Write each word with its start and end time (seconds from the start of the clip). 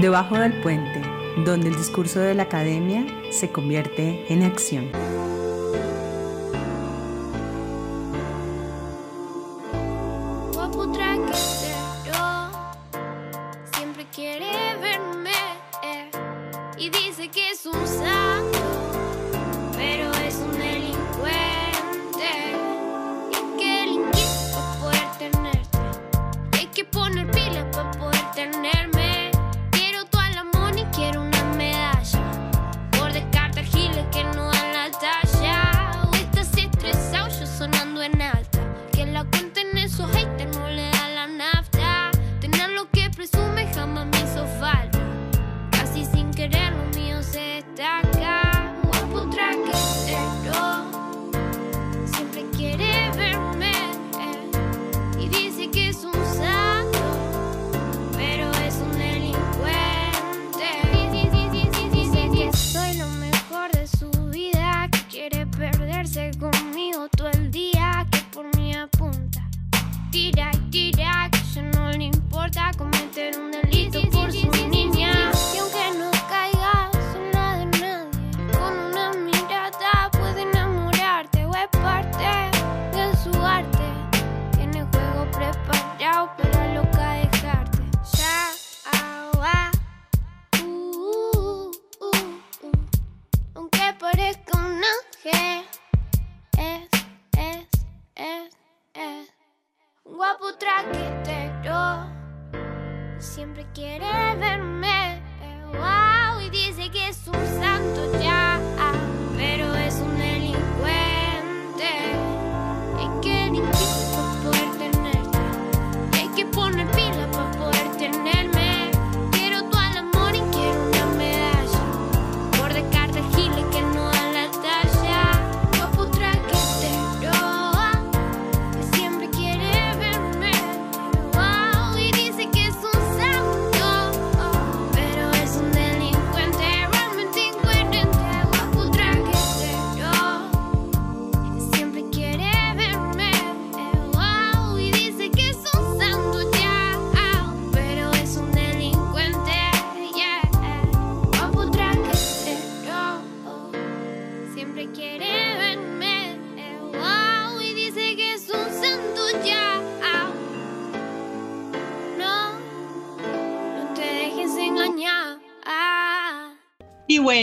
Debajo 0.00 0.38
del 0.38 0.52
puente, 0.60 1.02
donde 1.44 1.70
el 1.70 1.76
discurso 1.76 2.20
de 2.20 2.32
la 2.32 2.44
academia 2.44 3.04
se 3.32 3.50
convierte 3.50 4.32
en 4.32 4.44
acción. 4.44 4.88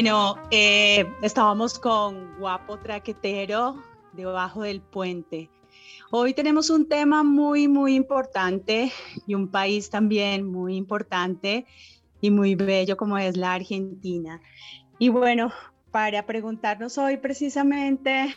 Bueno, 0.05 0.37
eh, 0.51 1.03
estábamos 1.23 1.79
con 1.79 2.37
Guapo 2.37 2.77
Traquetero 2.77 3.83
debajo 4.13 4.61
del 4.61 4.79
puente. 4.79 5.49
Hoy 6.11 6.35
tenemos 6.35 6.69
un 6.69 6.87
tema 6.87 7.23
muy, 7.23 7.67
muy 7.67 7.95
importante 7.95 8.91
y 9.25 9.33
un 9.33 9.47
país 9.47 9.89
también 9.89 10.45
muy 10.45 10.75
importante 10.75 11.65
y 12.21 12.29
muy 12.29 12.53
bello 12.53 12.97
como 12.97 13.17
es 13.17 13.35
la 13.35 13.55
Argentina. 13.55 14.41
Y 14.99 15.09
bueno, 15.09 15.51
para 15.89 16.23
preguntarnos 16.27 16.99
hoy 16.99 17.17
precisamente 17.17 18.35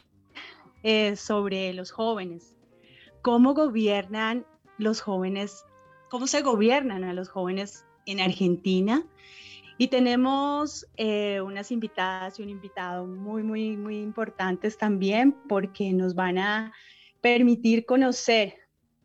eh, 0.82 1.16
sobre 1.16 1.74
los 1.74 1.90
jóvenes, 1.90 2.56
¿cómo 3.20 3.52
gobiernan 3.52 4.46
los 4.78 5.02
jóvenes, 5.02 5.66
cómo 6.08 6.28
se 6.28 6.40
gobiernan 6.40 7.04
a 7.04 7.12
los 7.12 7.28
jóvenes 7.28 7.84
en 8.06 8.20
Argentina? 8.20 9.04
Y 9.80 9.86
tenemos 9.86 10.86
eh, 10.96 11.40
unas 11.40 11.70
invitadas 11.70 12.38
y 12.38 12.42
un 12.42 12.48
invitado 12.48 13.06
muy, 13.06 13.44
muy, 13.44 13.76
muy 13.76 13.98
importantes 13.98 14.76
también 14.76 15.32
porque 15.48 15.92
nos 15.92 16.16
van 16.16 16.38
a 16.38 16.72
permitir 17.20 17.86
conocer 17.86 18.54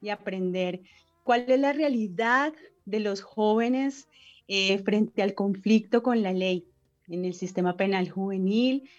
y 0.02 0.10
aprender 0.10 0.82
cuál 1.24 1.46
es 1.48 1.60
la 1.60 1.74
realidad 1.74 2.54
de 2.86 3.00
los 3.00 3.22
jóvenes 3.22 4.08
eh, 4.48 4.80
frente 4.80 5.22
al 5.22 5.36
conflicto 5.36 6.02
con 6.02 6.24
la 6.24 6.34
ley 6.34 6.66
en 7.08 7.24
el 7.24 7.36
sistema 7.36 7.78
penal 7.78 8.10
juvenil 8.10 8.90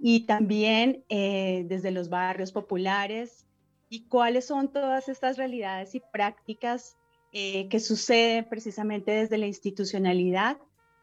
y 0.00 0.26
también 0.26 1.04
eh, 1.08 1.64
desde 1.68 1.92
los 1.92 2.08
barrios 2.08 2.50
populares 2.50 3.46
y 3.88 4.08
cuáles 4.08 4.46
son 4.46 4.72
todas 4.72 5.08
estas 5.08 5.36
realidades 5.36 5.94
y 5.94 6.02
prácticas 6.12 6.96
que 7.32 7.78
suceden 7.78 8.48
precisamente 8.48 9.12
desde 9.12 9.38
la 9.38 9.46
institucionalidad 9.46 10.58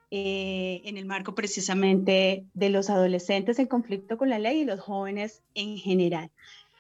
eh, 0.09 0.81
en 0.85 0.97
el 0.97 1.05
marco 1.05 1.35
precisamente 1.35 2.45
de 2.53 2.69
los 2.69 2.89
adolescentes 2.89 3.59
en 3.59 3.67
conflicto 3.67 4.17
con 4.17 4.29
la 4.29 4.39
ley 4.39 4.61
y 4.61 4.65
los 4.65 4.79
jóvenes 4.79 5.43
en 5.53 5.77
general. 5.77 6.31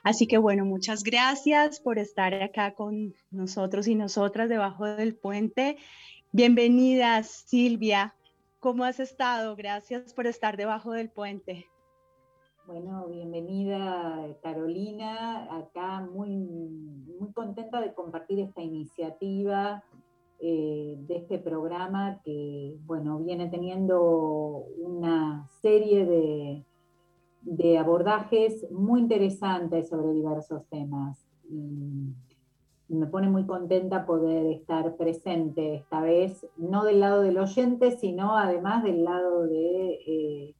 Así 0.03 0.27
que 0.27 0.37
bueno, 0.37 0.63
muchas 0.63 1.03
gracias 1.03 1.81
por 1.81 1.99
estar 1.99 2.33
acá 2.35 2.73
con 2.73 3.13
nosotros 3.29 3.87
y 3.87 3.95
nosotras 3.95 4.47
debajo 4.47 4.85
del 4.85 5.15
puente. 5.15 5.77
Bienvenidas, 6.31 7.27
Silvia. 7.27 8.15
¿Cómo 8.61 8.85
has 8.85 9.01
estado? 9.01 9.57
Gracias 9.57 10.13
por 10.13 10.25
estar 10.27 10.55
debajo 10.55 10.91
del 10.93 11.09
puente. 11.09 11.67
Bueno, 12.65 13.07
bienvenida 13.07 14.25
Carolina, 14.41 15.47
acá 15.53 16.01
muy, 16.01 16.29
muy 16.29 17.31
contenta 17.33 17.81
de 17.81 17.93
compartir 17.93 18.39
esta 18.39 18.61
iniciativa 18.61 19.83
eh, 20.39 20.95
de 20.99 21.15
este 21.15 21.39
programa 21.39 22.21
que, 22.23 22.77
bueno, 22.85 23.19
viene 23.19 23.49
teniendo 23.49 24.65
una 24.77 25.47
serie 25.61 26.05
de, 26.05 26.63
de 27.41 27.77
abordajes 27.77 28.69
muy 28.71 28.99
interesantes 29.01 29.89
sobre 29.89 30.13
diversos 30.13 30.63
temas. 30.69 31.25
Me 32.89 33.07
pone 33.07 33.29
muy 33.29 33.45
contenta 33.45 34.05
poder 34.05 34.45
estar 34.47 34.95
presente 34.95 35.75
esta 35.75 36.01
vez, 36.01 36.45
no 36.57 36.83
del 36.83 36.99
lado 36.99 37.21
del 37.21 37.37
oyente, 37.37 37.91
sino 37.97 38.37
además 38.37 38.83
del 38.83 39.03
lado 39.03 39.47
de 39.47 39.99
eh, 40.07 40.55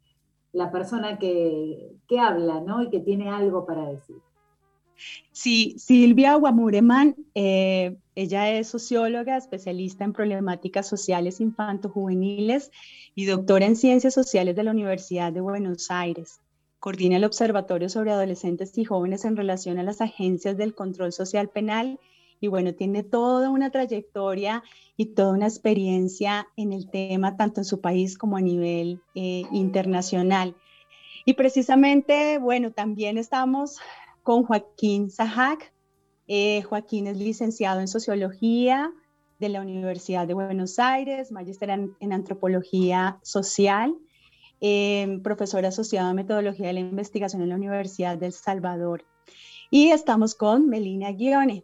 la 0.53 0.71
persona 0.71 1.19
que, 1.19 1.95
que 2.07 2.19
habla 2.19 2.61
¿no? 2.61 2.81
y 2.81 2.89
que 2.89 2.99
tiene 2.99 3.29
algo 3.29 3.65
para 3.65 3.89
decir. 3.89 4.17
Sí, 5.31 5.75
Silvia 5.77 6.35
Guamureman, 6.35 7.15
eh, 7.35 7.97
ella 8.15 8.51
es 8.51 8.69
socióloga, 8.69 9.37
especialista 9.37 10.03
en 10.03 10.13
problemáticas 10.13 10.87
sociales 10.87 11.39
infanto-juveniles 11.39 12.71
y 13.15 13.25
doctora 13.25 13.65
en 13.65 13.75
ciencias 13.75 14.13
sociales 14.13 14.55
de 14.55 14.63
la 14.63 14.71
Universidad 14.71 15.31
de 15.31 15.41
Buenos 15.41 15.91
Aires. 15.91 16.39
Coordina 16.79 17.17
el 17.17 17.23
Observatorio 17.23 17.89
sobre 17.89 18.11
Adolescentes 18.11 18.77
y 18.77 18.85
Jóvenes 18.85 19.25
en 19.25 19.35
relación 19.35 19.79
a 19.79 19.83
las 19.83 20.01
agencias 20.01 20.57
del 20.57 20.75
control 20.75 21.11
social 21.11 21.49
penal 21.49 21.99
y 22.39 22.47
bueno, 22.47 22.73
tiene 22.73 23.03
toda 23.03 23.49
una 23.49 23.71
trayectoria 23.71 24.63
y 24.95 25.07
toda 25.07 25.33
una 25.33 25.47
experiencia 25.47 26.47
en 26.55 26.73
el 26.73 26.89
tema, 26.89 27.35
tanto 27.35 27.61
en 27.61 27.65
su 27.65 27.81
país 27.81 28.17
como 28.17 28.37
a 28.37 28.41
nivel 28.41 29.01
eh, 29.15 29.43
internacional. 29.51 30.55
Y 31.25 31.33
precisamente, 31.33 32.37
bueno, 32.37 32.71
también 32.71 33.17
estamos 33.17 33.79
con 34.27 34.43
Joaquín 34.43 35.09
Zahac. 35.09 35.73
Eh, 36.27 36.61
Joaquín 36.63 37.07
es 37.07 37.15
licenciado 37.15 37.79
en 37.79 37.87
Sociología 37.87 38.91
de 39.39 39.47
la 39.47 39.61
Universidad 39.61 40.27
de 40.27 40.33
Buenos 40.33 40.79
Aires, 40.79 41.31
magíster 41.31 41.69
en, 41.69 42.11
Antropología 42.11 43.19
Social, 43.23 43.95
eh, 44.59 45.21
profesor 45.23 45.65
asociado 45.65 46.09
a 46.09 46.13
Metodología 46.13 46.67
de 46.67 46.73
la 46.73 46.81
Investigación 46.81 47.41
en 47.41 47.47
la 47.47 47.55
Universidad 47.55 48.17
del 48.17 48.33
Salvador. 48.33 49.05
Y 49.71 49.91
estamos 49.91 50.35
con 50.35 50.67
Melina 50.67 51.13
Guione. 51.13 51.63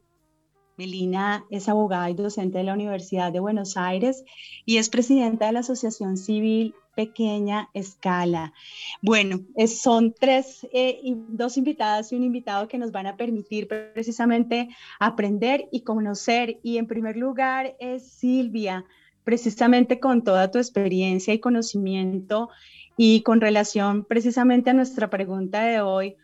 Melina 0.78 1.46
es 1.50 1.70
abogada 1.70 2.10
y 2.10 2.14
docente 2.14 2.58
de 2.58 2.64
la 2.64 2.74
Universidad 2.74 3.32
de 3.32 3.40
Buenos 3.40 3.78
Aires 3.78 4.24
y 4.66 4.78
es 4.78 4.90
presidenta 4.90 5.46
de 5.46 5.54
la 5.54 5.60
Asociación 5.60 6.18
Civil 6.18 6.76
Pequeña 6.96 7.70
Escala. 7.74 8.54
Bueno, 9.02 9.42
son 9.68 10.14
tres, 10.14 10.68
eh, 10.74 11.02
dos 11.30 11.58
invitadas 11.58 12.12
y 12.12 12.16
un 12.16 12.24
invitado 12.24 12.68
que 12.68 12.78
nos 12.78 12.92
van 12.92 13.08
a 13.08 13.18
permitir 13.18 13.68
precisamente 13.68 14.70
aprender 15.00 15.68
y 15.72 15.82
conocer. 15.82 16.60
Y 16.64 16.78
en 16.78 16.88
primer 16.88 17.18
lugar 17.18 17.76
es 17.80 18.08
Silvia, 18.08 18.86
precisamente 19.24 20.00
con 20.00 20.24
toda 20.24 20.52
tu 20.52 20.60
experiencia 20.60 21.34
y 21.34 21.40
conocimiento 21.40 22.50
y 22.96 23.22
con 23.22 23.42
relación 23.42 24.06
precisamente 24.06 24.70
a 24.70 24.74
nuestra 24.74 25.10
pregunta 25.10 25.64
de 25.64 25.82
hoy, 25.82 26.16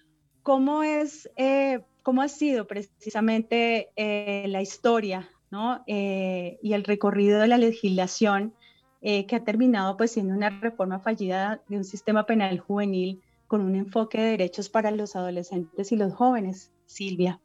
¿cómo 0.44 0.84
es... 0.84 1.30
Eh, 1.36 1.80
cómo 2.04 2.22
ha 2.22 2.28
sido 2.28 2.68
precisamente 2.68 3.90
eh, 3.96 4.46
la 4.48 4.62
historia 4.62 5.30
¿no? 5.51 5.84
Eh, 5.88 6.60
y 6.62 6.74
el 6.74 6.84
recorrido 6.84 7.40
de 7.40 7.48
la 7.48 7.57
legislación 7.57 8.54
eh, 9.01 9.25
que 9.25 9.36
ha 9.36 9.44
terminado 9.44 9.98
pues 9.98 10.12
siendo 10.12 10.34
una 10.34 10.50
reforma 10.50 11.00
fallida 11.00 11.62
de 11.68 11.78
un 11.78 11.84
sistema 11.84 12.25
penal 12.25 12.60
juvenil 12.60 13.22
con 13.48 13.62
un 13.62 13.75
enfoque 13.75 14.19
de 14.19 14.31
derechos 14.31 14.69
para 14.69 14.92
los 14.92 15.16
adolescentes 15.16 15.92
y 15.92 15.96
los 15.96 16.13
jóvenes. 16.13 16.72
Silvia. 16.86 17.40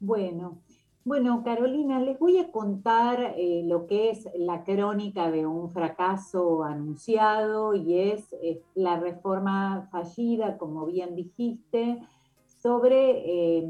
Bueno, 0.00 0.58
bueno, 1.04 1.42
Carolina, 1.44 2.00
les 2.00 2.18
voy 2.18 2.38
a 2.38 2.50
contar 2.50 3.36
lo 3.64 3.86
que 3.86 4.10
es 4.10 4.28
la 4.36 4.64
crónica 4.64 5.30
de 5.30 5.46
un 5.46 5.70
fracaso 5.70 6.64
anunciado 6.64 7.74
y 7.74 7.98
es 7.98 8.34
la 8.74 8.98
reforma 8.98 9.88
fallida, 9.92 10.58
como 10.58 10.86
bien 10.86 11.14
dijiste, 11.14 12.00
sobre 12.62 13.58
eh, 13.58 13.64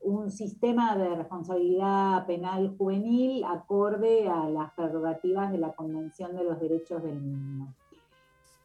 un 0.00 0.30
sistema 0.30 0.96
de 0.96 1.16
responsabilidad 1.16 2.26
penal 2.26 2.74
juvenil 2.78 3.44
acorde 3.44 4.26
a 4.26 4.48
las 4.48 4.72
prerrogativas 4.72 5.52
de 5.52 5.58
la 5.58 5.74
Convención 5.74 6.34
de 6.34 6.44
los 6.44 6.58
Derechos 6.58 7.02
del 7.02 7.22
Niño. 7.22 7.74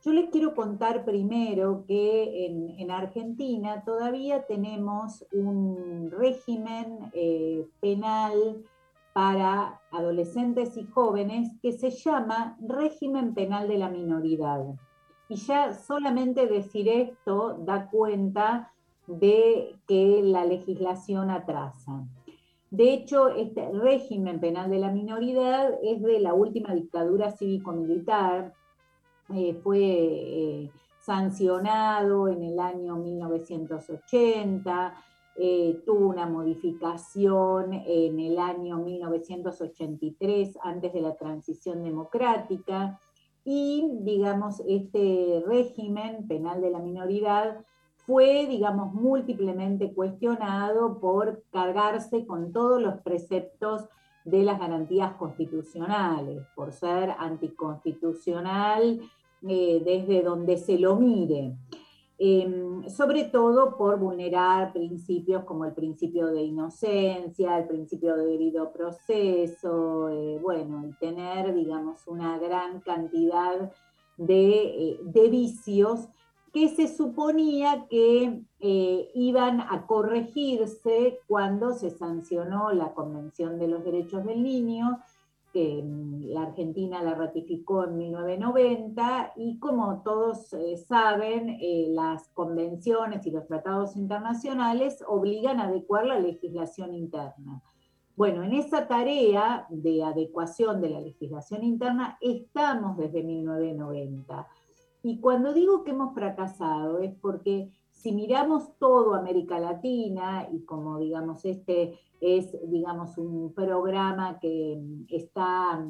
Yo 0.06 0.12
les 0.14 0.30
quiero 0.30 0.54
contar 0.56 1.06
primero 1.06 1.84
que 1.86 2.46
en, 2.46 2.92
Argentina 2.92 3.84
todavía 3.86 4.46
tenemos 4.46 5.26
un 5.32 6.12
régimen 6.12 7.00
eh, 7.14 7.66
penal 7.80 8.64
para 9.14 9.82
adolescentes 9.92 10.76
y 10.78 10.86
jóvenes 10.86 11.52
que 11.62 11.72
se 11.72 11.90
llama 11.90 12.58
régimen 12.62 13.34
penal 13.34 13.68
de 13.68 13.78
la 13.78 13.90
minoridad. 13.90 14.66
Y 15.30 15.36
ya 15.36 15.74
solamente 15.74 16.48
decir 16.48 16.90
esto 16.90 17.58
da 17.60 17.90
cuenta 17.90 18.73
de 19.08 19.76
que 19.88 20.22
la 20.24 20.46
legislación 20.46 21.30
atrasa. 21.30 22.08
De 22.72 22.92
hecho, 22.92 23.28
este 23.30 23.70
régimen 23.72 24.40
penal 24.40 24.70
de 24.70 24.80
la 24.80 24.92
minoridad 24.92 25.72
es 25.84 26.02
de 26.02 26.20
la 26.20 26.34
última 26.34 26.74
dictadura 26.74 27.32
cívico-militar, 27.32 28.54
eh, 29.30 29.54
fue 29.64 29.80
eh, 29.80 30.72
sancionado 31.00 32.28
en 32.28 32.44
el 32.44 32.60
año 32.60 32.96
1980, 32.98 34.96
eh, 35.36 35.82
tuvo 35.86 36.10
una 36.10 36.28
modificación 36.28 37.74
en 37.74 38.20
el 38.20 38.38
año 38.38 38.78
1983, 38.78 40.58
antes 40.64 40.94
de 40.94 41.02
la 41.02 41.16
transición 41.16 41.84
democrática, 41.84 43.00
y 43.44 43.88
digamos, 44.02 44.62
este 44.68 45.44
régimen 45.46 46.28
penal 46.28 46.62
de 46.62 46.72
la 46.72 46.80
minoridad 46.80 47.66
fue, 48.06 48.46
digamos, 48.48 48.94
múltiplemente 48.94 49.94
cuestionado 49.94 51.00
por 51.00 51.44
cargarse 51.52 52.26
con 52.26 52.52
todos 52.52 52.82
los 52.82 53.00
preceptos 53.02 53.88
de 54.26 54.44
las 54.44 54.60
garantías 54.60 55.14
constitucionales, 55.14 56.46
por 56.56 56.72
ser 56.72 57.12
anticonstitucional 57.18 59.02
eh, 59.48 59.82
desde 59.84 60.22
donde 60.22 60.58
se 60.58 60.78
lo 60.78 60.96
mire. 60.96 61.56
Em, 62.20 62.88
sobre 62.90 63.26
todo 63.26 63.76
por 63.76 64.00
vulnerar 64.00 64.72
principios 64.72 65.44
como 65.46 65.66
el 65.66 65.74
principio 65.74 66.28
de 66.28 66.44
inocencia, 66.44 67.58
el 67.58 67.68
principio 67.68 68.16
de 68.16 68.26
debido 68.28 68.72
proceso, 68.72 70.10
eh, 70.10 70.40
bueno, 70.42 70.86
y 70.88 70.94
tener, 70.94 71.54
digamos, 71.54 72.08
una 72.08 72.38
gran 72.38 72.82
cantidad 72.82 73.72
de, 74.18 74.92
eh, 74.92 75.00
de 75.04 75.30
vicios 75.30 76.08
que 76.54 76.70
se 76.70 76.88
suponía 76.88 77.88
que 77.90 78.44
eh, 78.60 79.12
iban 79.16 79.60
a 79.60 79.88
corregirse 79.88 81.20
cuando 81.28 81.74
se 81.74 81.90
sancionó 81.90 82.72
la 82.72 82.94
Convención 82.94 83.58
de 83.58 83.68
los 83.68 83.84
Derechos 83.84 84.24
del 84.24 84.44
Niño, 84.44 85.00
que 85.52 85.82
mm, 85.84 86.26
la 86.28 86.44
Argentina 86.44 87.02
la 87.02 87.16
ratificó 87.16 87.86
en 87.86 87.98
1990, 87.98 89.34
y 89.36 89.58
como 89.58 90.04
todos 90.04 90.54
eh, 90.54 90.78
saben, 90.78 91.58
eh, 91.60 91.88
las 91.90 92.30
convenciones 92.36 93.26
y 93.26 93.32
los 93.32 93.48
tratados 93.48 93.96
internacionales 93.96 95.04
obligan 95.08 95.60
a 95.60 95.66
adecuar 95.66 96.06
la 96.06 96.20
legislación 96.20 96.94
interna. 96.94 97.64
Bueno, 98.16 98.44
en 98.44 98.54
esa 98.54 98.88
tarea 98.88 99.66
de 99.70 100.04
adecuación 100.04 100.82
de 100.82 100.92
la 100.92 101.02
legislación 101.02 101.64
interna 101.64 102.20
estamos 102.22 102.96
desde 102.96 103.24
1990 103.24 104.48
y 105.04 105.20
cuando 105.20 105.54
digo 105.54 105.84
que 105.84 105.92
hemos 105.92 106.14
fracasado 106.14 107.00
es 107.00 107.14
porque 107.22 107.72
si 107.92 108.12
miramos 108.14 108.76
todo 108.80 109.14
América 109.14 109.60
Latina 109.60 110.48
y 110.52 110.64
como 110.66 110.98
digamos 110.98 111.46
este 111.46 112.00
es 112.22 112.58
digamos 112.70 113.18
un 113.18 113.54
programa 113.54 114.40
que 114.40 114.82
está 115.10 115.86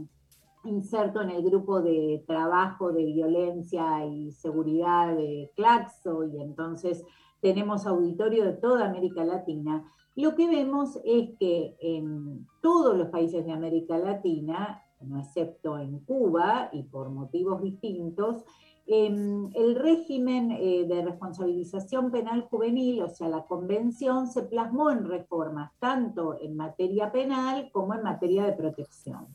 inserto 0.66 1.22
en 1.22 1.30
el 1.30 1.44
grupo 1.44 1.82
de 1.82 2.24
trabajo 2.26 2.92
de 2.92 3.06
violencia 3.06 4.06
y 4.06 4.32
seguridad 4.32 5.16
de 5.16 5.52
Claxo 5.56 6.24
y 6.26 6.42
entonces 6.42 7.06
tenemos 7.44 7.86
auditorio 7.86 8.46
de 8.46 8.54
toda 8.54 8.86
América 8.86 9.26
Latina, 9.26 9.84
lo 10.16 10.34
que 10.34 10.48
vemos 10.48 10.98
es 11.04 11.32
que 11.38 11.76
en 11.82 12.48
todos 12.62 12.96
los 12.96 13.10
países 13.10 13.46
de 13.46 13.52
América 13.52 13.98
Latina, 13.98 14.82
no 15.02 15.20
excepto 15.20 15.78
en 15.78 16.00
Cuba 16.00 16.70
y 16.72 16.84
por 16.84 17.10
motivos 17.10 17.62
distintos, 17.62 18.46
El 18.86 19.75
régimen 19.75 20.52
eh, 20.52 20.86
de 20.86 21.04
responsabilización 21.04 22.12
penal 22.12 22.42
juvenil, 22.50 23.02
o 23.04 23.10
sea, 23.10 23.30
la 23.30 23.46
convención, 23.46 24.28
se 24.28 24.44
plasmó 24.44 24.92
en 24.92 25.06
reformas, 25.06 25.72
tanto 25.80 26.38
en 26.42 26.58
materia 26.58 27.12
penal 27.12 27.70
como 27.72 27.94
en 27.94 28.04
materia 28.04 28.44
de 28.44 28.52
protección. 28.54 29.28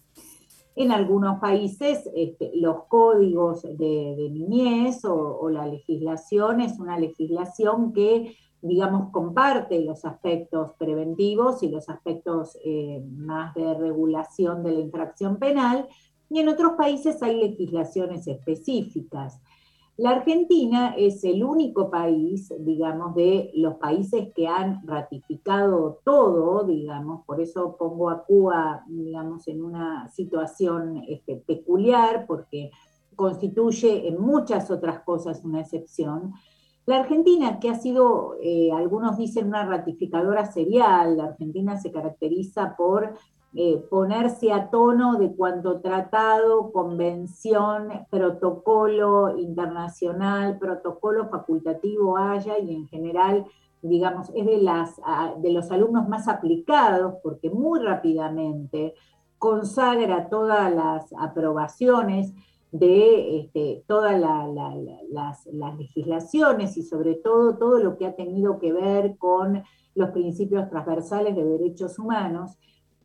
En 0.76 0.92
algunos 0.92 1.40
países 1.40 2.08
este, 2.14 2.52
los 2.54 2.84
códigos 2.84 3.62
de, 3.62 4.28
niñez 4.30 5.04
o, 5.04 5.48
la 5.50 5.66
legislación 5.66 6.60
es 6.60 6.78
una 6.78 6.96
legislación 6.96 7.92
que, 7.92 8.36
digamos, 8.62 9.10
comparte 9.10 9.80
los 9.80 10.04
aspectos 10.04 10.74
preventivos 10.78 11.64
y 11.64 11.70
los 11.70 11.88
aspectos 11.88 12.56
eh, 12.64 13.02
más 13.10 13.54
de 13.54 13.74
regulación 13.74 14.62
de 14.62 14.72
la 14.72 14.80
infracción 14.80 15.38
penal, 15.38 15.88
y 16.30 16.40
en 16.40 16.48
otros 16.48 16.72
países 16.72 17.22
hay 17.22 17.40
legislaciones 17.40 18.26
específicas. 18.26 19.40
La 19.96 20.10
Argentina 20.10 20.94
es 20.96 21.24
el 21.24 21.42
único 21.42 21.90
país, 21.90 22.52
digamos, 22.60 23.16
de 23.16 23.50
los 23.54 23.78
países 23.78 24.28
que 24.32 24.46
han 24.46 24.86
ratificado 24.86 26.00
todo, 26.04 26.64
digamos, 26.64 27.24
por 27.26 27.40
eso 27.40 27.76
pongo 27.76 28.08
a 28.08 28.22
Cuba, 28.22 28.84
digamos, 28.86 29.48
en 29.48 29.64
una 29.64 30.08
situación 30.08 31.02
este, 31.08 31.34
peculiar, 31.34 32.26
porque 32.28 32.70
constituye 33.16 34.06
en 34.06 34.20
muchas 34.20 34.70
otras 34.70 35.00
cosas 35.00 35.44
una 35.44 35.62
excepción. 35.62 36.32
La 36.86 37.00
Argentina, 37.00 37.58
que 37.58 37.68
ha 37.68 37.74
sido, 37.74 38.36
eh, 38.40 38.70
algunos 38.72 39.18
dicen, 39.18 39.48
una 39.48 39.66
ratificadora 39.66 40.46
serial, 40.46 41.16
la 41.16 41.24
Argentina 41.24 41.76
se 41.76 41.90
caracteriza 41.90 42.76
por 42.76 43.14
eh, 43.54 43.78
ponerse 43.90 44.52
a 44.52 44.70
tono 44.70 45.18
de 45.18 45.34
cuanto 45.34 45.80
tratado, 45.80 46.70
convención, 46.70 47.88
protocolo 48.10 49.36
internacional, 49.38 50.58
protocolo 50.58 51.28
facultativo 51.28 52.18
haya 52.18 52.58
y 52.58 52.74
en 52.74 52.86
general 52.88 53.46
digamos, 53.82 54.30
es 54.34 54.44
de, 54.44 55.52
los 55.52 55.70
alumnos 55.70 56.08
más 56.08 56.28
aplicados, 56.28 57.14
porque 57.22 57.50
muy 57.50 57.80
rápidamente 57.80 58.94
consagra 59.38 60.28
todas 60.28 60.72
las 60.74 61.12
aprobaciones 61.18 62.32
de 62.72 63.40
este, 63.40 63.84
todas 63.86 64.20
las, 64.20 65.46
legislaciones 65.78 66.76
y 66.76 66.82
sobre 66.82 67.14
todo 67.14 67.56
todo 67.56 67.78
lo 67.78 67.96
que 67.96 68.06
ha 68.06 68.14
tenido 68.14 68.58
que 68.58 68.72
ver 68.72 69.16
con 69.16 69.62
los 69.94 70.10
principios 70.10 70.68
transversales 70.68 71.34
de 71.34 71.44
derechos 71.44 71.98
humanos, 71.98 72.58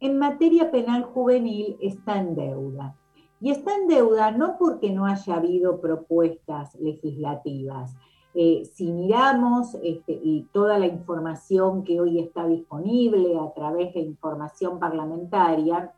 en 0.04 0.20
materia 0.20 0.70
penal 0.70 1.04
juvenil 1.04 1.78
está 1.80 2.20
en 2.20 2.36
deuda. 2.36 2.96
Y 3.40 3.52
está 3.52 3.76
en 3.78 3.88
deuda 3.88 4.32
no 4.32 4.58
porque 4.58 4.92
no 4.92 5.06
haya 5.06 5.36
habido 5.36 5.80
propuestas 5.80 6.76
legislativas. 6.76 7.96
Eh, 8.34 8.70
si 8.74 8.92
miramos 8.92 9.76
este, 9.82 10.20
y 10.22 10.50
toda 10.52 10.78
la 10.78 10.88
información 10.88 11.86
que 11.86 12.02
hoy 12.02 12.20
está 12.20 12.46
disponible 12.46 13.40
a 13.40 13.54
través 13.54 13.94
de 13.94 14.02
información 14.02 14.78
parlamentaria 14.78 15.94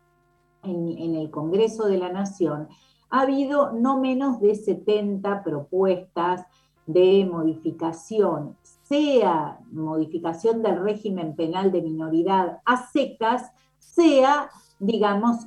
en 0.62 1.14
el 1.14 1.30
Congreso 1.30 1.86
de 1.86 1.98
la 1.98 2.12
Nación, 2.12 2.68
ha 3.10 3.22
habido 3.22 3.72
no 3.72 4.00
menos 4.00 4.40
de 4.40 4.54
70 4.54 5.42
propuestas 5.42 6.44
de 6.86 7.28
modificación, 7.30 8.56
sea 8.84 9.58
modificación 9.72 10.62
del 10.62 10.80
régimen 10.82 11.34
penal 11.34 11.72
de 11.72 11.82
minoridad 11.82 12.60
a 12.64 12.86
secas, 12.88 13.52
sea, 13.96 14.50
digamos, 14.78 15.46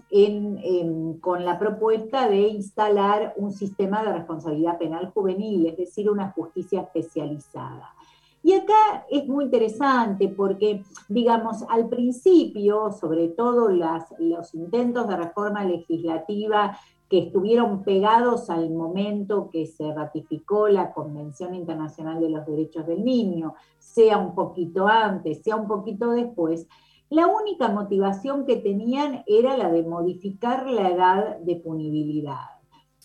con 1.22 1.46
la 1.46 1.60
propuesta 1.60 2.27
de 2.27 2.48
instalar 2.48 3.34
un 3.38 3.53
sistema 3.53 4.03
de 4.03 4.13
responsabilidad 4.13 4.79
penal 4.79 5.12
juvenil, 5.13 5.68
es 5.68 5.77
decir, 5.77 6.10
una 6.10 6.32
justicia 6.32 6.82
especializada. 6.82 7.94
Y 8.41 8.53
acá 8.53 9.06
es 9.10 9.27
muy 9.27 9.46
interesante 9.46 10.29
porque, 10.29 10.84
digamos, 11.10 11.63
al 11.70 11.89
principio, 11.89 12.91
sobre 12.91 13.27
todo 13.27 13.70
los 13.70 14.53
intentos 14.56 15.08
de 15.08 15.18
reforma 15.18 15.63
legislativa 15.63 16.77
que 17.10 17.20
estuvieron 17.20 17.84
pegados 17.84 18.50
al 18.50 18.70
momento 18.70 19.50
que 19.51 19.65
se 19.68 19.94
ratificó 19.94 20.70
la 20.70 20.94
Convención 20.94 21.53
Internacional 21.53 22.20
de 22.22 22.29
los 22.29 22.46
Derechos 22.46 22.88
del 22.88 23.03
Niño, 23.03 23.56
sea 23.77 24.18
un 24.18 24.34
poquito 24.34 24.88
antes, 24.88 25.41
sea 25.44 25.56
un 25.56 25.68
poquito 25.68 26.12
después, 26.12 26.68
la 27.10 27.28
única 27.28 27.70
motivación 27.70 28.46
que 28.46 28.58
tenían 28.58 29.24
era 29.25 29.58
la 29.58 29.70
de 29.70 29.84
modificar 29.84 30.68
la 30.68 30.89
edad 30.89 31.38
de 31.39 31.56
punibilidad, 31.56 32.46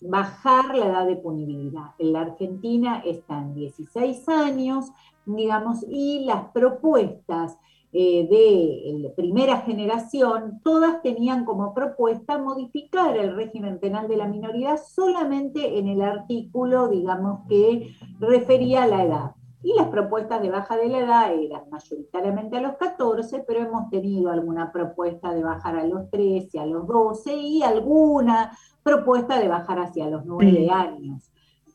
bajar 0.01 0.75
la 0.75 0.85
edad 0.85 1.07
de 1.07 1.15
punibilidad. 1.15 1.91
En 1.97 2.13
la 2.13 2.21
Argentina 2.21 3.01
están 3.03 3.55
16 3.55 4.29
años, 4.29 4.91
digamos, 5.25 5.83
y 5.89 6.23
las 6.25 6.51
propuestas 6.51 7.57
eh, 7.97 8.27
de 8.29 9.09
primera 9.15 9.61
generación, 9.61 10.59
todas 10.63 11.01
tenían 11.01 11.45
como 11.45 11.73
propuesta 11.73 12.37
modificar 12.37 13.15
el 13.15 13.35
régimen 13.35 13.79
penal 13.79 14.09
de 14.09 14.17
la 14.17 14.27
minoría 14.27 14.75
solamente 14.77 15.79
en 15.79 15.87
el 15.87 16.01
artículo, 16.01 16.89
digamos, 16.89 17.47
que 17.47 17.95
refería 18.19 18.83
a 18.83 18.87
la 18.87 19.03
edad. 19.03 19.35
Y 19.65 19.73
las 19.73 19.87
propuestas 19.87 20.43
de 20.43 20.51
baja 20.51 20.77
de 20.77 20.89
la 20.89 20.99
edad 20.99 21.33
eran 21.33 21.67
mayoritariamente 21.71 22.55
a 22.55 22.61
los 22.61 22.77
14, 22.77 23.43
pero 23.47 23.61
hemos 23.61 23.89
tenido 23.89 24.29
alguna 24.29 24.71
propuesta 24.71 25.33
de 25.33 25.41
bajar 25.41 25.75
a 25.75 25.87
los 25.87 26.07
13, 26.11 26.59
a 26.59 26.67
los 26.67 26.85
12 26.85 27.35
y 27.35 27.63
alguna 27.63 28.55
propuesta 28.83 29.39
de 29.39 29.47
bajar 29.47 29.79
hacia 29.79 30.07
los 30.07 30.23
9 30.23 30.69
años. 30.69 31.31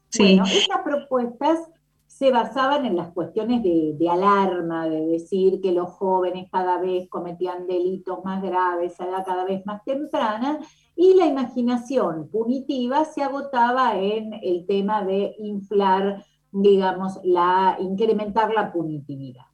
Sí. 0.08 0.36
Bueno, 0.36 0.44
estas 0.44 0.82
propuestas 0.84 1.58
se 2.06 2.30
basaban 2.30 2.86
en 2.86 2.94
las 2.94 3.08
cuestiones 3.08 3.60
de, 3.64 4.08
alarma, 4.08 4.88
de 4.88 5.06
decir 5.06 5.60
que 5.60 5.72
los 5.72 5.90
jóvenes 5.90 6.48
cada 6.52 6.78
vez 6.78 7.08
cometían 7.08 7.66
delitos 7.66 8.24
más 8.24 8.40
graves 8.40 9.00
a 9.00 9.08
edad 9.08 9.24
cada 9.26 9.44
vez 9.44 9.66
más 9.66 9.82
temprana, 9.84 10.60
y 10.94 11.14
la 11.14 11.26
imaginación 11.26 12.28
punitiva 12.28 13.04
se 13.04 13.24
agotaba 13.24 13.98
en 13.98 14.34
el 14.44 14.64
tema 14.66 15.02
de 15.02 15.34
inflar, 15.38 16.24
digamos, 16.52 17.18
la, 17.24 17.76
incrementar 17.80 18.52
la 18.52 18.72
punitividad. 18.72 19.44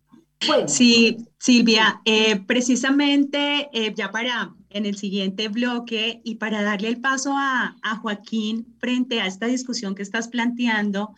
Sí, 0.66 1.16
Silvia, 1.38 2.02
eh, 2.04 2.36
precisamente 2.46 3.68
eh, 3.72 3.94
ya 3.96 4.10
para 4.10 4.54
en 4.70 4.84
el 4.86 4.96
siguiente 4.96 5.48
bloque 5.48 6.20
y 6.24 6.36
para 6.36 6.62
darle 6.62 6.88
el 6.88 7.00
paso 7.00 7.32
a, 7.34 7.76
a 7.82 7.96
Joaquín 7.96 8.66
frente 8.78 9.20
a 9.20 9.26
esta 9.26 9.46
discusión 9.46 9.94
que 9.94 10.02
estás 10.02 10.28
planteando, 10.28 11.14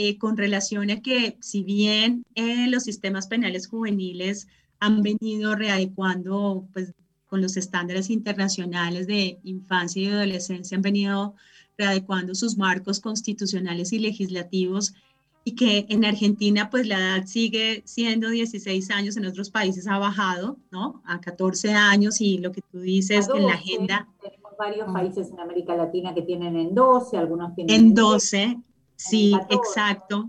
eh, 0.00 0.16
con 0.16 0.36
relación 0.36 0.92
a 0.92 1.02
que 1.02 1.36
si 1.40 1.64
bien 1.64 2.24
eh, 2.36 2.68
los 2.68 2.84
sistemas 2.84 3.26
penales 3.26 3.66
juveniles 3.66 4.46
han 4.78 5.02
venido 5.02 5.56
readecuando 5.56 6.68
pues, 6.72 6.94
con 7.26 7.42
los 7.42 7.56
estándares 7.56 8.08
internacionales 8.08 9.08
de 9.08 9.40
infancia 9.42 10.00
y 10.00 10.06
adolescencia, 10.06 10.76
han 10.76 10.82
venido 10.82 11.34
readecuando 11.76 12.36
sus 12.36 12.56
marcos 12.56 13.00
constitucionales 13.00 13.92
y 13.92 13.98
legislativos 13.98 14.94
y 15.44 15.54
que 15.54 15.86
en 15.88 16.04
Argentina 16.04 16.68
pues 16.70 16.86
la 16.86 16.98
edad 16.98 17.26
sigue 17.26 17.82
siendo 17.84 18.28
16 18.28 18.90
años, 18.90 19.16
en 19.16 19.26
otros 19.26 19.50
países 19.50 19.86
ha 19.86 19.98
bajado, 19.98 20.58
¿no? 20.70 21.02
A 21.04 21.20
14 21.20 21.72
años 21.72 22.20
y 22.20 22.38
lo 22.38 22.52
que 22.52 22.60
tú 22.60 22.80
dices 22.80 23.28
en 23.34 23.46
la 23.46 23.54
agenda. 23.54 24.08
Tenemos 24.22 24.52
varios 24.58 24.92
países 24.92 25.30
en 25.30 25.40
América 25.40 25.74
Latina 25.74 26.14
que 26.14 26.22
tienen 26.22 26.56
en 26.56 26.74
12, 26.74 27.16
algunos 27.16 27.54
tienen 27.54 27.74
en 27.74 27.94
12. 27.94 28.58
Sí, 28.96 29.32
exacto. 29.48 30.28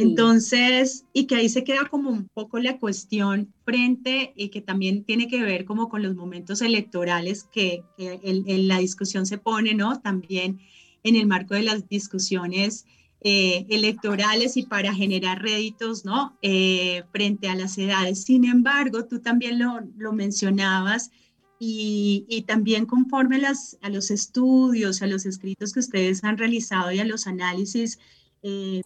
Entonces, 0.00 1.04
y 1.12 1.26
que 1.26 1.36
ahí 1.36 1.48
se 1.48 1.62
queda 1.62 1.86
como 1.90 2.10
un 2.10 2.28
poco 2.32 2.58
la 2.58 2.78
cuestión 2.78 3.52
frente 3.64 4.32
y 4.34 4.48
que 4.48 4.62
también 4.62 5.04
tiene 5.04 5.28
que 5.28 5.42
ver 5.42 5.66
como 5.66 5.90
con 5.90 6.02
los 6.02 6.14
momentos 6.14 6.62
electorales 6.62 7.44
que, 7.44 7.84
en, 7.98 8.68
la 8.68 8.78
discusión 8.78 9.26
se 9.26 9.36
pone, 9.36 9.74
¿no? 9.74 10.00
También 10.00 10.58
en 11.02 11.16
el 11.16 11.26
marco 11.26 11.54
de 11.54 11.62
las 11.62 11.88
discusiones 11.88 12.86
eh, 13.22 13.66
electorales 13.68 14.56
y 14.56 14.62
para 14.62 14.94
generar 14.94 15.42
réditos, 15.42 16.06
¿no? 16.06 16.38
Eh, 16.40 17.02
frente 17.12 17.50
a 17.50 17.54
las 17.54 17.76
edades. 17.76 18.24
Sin 18.24 18.46
embargo, 18.46 19.04
tú 19.04 19.20
también 19.20 19.58
lo, 19.58 19.80
lo 19.98 20.14
mencionabas 20.14 21.10
y, 21.58 22.44
también 22.46 22.86
conforme 22.86 23.36
las, 23.38 23.76
a 23.82 23.90
los 23.90 24.10
estudios, 24.10 25.02
a 25.02 25.06
los 25.06 25.26
escritos 25.26 25.74
que 25.74 25.80
ustedes 25.80 26.24
han 26.24 26.38
realizado 26.38 26.92
y 26.92 27.00
a 27.00 27.04
los 27.04 27.26
análisis 27.26 27.98
eh, 28.42 28.80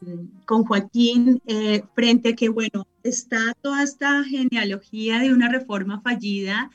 con 0.47 0.65
Joaquín, 0.65 1.41
frente 1.95 2.31
a 2.31 2.35
que, 2.35 2.49
bueno, 2.49 2.89
está 3.05 3.55
toda 3.63 3.85
esta 3.85 4.25
genealogía 4.25 5.21
de 5.21 5.33
una 5.33 5.49
reforma 5.49 6.01
fallida, 6.01 6.73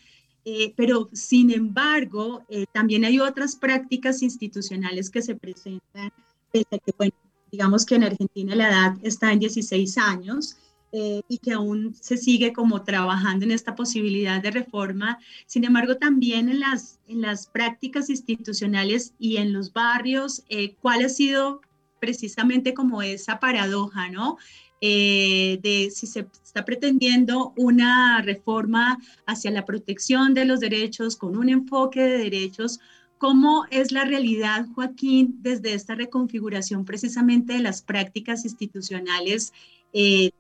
pero 0.78 1.10
sin 1.12 1.52
embargo, 1.52 2.46
también 2.72 3.04
hay 3.04 3.20
otras 3.20 3.58
prácticas 3.58 4.24
institucionales 4.24 5.10
que 5.10 5.22
se 5.22 5.36
presentan, 5.36 6.14
desde 6.54 6.80
que, 6.80 6.94
bueno, 6.98 7.14
digamos 7.52 7.86
que 7.86 7.96
en 7.96 8.04
Argentina 8.04 8.56
la 8.56 8.70
edad 8.70 8.98
está 9.04 9.32
en 9.32 9.40
16 9.40 9.98
años, 9.98 10.58
eh, 10.92 11.22
y 11.28 11.38
que 11.38 11.54
aún 11.54 11.94
se 11.94 12.18
sigue 12.18 12.52
como 12.52 12.82
trabajando 12.82 13.46
en 13.46 13.52
esta 13.52 13.76
posibilidad 13.76 14.42
de 14.42 14.50
reforma. 14.50 15.20
Sin 15.46 15.64
embargo, 15.64 15.98
también 15.98 16.50
en 16.50 16.60
las, 16.62 16.98
en 17.08 17.22
las 17.22 17.46
prácticas 17.46 18.10
institucionales 18.10 19.14
y 19.20 19.38
en 19.38 19.54
los 19.54 19.72
barrios, 19.72 20.44
eh, 20.50 20.74
¿cuál 20.82 21.06
ha 21.06 21.10
sido 21.10 21.62
precisamente 22.00 22.74
como 22.74 23.04
esa 23.04 23.40
paradoja, 23.40 24.10
¿no? 24.10 24.38
Eh, 24.82 25.60
de 25.62 25.92
si 25.92 26.08
se 26.08 26.26
está 26.44 26.66
pretendiendo 26.66 27.54
una 27.56 28.24
reforma 28.24 28.98
hacia 29.28 29.52
la 29.52 29.66
protección 29.66 30.34
de 30.34 30.46
los 30.46 30.60
derechos 30.60 31.18
con 31.18 31.38
un 31.38 31.50
enfoque 31.50 32.02
de 32.02 32.18
derechos, 32.18 32.80
¿cómo 33.20 33.66
es 33.70 33.92
la 33.92 34.06
realidad, 34.06 34.66
Joaquín, 34.74 35.36
desde 35.42 35.74
esta 35.74 35.94
reconfiguración 35.94 36.86
precisamente 36.86 37.54
de 37.54 37.60
las 37.60 37.84
prácticas 37.84 38.46
institucionales 38.46 39.54
eh, 39.92 40.32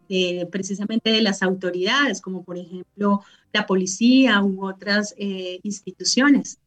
precisamente 0.51 1.11
de 1.11 1.21
las 1.21 1.43
autoridades, 1.43 2.21
como 2.21 2.43
por 2.43 2.57
ejemplo 2.57 3.21
la 3.51 3.65
policía 3.65 4.41
u 4.41 4.65
otras 4.65 5.13
eh, 5.17 5.59
instituciones. 5.63 6.59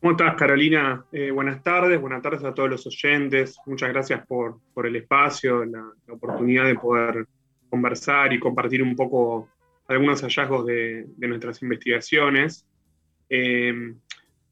¿Cómo 0.00 0.12
estás, 0.12 0.34
Carolina? 0.36 1.04
Eh, 1.12 1.30
buenas 1.30 1.62
tardes, 1.62 2.00
buenas 2.00 2.22
tardes 2.22 2.44
a 2.44 2.54
todos 2.54 2.70
los 2.70 2.86
oyentes. 2.86 3.56
Muchas 3.66 3.88
gracias 3.88 4.26
por, 4.26 4.58
por 4.74 4.86
el 4.86 4.96
espacio, 4.96 5.64
la, 5.64 5.92
oportunidad 6.10 6.66
de 6.66 6.74
poder 6.74 7.26
conversar 7.70 8.32
y 8.32 8.38
compartir 8.38 8.82
un 8.82 8.94
poco 8.94 9.48
algunos 9.88 10.22
hallazgos 10.22 10.66
de, 10.66 11.06
de 11.16 11.28
nuestras 11.28 11.62
investigaciones. 11.62 12.66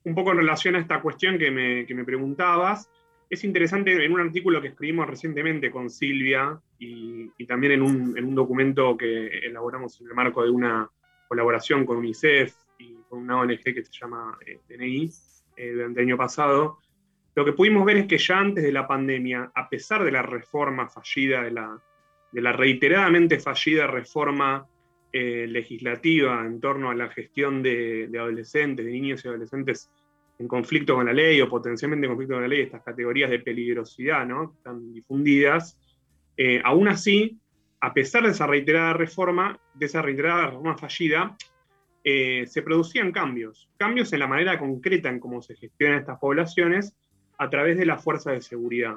Un 0.05 0.15
poco 0.15 0.33
en 0.33 0.39
relación 0.39 0.77
a 0.77 0.81
esta 0.81 1.01
cuestión 1.01 1.39
que 1.39 1.51
me, 1.51 1.87
que 1.87 1.95
me 1.95 2.05
preguntabas, 2.05 2.91
es 3.31 3.45
interesante 3.45 4.05
en 4.05 4.13
un 4.13 4.21
artículo 4.21 4.61
que 4.61 4.69
escribimos 4.69 5.07
recientemente 5.07 5.71
con 5.71 5.89
Silvia 5.89 6.61
y, 6.81 7.31
también 7.47 7.75
en 7.75 7.83
un, 7.83 8.35
documento 8.35 8.97
que 8.97 9.29
elaboramos 9.29 10.01
en 10.01 10.09
el 10.09 10.15
marco 10.15 10.43
de 10.43 10.51
una 10.51 10.89
colaboración 11.29 11.87
con 11.87 11.99
UNICEF 11.99 12.53
y 12.79 12.95
con 13.09 13.21
una 13.21 13.41
ONG 13.41 13.63
que 13.63 13.85
se 13.85 13.93
llama 13.93 14.37
eh, 14.45 14.59
DNI 14.69 15.11
eh, 15.57 15.73
durante 15.73 16.01
el 16.01 16.09
año 16.09 16.17
pasado, 16.17 16.79
lo 17.37 17.45
que 17.45 17.53
pudimos 17.53 17.85
ver 17.85 17.99
es 17.99 18.07
que 18.07 18.19
ya 18.19 18.39
antes 18.39 18.65
de 18.65 18.73
la 18.73 18.89
pandemia, 18.89 19.53
a 19.55 19.69
pesar 19.69 20.03
de 20.03 20.11
la 20.11 20.23
reforma 20.23 20.89
fallida 20.89 21.43
de 21.43 21.53
la, 21.53 21.81
de 22.33 22.41
la 22.41 22.53
reiteradamente 22.53 23.39
fallida 23.39 23.87
reforma 23.87 24.67
eh, 25.13 25.47
legislativa 25.49 26.45
en 26.45 26.61
torno 26.61 26.91
a 26.91 26.95
la 26.95 27.09
gestión 27.09 27.63
de, 27.63 28.09
adolescentes, 28.15 28.85
de 28.85 28.93
niños 28.93 29.25
y 29.25 29.29
adolescentes 29.29 29.91
en 30.39 30.49
conflicto 30.49 30.95
con 30.95 31.07
la 31.07 31.13
ley 31.13 31.41
o 31.41 31.49
potencialmente 31.49 32.07
en 32.07 32.13
conflicto 32.13 32.35
con 32.35 32.43
la 32.43 32.49
ley, 32.49 32.63
estas 32.63 32.83
categorías 32.83 33.31
de 33.31 33.41
peligrosidad 33.41 34.27
¿no? 34.27 34.57
tan 34.63 34.93
difundidas, 34.93 35.79
eh, 36.37 36.61
aún 36.65 36.89
así, 36.89 37.39
a 37.81 37.93
pesar 37.93 38.25
de 38.25 38.31
esa 38.31 38.47
reiterada 38.47 38.93
reforma, 38.93 39.59
de 39.75 39.87
esa 39.87 40.01
reiterada 40.01 40.47
reforma 40.47 40.79
fallida, 40.79 41.37
eh, 42.03 42.47
se 42.47 42.63
producían 42.63 43.13
cambios, 43.13 43.69
cambios 43.77 44.13
en 44.13 44.21
la 44.21 44.27
manera 44.27 44.59
concreta 44.59 45.11
en 45.11 45.21
cómo 45.21 45.43
se 45.43 45.55
gestionan 45.55 45.99
estas 45.99 46.19
poblaciones 46.19 46.97
a 47.37 47.51
través 47.51 47.77
de 47.77 47.85
la 47.85 47.99
fuerza 47.99 48.33
de 48.33 48.41
seguridad. 48.41 48.97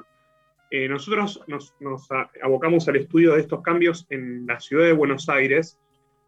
Eh, 0.70 0.88
nosotros 0.88 1.42
nos, 1.46 1.74
abocamos 2.42 2.88
al 2.88 2.96
estudio 2.96 3.34
de 3.34 3.40
estos 3.40 3.62
cambios 3.62 4.06
en 4.08 4.46
la 4.46 4.58
ciudad 4.58 4.86
de 4.86 4.92
Buenos 4.92 5.28
Aires, 5.28 5.78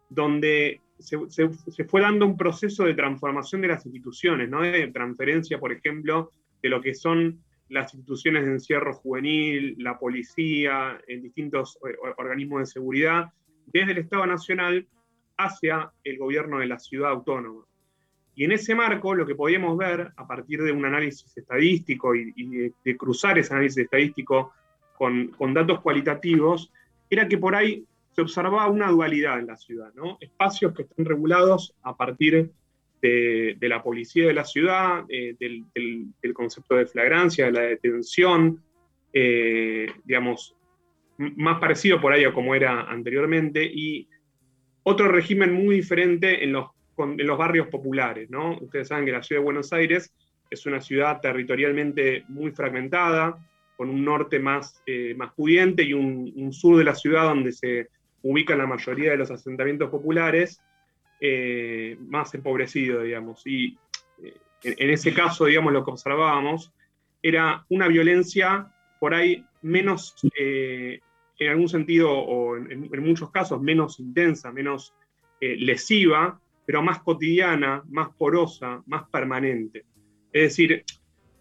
donde 0.09 0.81
se, 0.99 1.85
fue 1.85 2.01
dando 2.01 2.25
un 2.25 2.37
proceso 2.37 2.85
de 2.85 2.93
transformación 2.93 3.61
de 3.61 3.67
las 3.69 3.85
instituciones, 3.85 4.49
¿no? 4.49 4.61
de 4.61 4.87
transferencia, 4.87 5.59
por 5.59 5.71
ejemplo, 5.71 6.31
de 6.61 6.69
lo 6.69 6.81
que 6.81 6.93
son 6.93 7.41
las 7.69 7.93
instituciones 7.93 8.45
de 8.45 8.51
encierro 8.51 8.93
juvenil, 8.93 9.75
la 9.79 9.99
policía, 9.99 10.99
en 11.07 11.21
distintos 11.21 11.77
eh, 11.87 11.95
organismos 12.17 12.61
de 12.61 12.65
seguridad, 12.65 13.25
desde 13.65 13.91
el 13.91 13.97
Estado 13.99 14.25
Nacional 14.25 14.87
hacia 15.37 15.91
el 16.03 16.17
gobierno 16.17 16.59
de 16.59 16.67
la 16.67 16.79
ciudad 16.79 17.11
autónoma. 17.11 17.65
Y 18.35 18.43
en 18.43 18.51
ese 18.51 18.75
marco, 18.75 19.15
lo 19.15 19.25
que 19.25 19.35
podíamos 19.35 19.77
ver, 19.77 20.11
a 20.15 20.27
partir 20.27 20.61
de 20.61 20.71
un 20.71 20.85
análisis 20.85 21.35
estadístico 21.35 22.13
y, 22.13 22.71
de, 22.83 22.97
cruzar 22.97 23.37
ese 23.39 23.53
análisis 23.53 23.79
estadístico 23.79 24.53
con, 24.95 25.31
datos 25.53 25.81
cualitativos, 25.81 26.71
era 27.09 27.27
que 27.27 27.37
por 27.39 27.55
ahí 27.55 27.83
se 28.17 28.23
observaba 28.23 28.67
una 28.67 28.89
dualidad 28.89 29.37
en 29.37 29.45
la 29.45 29.55
ciudad, 29.55 29.93
¿no? 29.93 30.17
Espacios 30.19 30.73
que 30.73 30.81
están 30.81 31.05
regulados 31.05 31.75
a 31.83 31.95
partir 31.95 32.49
de, 32.99 33.55
la 33.61 33.83
policía 33.83 34.25
de 34.25 34.33
la 34.33 34.43
ciudad, 34.43 35.05
eh, 35.07 35.35
del, 35.39 36.33
concepto 36.33 36.73
de 36.73 36.87
flagrancia, 36.87 37.45
de 37.45 37.51
la 37.51 37.61
detención, 37.61 38.63
eh, 39.13 39.85
digamos, 40.03 40.55
más 41.19 41.59
parecido 41.59 42.01
por 42.01 42.11
ahí 42.11 42.23
a 42.23 42.33
como 42.33 42.55
era 42.55 42.89
anteriormente, 42.89 43.63
y 43.63 44.07
otro 44.81 45.09
régimen 45.09 45.53
muy 45.53 45.75
diferente 45.75 46.43
en 46.43 46.53
los 46.53 46.69
en 46.97 47.27
los 47.27 47.37
barrios 47.37 47.67
populares, 47.67 48.31
¿no? 48.31 48.57
Ustedes 48.59 48.87
saben 48.87 49.05
que 49.05 49.11
la 49.11 49.21
ciudad 49.21 49.41
de 49.41 49.45
Buenos 49.45 49.71
Aires 49.71 50.11
es 50.49 50.65
una 50.65 50.81
ciudad 50.81 51.21
territorialmente 51.21 52.23
muy 52.27 52.49
fragmentada, 52.49 53.37
con 53.75 53.91
un 53.91 54.03
norte 54.03 54.39
más, 54.39 54.81
eh, 54.87 55.13
más 55.15 55.31
pudiente 55.33 55.83
y 55.83 55.93
un, 55.93 56.51
sur 56.51 56.77
de 56.77 56.83
la 56.83 56.95
ciudad 56.95 57.25
donde 57.25 57.51
se 57.51 57.89
ubican 58.21 58.57
la 58.57 58.67
mayoría 58.67 59.11
de 59.11 59.17
los 59.17 59.31
asentamientos 59.31 59.89
populares, 59.89 60.61
eh, 61.19 61.97
más 61.99 62.33
empobrecido, 62.33 63.01
digamos. 63.01 63.45
Y 63.45 63.77
eh, 64.23 64.35
en, 64.63 64.89
ese 64.89 65.13
caso, 65.13 65.45
digamos, 65.45 65.73
lo 65.73 65.83
que 65.83 65.91
observábamos 65.91 66.73
era 67.21 67.65
una 67.69 67.87
violencia 67.87 68.71
por 68.99 69.13
ahí 69.13 69.45
menos, 69.61 70.15
en 70.35 71.49
algún 71.49 71.69
sentido, 71.69 72.11
o 72.11 72.57
en, 72.57 72.71
en, 72.71 73.03
muchos 73.03 73.31
casos, 73.31 73.61
menos 73.61 73.99
intensa, 73.99 74.51
menos 74.51 74.93
lesiva, 75.39 76.39
pero 76.65 76.81
más 76.81 77.01
cotidiana, 77.01 77.83
más 77.89 78.09
porosa, 78.17 78.81
más 78.87 79.07
permanente. 79.09 79.85
Es 80.33 80.43
decir, 80.43 80.83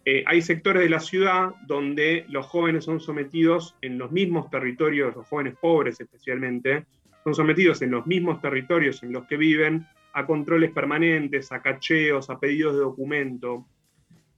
eh, 0.08 0.22
hay 0.24 0.40
sectores 0.40 0.84
de 0.84 0.88
la 0.88 1.00
ciudad 1.00 1.50
donde 1.66 2.24
los 2.28 2.46
jóvenes 2.46 2.84
son 2.84 3.00
sometidos 3.00 3.74
en 3.82 3.98
los 3.98 4.12
mismos 4.12 4.48
territorios, 4.50 5.16
los 5.16 5.26
jóvenes 5.26 5.56
pobres 5.60 6.00
especialmente, 6.00 6.86
son 7.24 7.34
sometidos 7.34 7.82
en 7.82 7.90
los 7.90 8.06
mismos 8.06 8.40
territorios 8.40 9.02
en 9.02 9.12
los 9.12 9.26
que 9.26 9.36
viven 9.36 9.84
a 10.12 10.24
controles 10.24 10.70
permanentes, 10.70 11.50
a 11.50 11.60
cacheos, 11.60 12.30
a 12.30 12.38
pedidos 12.38 12.74
de 12.74 12.80
documento. 12.82 13.66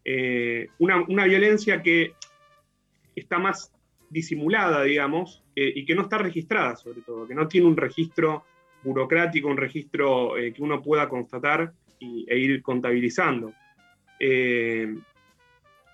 Eh, 0.03 0.69
una, 0.79 1.27
violencia 1.27 1.83
que 1.83 2.15
está 3.15 3.39
más 3.39 3.71
disimulada, 4.09 4.85
digamos, 4.85 5.45
eh, 5.55 5.71
y 5.77 5.85
que 5.85 5.95
no 5.95 6.03
está 6.03 6.17
registrada 6.17 6.77
sobre 6.77 7.03
todo, 7.03 7.29
que 7.29 7.35
no 7.35 7.47
tiene 7.47 7.67
un 7.67 7.77
registro 7.77 8.45
burocrático, 8.83 9.49
un 9.49 9.59
registro 9.59 10.39
eh, 10.39 10.55
que 10.55 10.63
uno 10.63 10.81
pueda 10.81 11.11
constatar 11.11 11.75
e 12.01 12.39
ir 12.39 12.63
contabilizando. 12.63 13.53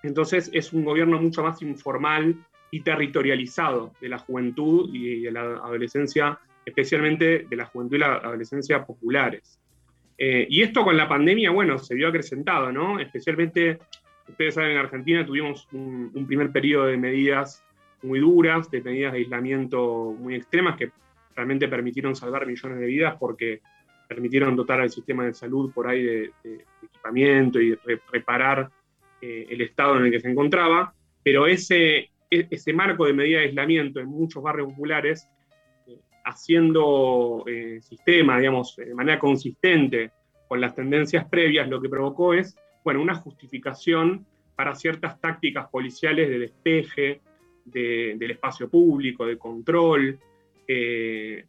Entonces 0.04 0.50
es 0.52 0.72
un 0.72 0.84
gobierno 0.84 1.20
mucho 1.20 1.42
más 1.42 1.62
informal 1.62 2.36
y 2.70 2.80
territorializado 2.80 3.92
de 4.00 4.10
la 4.10 4.18
juventud 4.18 4.90
y 4.92 5.22
de 5.22 5.32
la 5.32 5.40
adolescencia, 5.40 6.38
especialmente 6.64 7.46
de 7.48 7.56
la 7.56 7.64
juventud 7.64 7.96
y 7.96 8.00
la 8.00 8.16
adolescencia 8.16 8.84
populares. 8.84 9.58
Eh, 10.18 10.46
y 10.50 10.62
esto 10.62 10.84
con 10.84 10.96
la 10.96 11.08
pandemia, 11.08 11.50
bueno, 11.50 11.78
se 11.78 11.94
vio 11.94 12.08
acrecentado, 12.08 12.70
¿no? 12.70 13.00
Especialmente, 13.00 13.78
ustedes 14.28 14.54
saben, 14.54 14.72
en 14.72 14.78
Argentina 14.78 15.24
tuvimos 15.24 15.66
un, 15.72 16.26
primer 16.26 16.52
periodo 16.52 16.86
de 16.86 16.98
medidas 16.98 17.64
muy 18.02 18.20
duras, 18.20 18.70
de 18.70 18.82
medidas 18.82 19.12
de 19.12 19.20
aislamiento 19.20 20.14
muy 20.18 20.34
extremas 20.34 20.76
que 20.76 20.90
realmente 21.34 21.66
permitieron 21.66 22.14
salvar 22.14 22.46
millones 22.46 22.78
de 22.78 22.86
vidas 22.86 23.16
porque 23.18 23.62
permitieron 24.06 24.54
dotar 24.54 24.82
al 24.82 24.90
sistema 24.90 25.24
de 25.24 25.32
salud 25.32 25.72
por 25.72 25.88
ahí 25.88 26.02
de, 26.02 26.32
equipamiento 26.82 27.58
y 27.58 27.74
reparar 28.12 28.70
eh, 29.26 29.46
el 29.48 29.62
estado 29.62 29.96
en 29.96 30.04
el 30.04 30.10
que 30.10 30.20
se 30.20 30.30
encontraba, 30.30 30.92
pero 31.22 31.46
ese, 31.46 32.10
e, 32.30 32.46
ese 32.50 32.74
marco 32.74 33.06
de 33.06 33.14
medida 33.14 33.38
de 33.38 33.46
aislamiento 33.46 33.98
en 33.98 34.08
muchos 34.08 34.42
barrios 34.42 34.68
populares, 34.68 35.26
eh, 35.86 35.96
haciendo 36.26 37.42
eh, 37.46 37.78
sistema, 37.80 38.36
digamos, 38.38 38.76
de 38.76 38.94
manera 38.94 39.18
consistente 39.18 40.10
con 40.46 40.60
las 40.60 40.74
tendencias 40.74 41.24
previas, 41.24 41.70
lo 41.70 41.80
que 41.80 41.88
provocó 41.88 42.34
es, 42.34 42.54
bueno, 42.84 43.00
una 43.00 43.14
justificación 43.14 44.26
para 44.56 44.74
ciertas 44.74 45.18
tácticas 45.18 45.70
policiales 45.70 46.28
de 46.28 46.38
despeje 46.40 47.20
del 47.64 48.30
espacio 48.30 48.68
público, 48.68 49.24
de 49.24 49.38
control, 49.38 50.18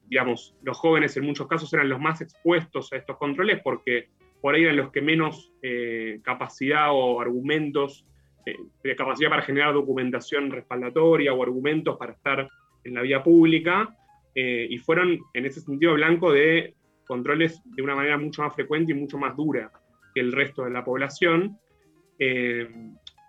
digamos, 0.07 0.55
los 0.63 0.77
jóvenes 0.77 1.17
en 1.17 1.25
muchos 1.25 1.45
casos 1.45 1.71
eran 1.73 1.89
los 1.89 1.99
más 1.99 2.21
expuestos 2.21 2.93
a 2.93 2.95
estos 2.95 3.17
controles 3.17 3.59
porque 3.61 4.07
por 4.41 4.56
ahí 4.56 4.63
eran 4.63 4.78
los 4.78 4.91
que 4.91 5.02
menos 5.02 5.52
eh, 5.62 6.19
capacidad 6.24 6.89
o 6.91 7.19
argumentos, 7.19 8.06
eh, 8.45 8.95
capacidad 8.95 9.30
para 9.30 9.41
generar 9.41 9.74
documentación 9.74 10.52
respaldatoria 10.52 11.34
o 11.34 11.41
argumentos 11.41 11.98
para 11.98 12.13
estar 12.13 12.48
en 12.84 12.93
la 12.93 13.02
vía 13.02 13.24
pública, 13.24 13.95
y 14.38 14.78
fueron 14.80 15.17
en 15.34 15.45
ese 15.45 15.62
sentido 15.62 15.93
blanco 15.93 16.30
de 16.30 16.76
controles 17.08 17.62
de 17.63 17.82
una 17.82 17.95
manera 17.95 18.17
mucho 18.17 18.41
más 18.41 18.54
frecuente 18.54 18.91
y 18.91 18.95
mucho 18.95 19.17
más 19.17 19.34
dura 19.34 19.71
que 20.13 20.19
el 20.19 20.34
resto 20.34 20.65
de 20.65 20.71
la 20.71 20.84
población. 20.84 21.58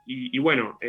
Y, 0.05 0.39
bueno, 0.41 0.81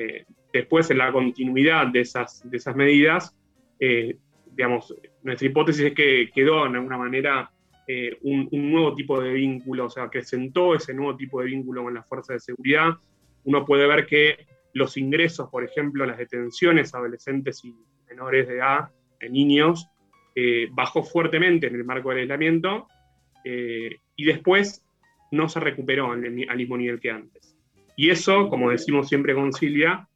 después 0.52 0.90
en 0.90 0.98
la 0.98 1.12
continuidad 1.12 1.86
de 1.88 2.00
esas, 2.00 2.42
de 2.50 2.58
esas 2.58 2.76
medidas, 2.76 3.38
digamos, 3.80 4.92
nuestra 5.22 5.48
hipótesis 5.48 5.86
es 5.86 5.94
que 5.94 6.32
quedó 6.34 6.66
en 6.66 6.78
alguna 6.78 6.98
manera 6.98 7.52
eh, 7.90 8.18
un, 8.24 8.50
nuevo 8.52 8.94
tipo 8.96 9.22
de 9.22 9.32
vínculo, 9.32 9.86
o 9.86 9.90
sea, 9.90 10.10
que 10.10 10.22
sentó 10.22 10.76
ese 10.76 10.94
nuevo 10.94 11.16
tipo 11.16 11.40
de 11.40 11.48
vínculo 11.48 11.84
con 11.84 11.94
las 11.94 12.06
fuerzas 12.06 12.36
de 12.36 12.40
seguridad. 12.42 12.96
Uno 13.46 13.66
puede 13.66 13.88
ver 13.88 14.06
que 14.06 14.46
los 14.74 14.98
ingresos, 14.98 15.50
por 15.50 15.64
ejemplo, 15.64 16.06
las 16.06 16.18
detenciones 16.18 16.94
adolescentes 16.94 17.64
y 17.64 17.74
menores 18.10 18.50
de 18.50 18.56
edad, 18.56 18.90
de 19.22 19.30
niños, 19.30 19.88
eh, 20.36 20.68
bajó 20.72 21.02
fuertemente 21.02 21.68
en 21.68 21.76
el 21.76 21.86
marco 21.86 22.10
del 22.10 22.20
aislamiento 22.20 22.88
eh, 23.46 23.96
y 24.18 24.26
después 24.26 24.86
no 25.32 25.48
se 25.48 25.62
recuperó 25.62 26.12
al 26.12 26.20
mismo 26.30 26.78
nivel 26.78 27.00
que 27.00 27.12
antes. 27.12 27.58
Y 27.96 28.10
eso, 28.10 28.50
como 28.50 28.70
decimos 28.70 29.08
siempre 29.08 29.34
con 29.34 29.54
Silvia, 29.54 30.08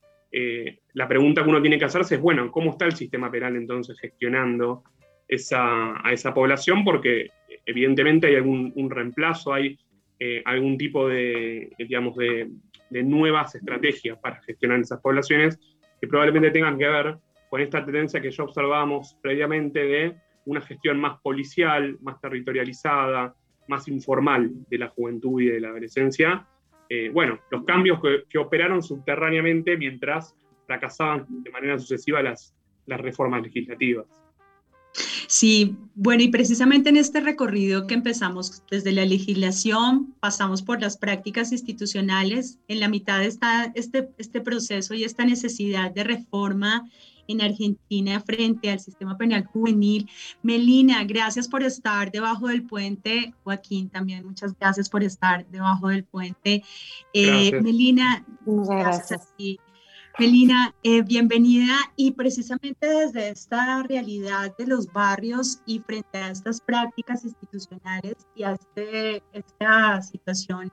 la 0.93 1.07
pregunta 1.07 1.43
que 1.43 1.49
uno 1.49 1.61
tiene 1.61 1.79
que 1.79 1.85
hacerse 1.85 2.15
es, 2.15 2.21
bueno, 2.21 2.51
¿cómo 2.51 2.71
está 2.71 2.85
el 2.85 2.95
sistema 2.95 3.31
penal 3.31 3.55
entonces 3.55 3.99
gestionando 3.99 4.83
esa, 5.27 6.05
a 6.05 6.13
esa 6.13 6.33
población? 6.33 6.85
Porque 6.85 7.29
evidentemente 7.65 8.27
hay 8.27 8.35
algún 8.35 8.71
un 8.75 8.89
reemplazo, 8.89 9.53
hay 9.53 9.77
eh, 10.19 10.43
algún 10.45 10.77
tipo 10.77 11.07
de, 11.07 11.71
digamos, 11.79 12.15
de, 12.15 12.49
nuevas 12.91 13.55
estrategias 13.55 14.19
para 14.19 14.41
gestionar 14.41 14.79
esas 14.81 14.99
poblaciones 14.99 15.57
que 15.99 16.07
probablemente 16.07 16.51
tengan 16.51 16.77
que 16.77 16.87
ver 16.87 17.17
con 17.49 17.61
esta 17.61 17.83
tendencia 17.85 18.21
que 18.21 18.29
ya 18.29 18.43
observábamos 18.43 19.17
previamente 19.21 19.79
de 19.79 20.15
una 20.45 20.61
gestión 20.61 20.99
más 20.99 21.19
policial, 21.21 21.97
más 22.01 22.19
territorializada, 22.19 23.33
más 23.67 23.87
informal 23.87 24.51
de 24.69 24.77
la 24.77 24.89
juventud 24.89 25.41
y 25.41 25.45
de 25.45 25.61
la 25.61 25.69
adolescencia, 25.69 26.45
eh, 26.89 27.09
bueno, 27.09 27.39
los 27.49 27.63
cambios 27.63 27.99
que, 28.29 28.37
operaron 28.37 28.83
subterráneamente 28.83 29.77
mientras 29.77 30.35
fracasaban 30.67 31.25
de 31.29 31.49
manera 31.49 31.79
sucesiva 31.79 32.21
las, 32.21 32.53
las 32.85 32.99
reformas 32.99 33.41
legislativas. 33.43 34.20
Sí, 35.31 35.77
bueno, 35.95 36.23
y 36.23 36.27
precisamente 36.27 36.89
en 36.89 36.97
este 36.97 37.21
recorrido 37.21 37.87
que 37.87 37.93
empezamos 37.93 38.63
desde 38.69 38.91
la 38.91 39.05
legislación, 39.05 40.13
pasamos 40.19 40.61
por 40.61 40.81
las 40.81 40.97
prácticas 40.97 41.53
institucionales, 41.53 42.59
en 42.67 42.81
la 42.81 42.89
mitad 42.89 43.23
está 43.23 43.71
este, 43.75 44.09
este 44.17 44.41
proceso 44.41 44.93
y 44.93 45.05
esta 45.05 45.23
necesidad 45.23 45.89
de 45.91 46.03
reforma 46.03 46.85
en 47.29 47.39
Argentina 47.39 48.19
frente 48.19 48.71
al 48.71 48.81
sistema 48.81 49.17
penal 49.17 49.45
juvenil. 49.45 50.09
Melina, 50.43 51.01
gracias 51.05 51.47
por 51.47 51.63
estar 51.63 52.11
debajo 52.11 52.49
del 52.49 52.63
puente. 52.63 53.33
Joaquín, 53.45 53.89
también 53.89 54.25
muchas 54.25 54.53
gracias 54.59 54.89
por 54.89 55.01
estar 55.01 55.47
debajo 55.47 55.87
del 55.87 56.03
puente. 56.03 56.61
Eh, 57.13 57.57
Melina, 57.61 58.25
gracias. 58.45 59.33
Melina, 60.19 60.75
eh, 60.83 61.01
bienvenida. 61.01 61.75
Y 61.95 62.11
precisamente 62.11 62.87
desde 62.87 63.29
esta 63.29 63.81
realidad 63.83 64.55
de 64.57 64.67
los 64.67 64.91
barrios 64.91 65.61
y 65.65 65.79
frente 65.79 66.17
a 66.17 66.31
estas 66.31 66.61
prácticas 66.61 67.23
institucionales 67.23 68.15
y 68.35 68.43
a 68.43 68.53
este, 68.53 69.23
esta 69.31 70.01
situación 70.01 70.71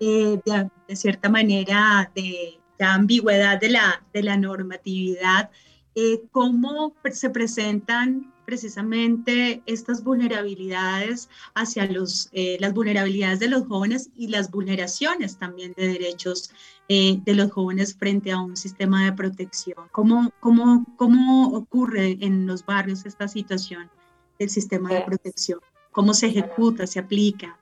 eh, 0.00 0.38
de, 0.44 0.96
cierta 0.96 1.28
manera 1.28 2.10
de, 2.14 2.60
ambigüedad 2.78 3.58
de 3.58 3.70
la, 3.70 4.04
de 4.12 4.22
la 4.22 4.36
normatividad, 4.36 5.50
eh, 5.94 6.22
cómo 6.30 6.94
se 7.10 7.30
presentan 7.30 8.32
precisamente 8.46 9.62
estas 9.66 10.02
vulnerabilidades 10.02 11.28
hacia 11.54 11.86
los, 11.90 12.30
eh, 12.32 12.56
las 12.60 12.72
vulnerabilidades 12.72 13.40
de 13.40 13.48
los 13.48 13.66
jóvenes 13.66 14.10
y 14.16 14.28
las 14.28 14.50
vulneraciones 14.50 15.36
también 15.36 15.74
de 15.76 15.88
derechos 15.88 16.50
eh, 16.88 17.18
de 17.24 17.34
los 17.34 17.50
jóvenes 17.50 17.96
frente 17.96 18.30
a 18.30 18.40
un 18.40 18.56
sistema 18.56 19.04
de 19.04 19.12
protección. 19.12 19.88
¿Cómo, 19.90 20.30
cómo, 20.40 20.86
¿Cómo 20.96 21.48
ocurre 21.48 22.16
en 22.20 22.46
los 22.46 22.64
barrios 22.64 23.04
esta 23.04 23.26
situación 23.26 23.90
del 24.38 24.48
sistema 24.48 24.90
de 24.90 25.00
protección? 25.02 25.58
¿Cómo 25.90 26.14
se 26.14 26.28
ejecuta, 26.28 26.86
se 26.86 27.00
aplica? 27.00 27.58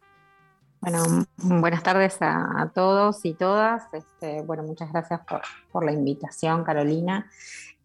Bueno, 0.80 1.02
buenas 1.38 1.82
tardes 1.82 2.18
a, 2.20 2.70
todos 2.74 3.24
y 3.24 3.32
todas. 3.32 3.84
Este, 3.94 4.42
bueno, 4.42 4.62
muchas 4.64 4.92
gracias 4.92 5.20
por, 5.26 5.40
por 5.72 5.82
la 5.82 5.92
invitación, 5.92 6.62
Carolina. 6.62 7.30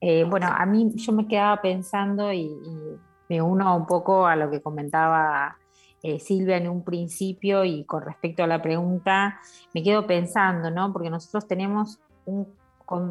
Eh, 0.01 0.23
bueno, 0.23 0.47
a 0.47 0.65
mí 0.65 0.91
yo 0.95 1.11
me 1.11 1.27
quedaba 1.27 1.61
pensando 1.61 2.31
y, 2.31 2.49
me 3.27 3.41
uno 3.43 3.77
un 3.77 3.85
poco 3.85 4.25
a 4.25 4.35
lo 4.35 4.49
que 4.49 4.59
comentaba 4.59 5.55
eh, 6.01 6.19
Silvia 6.19 6.57
en 6.57 6.67
un 6.67 6.83
principio 6.83 7.63
y 7.63 7.83
con 7.83 8.01
respecto 8.01 8.43
a 8.43 8.47
la 8.47 8.59
pregunta, 8.59 9.39
me 9.71 9.83
quedo 9.83 10.07
pensando, 10.07 10.71
¿no? 10.71 10.91
Porque 10.91 11.11
nosotros 11.11 11.47
tenemos 11.47 11.99
un, 12.25 12.47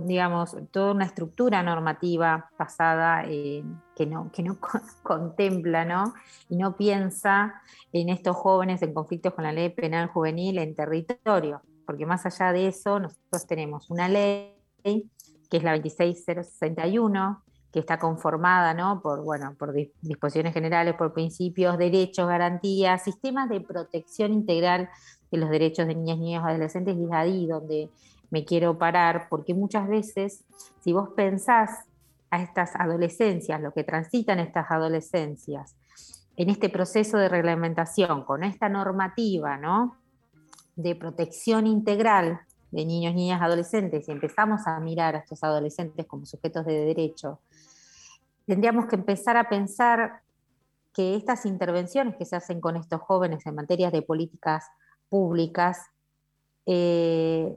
digamos, 0.07 0.57
toda 0.73 0.93
una 0.93 1.05
estructura 1.05 1.63
normativa 1.63 2.51
basada 2.59 3.23
que 3.25 4.07
no, 4.07 4.33
que 4.33 4.43
no 4.43 4.59
contempla, 5.05 5.85
¿no? 5.85 6.15
Y 6.49 6.57
no 6.57 6.77
piensa 6.77 7.63
en 7.93 8.09
estos 8.09 8.35
jóvenes 8.37 8.83
en 8.83 8.93
conflictos 8.93 9.35
con 9.35 9.45
la 9.45 9.53
ley 9.53 9.69
penal 9.69 10.09
juvenil 10.09 10.59
en 10.59 10.75
territorio, 10.75 11.63
porque 11.87 12.07
más 12.07 12.27
allá 12.27 12.53
de 12.53 12.67
eso, 12.69 12.99
nosotros 12.99 13.47
tenemos 13.47 13.89
una 13.89 14.09
ley 14.09 14.57
que 15.49 15.59
es 15.59 15.63
la 15.63 15.73
26061, 15.73 17.43
que 17.73 17.81
está 17.81 17.99
conformada 17.99 18.75
¿no? 18.75 19.01
por, 19.03 19.23
bueno, 19.23 19.55
por 19.59 19.73
disposiciones 19.73 20.55
generales, 20.55 20.95
por 20.95 21.13
principios, 21.13 21.77
derechos, 21.77 22.27
garantías, 22.27 23.03
sistemas 23.03 23.49
de 23.49 23.61
protección 23.61 24.33
integral 24.33 24.89
de 25.31 25.39
los 25.39 25.51
derechos 25.51 25.87
de 25.87 25.95
niñas, 25.95 26.19
niños, 26.19 26.45
adolescentes, 26.45 26.97
y 26.97 27.05
es 27.05 27.13
ahí 27.13 27.47
donde 27.47 27.91
me 28.31 28.45
quiero 28.45 28.79
parar, 28.79 29.27
porque 29.29 29.55
muchas 29.55 29.89
veces, 29.89 30.45
si 30.81 30.93
vos 30.93 31.11
pensás 31.15 31.71
a 32.31 32.43
estas 32.43 32.75
adolescencias, 32.77 33.61
lo 33.61 33.73
que 33.73 33.85
transitan 33.85 34.39
estas 34.39 34.71
adolescencias, 34.71 35.77
en 36.37 36.51
este 36.51 36.69
proceso 36.69 37.19
de 37.19 37.29
reglamentación, 37.29 38.25
con 38.25 38.45
esta 38.45 38.69
normativa 38.69 39.57
¿no? 39.57 39.97
de 40.77 40.95
protección 40.95 41.67
integral 41.67 42.41
de 42.71 42.85
niños, 42.85 43.15
niñas, 43.15 43.41
adolescentes 43.41 44.09
y 44.09 44.13
empezamos 44.13 44.67
a 44.67 44.79
mirar 44.81 45.17
a 45.17 45.21
estos 45.21 45.43
adolescentes 45.43 46.07
como 46.07 46.27
sujetos 46.27 46.67
de 46.67 46.85
derecho, 46.85 47.41
tendríamos 48.47 48.87
que 48.87 48.97
empezar 48.97 49.37
a 49.37 49.49
pensar 49.49 50.23
que 50.93 51.15
estas 51.15 51.47
intervenciones 51.47 52.17
que 52.17 52.25
se 52.25 52.37
hacen 52.37 52.61
con 52.61 52.77
estos 52.77 53.01
jóvenes 53.01 53.47
en 53.47 53.55
materias 53.55 53.93
de 53.93 54.03
políticas 54.03 54.67
públicas 55.09 55.87
eh, 56.67 57.57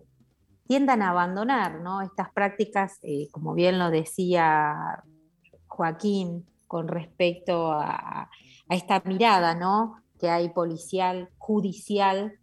tiendan 0.68 1.02
a 1.02 1.10
abandonar 1.10 1.82
estas 2.04 2.32
prácticas, 2.32 3.00
eh, 3.02 3.28
como 3.32 3.54
bien 3.54 3.80
lo 3.80 3.90
decía 3.90 5.04
Joaquín, 5.68 6.46
con 6.68 6.88
respecto 6.88 7.72
a, 7.72 8.30
a 8.70 8.76
esta 8.76 9.02
mirada 9.04 9.56
¿no? 9.56 10.02
que 10.20 10.30
hay 10.30 10.50
policial, 10.50 11.30
judicial, 11.38 12.40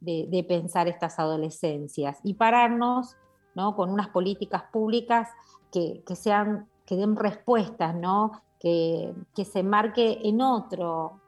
de, 0.00 0.44
pensar 0.48 0.88
estas 0.88 1.18
adolescencias 1.18 2.18
y 2.22 2.34
pararnos 2.34 3.16
¿no? 3.54 3.74
con 3.76 3.90
unas 3.90 4.08
políticas 4.08 4.64
públicas 4.72 5.28
que, 5.72 6.02
sean, 6.14 6.68
que 6.86 6.96
den 6.96 7.16
respuestas, 7.16 7.94
¿no? 7.94 8.32
que, 8.58 9.14
se 9.44 9.62
marque 9.62 10.20
en 10.24 10.40
otro, 10.40 11.20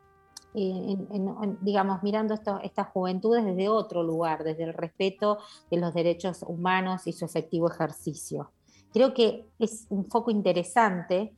digamos, 0.52 2.02
mirando 2.02 2.34
estas 2.34 2.88
juventudes 2.88 3.44
desde 3.44 3.68
otro 3.68 4.02
lugar, 4.02 4.44
desde 4.44 4.64
el 4.64 4.74
respeto 4.74 5.38
de 5.70 5.78
los 5.78 5.94
derechos 5.94 6.44
humanos 6.46 7.06
y 7.06 7.12
su 7.12 7.24
efectivo 7.24 7.70
ejercicio. 7.70 8.50
Creo 8.92 9.14
que 9.14 9.48
es 9.58 9.86
un 9.88 10.04
foco 10.04 10.30
interesante 10.30 11.34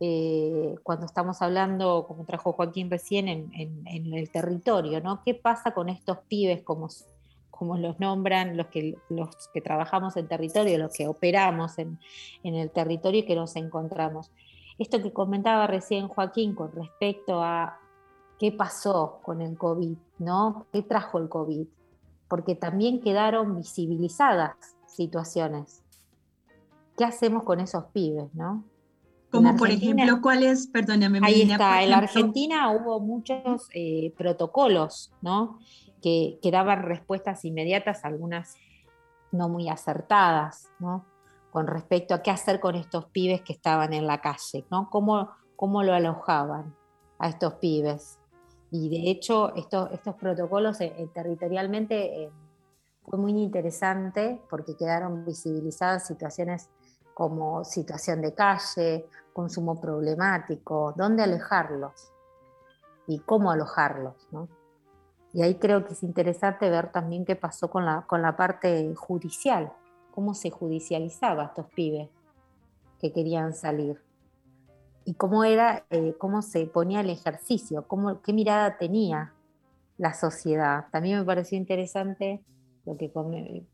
eh, 0.00 0.76
cuando 0.84 1.06
estamos 1.06 1.42
hablando, 1.42 2.04
como 2.06 2.24
trajo 2.24 2.52
Joaquín 2.52 2.88
recién, 2.88 3.28
en, 3.28 3.86
el 4.14 4.30
territorio, 4.30 5.00
¿no? 5.00 5.22
¿Qué 5.24 5.34
pasa 5.34 5.72
con 5.72 5.88
estos 5.88 6.18
pibes, 6.28 6.62
como, 6.62 6.88
como 7.50 7.76
los 7.76 7.98
nombran 7.98 8.56
los 8.56 8.68
que, 8.68 8.96
los 9.08 9.48
que 9.52 9.60
trabajamos 9.60 10.16
en 10.16 10.28
territorio, 10.28 10.78
los 10.78 10.92
que 10.92 11.08
operamos 11.08 11.78
en, 11.78 11.98
el 12.44 12.70
territorio 12.70 13.20
y 13.20 13.26
que 13.26 13.34
nos 13.34 13.56
encontramos? 13.56 14.30
Esto 14.78 15.02
que 15.02 15.12
comentaba 15.12 15.66
recién 15.66 16.06
Joaquín 16.06 16.54
con 16.54 16.70
respecto 16.70 17.42
a 17.42 17.80
qué 18.38 18.52
pasó 18.52 19.18
con 19.24 19.42
el 19.42 19.58
COVID, 19.58 19.96
¿no? 20.18 20.66
¿Qué 20.72 20.82
trajo 20.82 21.18
el 21.18 21.28
COVID? 21.28 21.66
Porque 22.28 22.54
también 22.54 23.00
quedaron 23.00 23.56
visibilizadas 23.56 24.54
situaciones. 24.86 25.82
¿Qué 26.96 27.04
hacemos 27.04 27.42
con 27.42 27.58
esos 27.58 27.86
pibes, 27.86 28.32
no? 28.34 28.62
Como 29.30 29.56
por 29.56 29.70
ejemplo, 29.70 30.20
¿cuáles? 30.22 30.68
Perdóname. 30.68 31.20
Ahí 31.22 31.42
está, 31.42 31.82
en 31.82 31.90
la 31.90 31.98
Argentina 31.98 32.70
hubo 32.70 32.98
muchos 33.00 33.68
eh, 33.74 34.14
protocolos, 34.16 35.12
¿no? 35.20 35.58
Que, 36.00 36.38
que, 36.40 36.50
daban 36.50 36.82
respuestas 36.82 37.44
inmediatas, 37.44 38.04
algunas 38.04 38.54
no 39.30 39.48
muy 39.48 39.68
acertadas, 39.68 40.70
¿no? 40.78 41.04
Con 41.50 41.66
respecto 41.66 42.14
a 42.14 42.22
qué 42.22 42.30
hacer 42.30 42.60
con 42.60 42.74
estos 42.74 43.06
pibes 43.06 43.42
que 43.42 43.52
estaban 43.52 43.92
en 43.92 44.06
la 44.06 44.20
calle, 44.20 44.64
¿no? 44.70 44.88
¿Cómo, 44.90 45.30
cómo 45.56 45.82
lo 45.82 45.92
alojaban 45.92 46.74
a 47.18 47.28
estos 47.28 47.54
pibes? 47.54 48.18
Y 48.70 48.88
de 48.88 49.10
hecho, 49.10 49.54
estos, 49.56 49.90
estos 49.92 50.14
protocolos 50.14 50.80
eh, 50.80 50.94
eh, 50.96 51.08
territorialmente 51.12 52.30
fue 53.02 53.18
muy 53.18 53.32
interesante 53.32 54.40
porque 54.48 54.76
quedaron 54.76 55.24
visibilizadas 55.24 56.06
situaciones 56.06 56.70
como 57.18 57.64
situación 57.64 58.22
de 58.22 58.32
calle, 58.32 59.08
consumo 59.32 59.80
problemático, 59.80 60.94
dónde 60.96 61.24
alejarlos 61.24 62.12
y 63.08 63.18
cómo 63.18 63.50
alojarlos. 63.50 64.14
Y 65.32 65.42
ahí 65.42 65.56
creo 65.56 65.84
que 65.84 65.94
es 65.94 66.04
interesante 66.04 66.70
ver 66.70 66.92
también 66.92 67.24
qué 67.24 67.34
pasó 67.34 67.70
con 67.70 67.84
la, 67.84 68.02
con 68.02 68.22
la 68.22 68.36
parte 68.36 68.94
judicial, 68.94 69.72
cómo 70.12 70.32
se 70.32 70.50
judicializaba 70.50 71.42
a 71.42 71.46
estos 71.46 71.66
pibes 71.74 72.08
que 73.00 73.12
querían 73.12 73.52
salir 73.52 74.00
y 75.04 75.14
cómo 75.14 75.42
era, 75.42 75.86
eh, 75.90 76.14
cómo 76.18 76.40
se 76.40 76.66
ponía 76.66 77.00
el 77.00 77.10
ejercicio, 77.10 77.84
cómo, 77.88 78.22
qué 78.22 78.32
mirada 78.32 78.78
tenía 78.78 79.34
la 79.96 80.14
sociedad. 80.14 80.86
También 80.92 81.18
me 81.18 81.24
pareció 81.24 81.58
interesante 81.58 82.44
lo 82.86 82.96
que, 82.96 83.10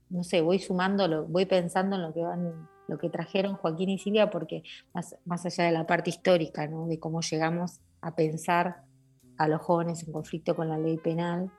no 0.09 0.25
sé, 0.25 0.41
voy 0.41 0.61
sumando, 0.61 1.27
voy 1.27 1.45
pensando 1.45 1.97
en 1.97 2.03
lo 2.03 2.15
que 2.15 2.23
van 2.23 2.73
lo 2.89 2.99
que 2.99 3.09
trajeron 3.09 3.57
Joaquín 3.57 3.91
y 3.91 3.99
Silvia, 3.99 4.31
porque 4.31 4.63
más, 4.93 5.17
más 5.25 5.47
allá 5.47 5.65
de 5.65 5.73
la 5.73 5.87
parte 5.87 6.11
histórica, 6.11 6.67
¿no? 6.67 6.87
de 6.87 6.99
cómo 6.99 7.21
llegamos 7.21 7.81
a 8.01 8.15
pensar 8.15 8.85
a 9.39 9.49
los 9.49 9.61
jóvenes 9.61 10.03
en 10.05 10.13
conflicto 10.13 10.55
con 10.55 10.69
la 10.69 10.79
ley 10.79 10.99
penal, 10.99 11.51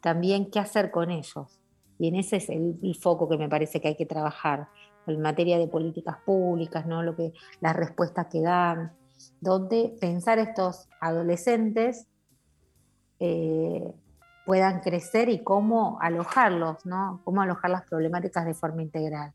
también 0.00 0.50
qué 0.50 0.58
hacer 0.58 0.90
con 0.90 1.10
ellos. 1.10 1.60
Y 1.98 2.08
en 2.08 2.16
ese 2.16 2.36
es 2.36 2.48
el, 2.48 2.78
foco 2.98 3.28
que 3.28 3.36
me 3.36 3.48
parece 3.48 3.80
que 3.80 3.88
hay 3.88 3.96
que 3.96 4.06
trabajar, 4.06 4.68
en 5.06 5.20
materia 5.20 5.58
de 5.58 5.66
políticas 5.66 6.18
públicas, 6.24 6.86
¿no? 6.86 7.02
lo 7.02 7.16
que, 7.16 7.32
las 7.60 7.74
respuestas 7.74 8.28
que 8.28 8.40
dan, 8.40 8.92
donde 9.40 9.96
pensar 10.00 10.38
estos 10.38 10.88
adolescentes 11.00 12.06
eh, 13.18 13.92
puedan 14.46 14.80
crecer 14.80 15.28
y 15.28 15.42
cómo 15.42 15.98
alojarlos, 16.00 16.86
¿no? 16.86 17.20
cómo 17.24 17.42
alojar 17.42 17.70
las 17.70 17.82
problemáticas 17.82 18.46
de 18.46 18.54
forma 18.54 18.82
integral. 18.82 19.32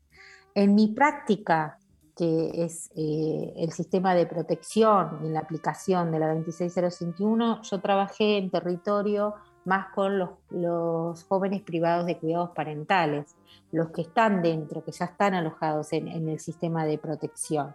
En 0.56 0.74
mi 0.74 0.88
práctica, 0.88 1.78
que 2.16 2.64
es 2.64 2.90
eh, 2.96 3.52
el 3.58 3.72
sistema 3.72 4.14
de 4.14 4.24
protección 4.24 5.20
y 5.22 5.28
la 5.28 5.40
aplicación 5.40 6.10
de 6.10 6.18
la 6.18 6.28
26051, 6.28 7.60
yo 7.60 7.80
trabajé 7.82 8.38
en 8.38 8.48
territorio 8.48 9.34
más 9.66 9.88
con 9.94 10.18
los, 10.18 11.24
jóvenes 11.24 11.60
privados 11.60 12.06
de 12.06 12.16
cuidados 12.16 12.52
parentales, 12.54 13.36
los 13.70 13.90
que 13.90 14.00
están 14.00 14.40
dentro, 14.40 14.82
que 14.82 14.92
ya 14.92 15.04
están 15.04 15.34
alojados 15.34 15.92
en, 15.92 16.08
el 16.08 16.40
sistema 16.40 16.86
de 16.86 16.96
protección. 16.96 17.74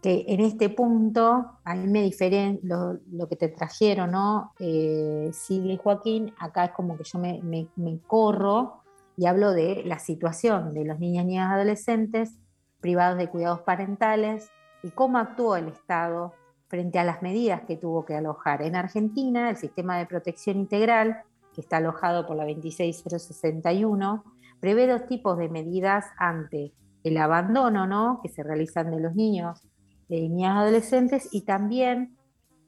que 0.00 0.24
en 0.28 0.40
este 0.40 0.70
punto, 0.70 1.58
a 1.62 1.74
mí 1.74 1.86
me 1.88 2.00
diferen 2.00 2.58
lo, 2.62 3.28
que 3.28 3.36
te 3.36 3.48
trajeron, 3.48 4.12
¿no? 4.12 4.54
Eh, 4.58 5.30
y 5.50 5.76
Joaquín, 5.76 6.32
acá 6.38 6.64
es 6.64 6.70
como 6.70 6.96
que 6.96 7.04
yo 7.04 7.18
me, 7.18 8.00
corro 8.06 8.79
y 9.20 9.26
hablo 9.26 9.52
de 9.52 9.82
la 9.84 9.98
situación 9.98 10.72
de 10.72 10.86
los 10.86 10.98
niños, 10.98 11.26
niñas, 11.26 11.52
adolescentes 11.52 12.38
privados 12.80 13.18
de 13.18 13.28
cuidados 13.28 13.60
parentales 13.60 14.50
y 14.82 14.92
cómo 14.92 15.18
actuó 15.18 15.56
el 15.56 15.68
Estado 15.68 16.32
frente 16.68 16.98
a 16.98 17.04
las 17.04 17.20
medidas 17.20 17.60
que 17.66 17.76
tuvo 17.76 18.06
que 18.06 18.14
alojar. 18.14 18.62
En 18.62 18.76
Argentina, 18.76 19.50
el 19.50 19.58
sistema 19.58 19.98
de 19.98 20.06
protección 20.06 20.56
integral, 20.56 21.18
que 21.54 21.60
está 21.60 21.76
alojado 21.76 22.26
por 22.26 22.34
la 22.34 22.46
26061, 22.46 24.24
prevé 24.58 24.86
dos 24.86 25.06
tipos 25.06 25.36
de 25.36 25.50
medidas 25.50 26.06
ante 26.16 26.72
el 27.04 27.18
abandono 27.18 27.86
¿no? 27.86 28.20
que 28.22 28.30
se 28.30 28.42
realizan 28.42 28.90
de 28.90 29.00
los 29.00 29.14
niños 29.14 29.60
y 30.08 30.30
niñas 30.30 30.56
adolescentes 30.56 31.28
y 31.30 31.42
también 31.42 32.16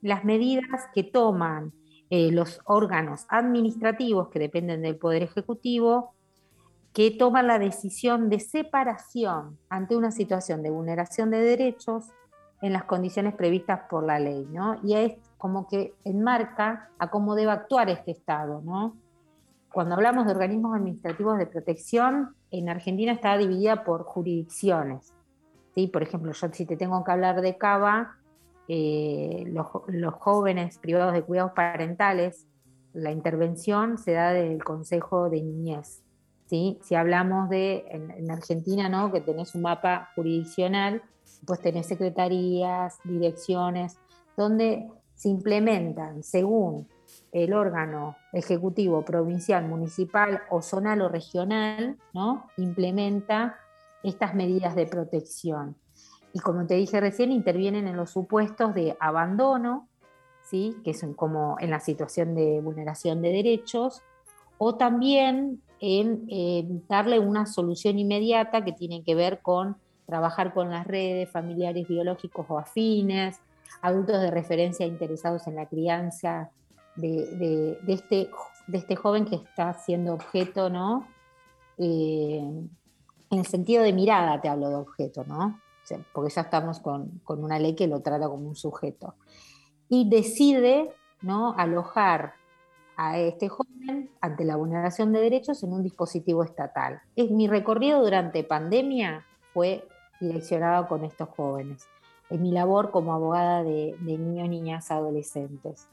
las 0.02 0.22
medidas 0.26 0.82
que 0.94 1.02
toman 1.02 1.72
eh, 2.10 2.30
los 2.30 2.60
órganos 2.66 3.24
administrativos 3.30 4.28
que 4.28 4.38
dependen 4.38 4.82
del 4.82 4.98
Poder 4.98 5.22
Ejecutivo, 5.22 6.14
que 6.92 7.10
toman 7.10 7.46
la 7.46 7.58
decisión 7.58 8.28
de 8.28 8.40
separación 8.40 9.58
ante 9.68 9.96
una 9.96 10.10
situación 10.10 10.62
de 10.62 10.70
vulneración 10.70 11.30
de 11.30 11.38
derechos 11.38 12.10
en 12.60 12.72
las 12.72 12.84
condiciones 12.84 13.34
previstas 13.34 13.80
por 13.88 14.04
la 14.04 14.18
ley, 14.18 14.46
¿no? 14.50 14.76
Y 14.84 14.94
es 14.94 15.14
como 15.38 15.66
que 15.66 15.94
enmarca 16.04 16.90
a 16.98 17.10
cómo 17.10 17.34
debe 17.34 17.50
actuar 17.50 17.88
este 17.90 18.12
Estado, 18.12 18.60
¿no? 18.62 18.96
Cuando 19.72 19.94
hablamos 19.94 20.26
de 20.26 20.32
organismos 20.32 20.76
administrativos 20.76 21.38
de 21.38 21.46
protección, 21.46 22.36
en 22.50 22.68
Argentina 22.68 23.12
está 23.12 23.36
dividida 23.38 23.84
por 23.84 24.04
jurisdicciones. 24.04 25.14
¿sí? 25.74 25.88
Por 25.88 26.02
ejemplo, 26.02 26.32
yo 26.32 26.48
si 26.52 26.66
te 26.66 26.76
tengo 26.76 27.02
que 27.02 27.10
hablar 27.10 27.40
de 27.40 27.56
CABA, 27.56 28.18
eh, 28.68 29.44
los, 29.46 29.66
jóvenes 30.14 30.78
privados 30.78 31.14
de 31.14 31.22
cuidados 31.22 31.52
parentales, 31.52 32.46
la 32.92 33.10
intervención 33.10 33.96
se 33.96 34.12
da 34.12 34.32
desde 34.32 34.52
el 34.52 34.62
Consejo 34.62 35.30
de 35.30 35.42
Niñez. 35.42 36.01
¿Sí? 36.52 36.78
Si 36.82 36.94
hablamos 36.94 37.48
de, 37.48 37.86
en, 37.88 38.10
en, 38.10 38.30
Argentina, 38.30 38.86
¿no? 38.90 39.10
que 39.10 39.22
tenés 39.22 39.54
un 39.54 39.62
mapa 39.62 40.10
jurisdiccional, 40.14 41.00
pues 41.46 41.62
tenés 41.62 41.86
secretarías, 41.86 42.98
direcciones, 43.04 43.96
donde 44.36 44.86
se 45.14 45.30
implementan 45.30 46.22
según 46.22 46.86
el 47.32 47.54
órgano 47.54 48.16
ejecutivo 48.34 49.02
provincial, 49.02 49.66
municipal 49.66 50.42
o 50.50 50.60
zonal 50.60 51.00
o 51.00 51.08
regional, 51.08 51.96
¿no? 52.12 52.46
implementa 52.58 53.56
estas 54.02 54.34
medidas 54.34 54.74
de 54.74 54.84
protección. 54.84 55.74
Y 56.34 56.40
como 56.40 56.66
te 56.66 56.74
dije 56.74 57.00
recién, 57.00 57.32
intervienen 57.32 57.88
en 57.88 57.96
los 57.96 58.10
supuestos 58.10 58.74
de 58.74 58.94
abandono, 59.00 59.88
¿sí? 60.42 60.76
que 60.84 60.90
es 60.90 61.02
como 61.16 61.56
en 61.60 61.70
la 61.70 61.80
situación 61.80 62.34
de 62.34 62.60
vulneración 62.60 63.22
de 63.22 63.32
derechos, 63.32 64.02
o 64.58 64.74
también 64.74 65.62
en, 65.84 66.86
darle 66.86 67.18
una 67.18 67.44
solución 67.44 67.98
inmediata 67.98 68.64
que 68.64 68.72
tiene 68.72 69.02
que 69.02 69.16
ver 69.16 69.42
con 69.42 69.76
trabajar 70.06 70.54
con 70.54 70.70
las 70.70 70.86
redes, 70.86 71.28
familiares 71.28 71.88
biológicos 71.88 72.46
o 72.48 72.58
afines, 72.58 73.40
adultos 73.80 74.20
de 74.20 74.30
referencia 74.30 74.86
interesados 74.86 75.48
en 75.48 75.56
la 75.56 75.66
crianza 75.66 76.50
de, 76.94 77.78
este, 77.88 78.30
este 78.72 78.94
joven 78.94 79.24
que 79.24 79.36
está 79.36 79.74
siendo 79.74 80.14
objeto, 80.14 80.70
¿no? 80.70 81.08
Eh, 81.78 82.38
en 82.38 83.38
el 83.38 83.46
sentido 83.46 83.82
de 83.82 83.92
mirada 83.92 84.40
te 84.40 84.48
hablo 84.48 84.68
de 84.68 84.76
objeto, 84.76 85.24
¿no? 85.24 85.58
porque 86.14 86.32
ya 86.32 86.42
estamos 86.42 86.80
con, 86.80 87.20
con, 87.24 87.44
una 87.44 87.58
ley 87.58 87.74
que 87.74 87.86
lo 87.86 88.00
trata 88.00 88.26
como 88.26 88.48
un 88.48 88.56
sujeto. 88.56 89.14
Y 89.90 90.08
decide, 90.08 90.90
¿no? 91.20 91.54
Alojar 91.58 92.34
a 92.96 93.18
este 93.18 93.48
joven 93.48 94.10
ante 94.20 94.44
la 94.44 94.56
vulneración 94.56 95.12
de 95.12 95.20
derechos 95.20 95.62
en 95.62 95.72
un 95.72 95.82
dispositivo 95.82 96.44
estatal. 96.44 97.00
Es, 97.16 97.30
mi 97.30 97.48
recorrido 97.48 98.02
durante 98.02 98.44
pandemia 98.44 99.24
fue 99.52 99.86
direccionado 100.20 100.88
con 100.88 101.04
estos 101.04 101.28
jóvenes. 101.30 101.86
Es 102.30 102.40
mi 102.40 102.52
labor 102.52 102.90
como 102.90 103.12
abogada 103.12 103.62
de, 103.62 103.96
de 104.00 104.18
niños, 104.18 104.48
niñas, 104.48 104.90
adolescentes. 104.90 105.88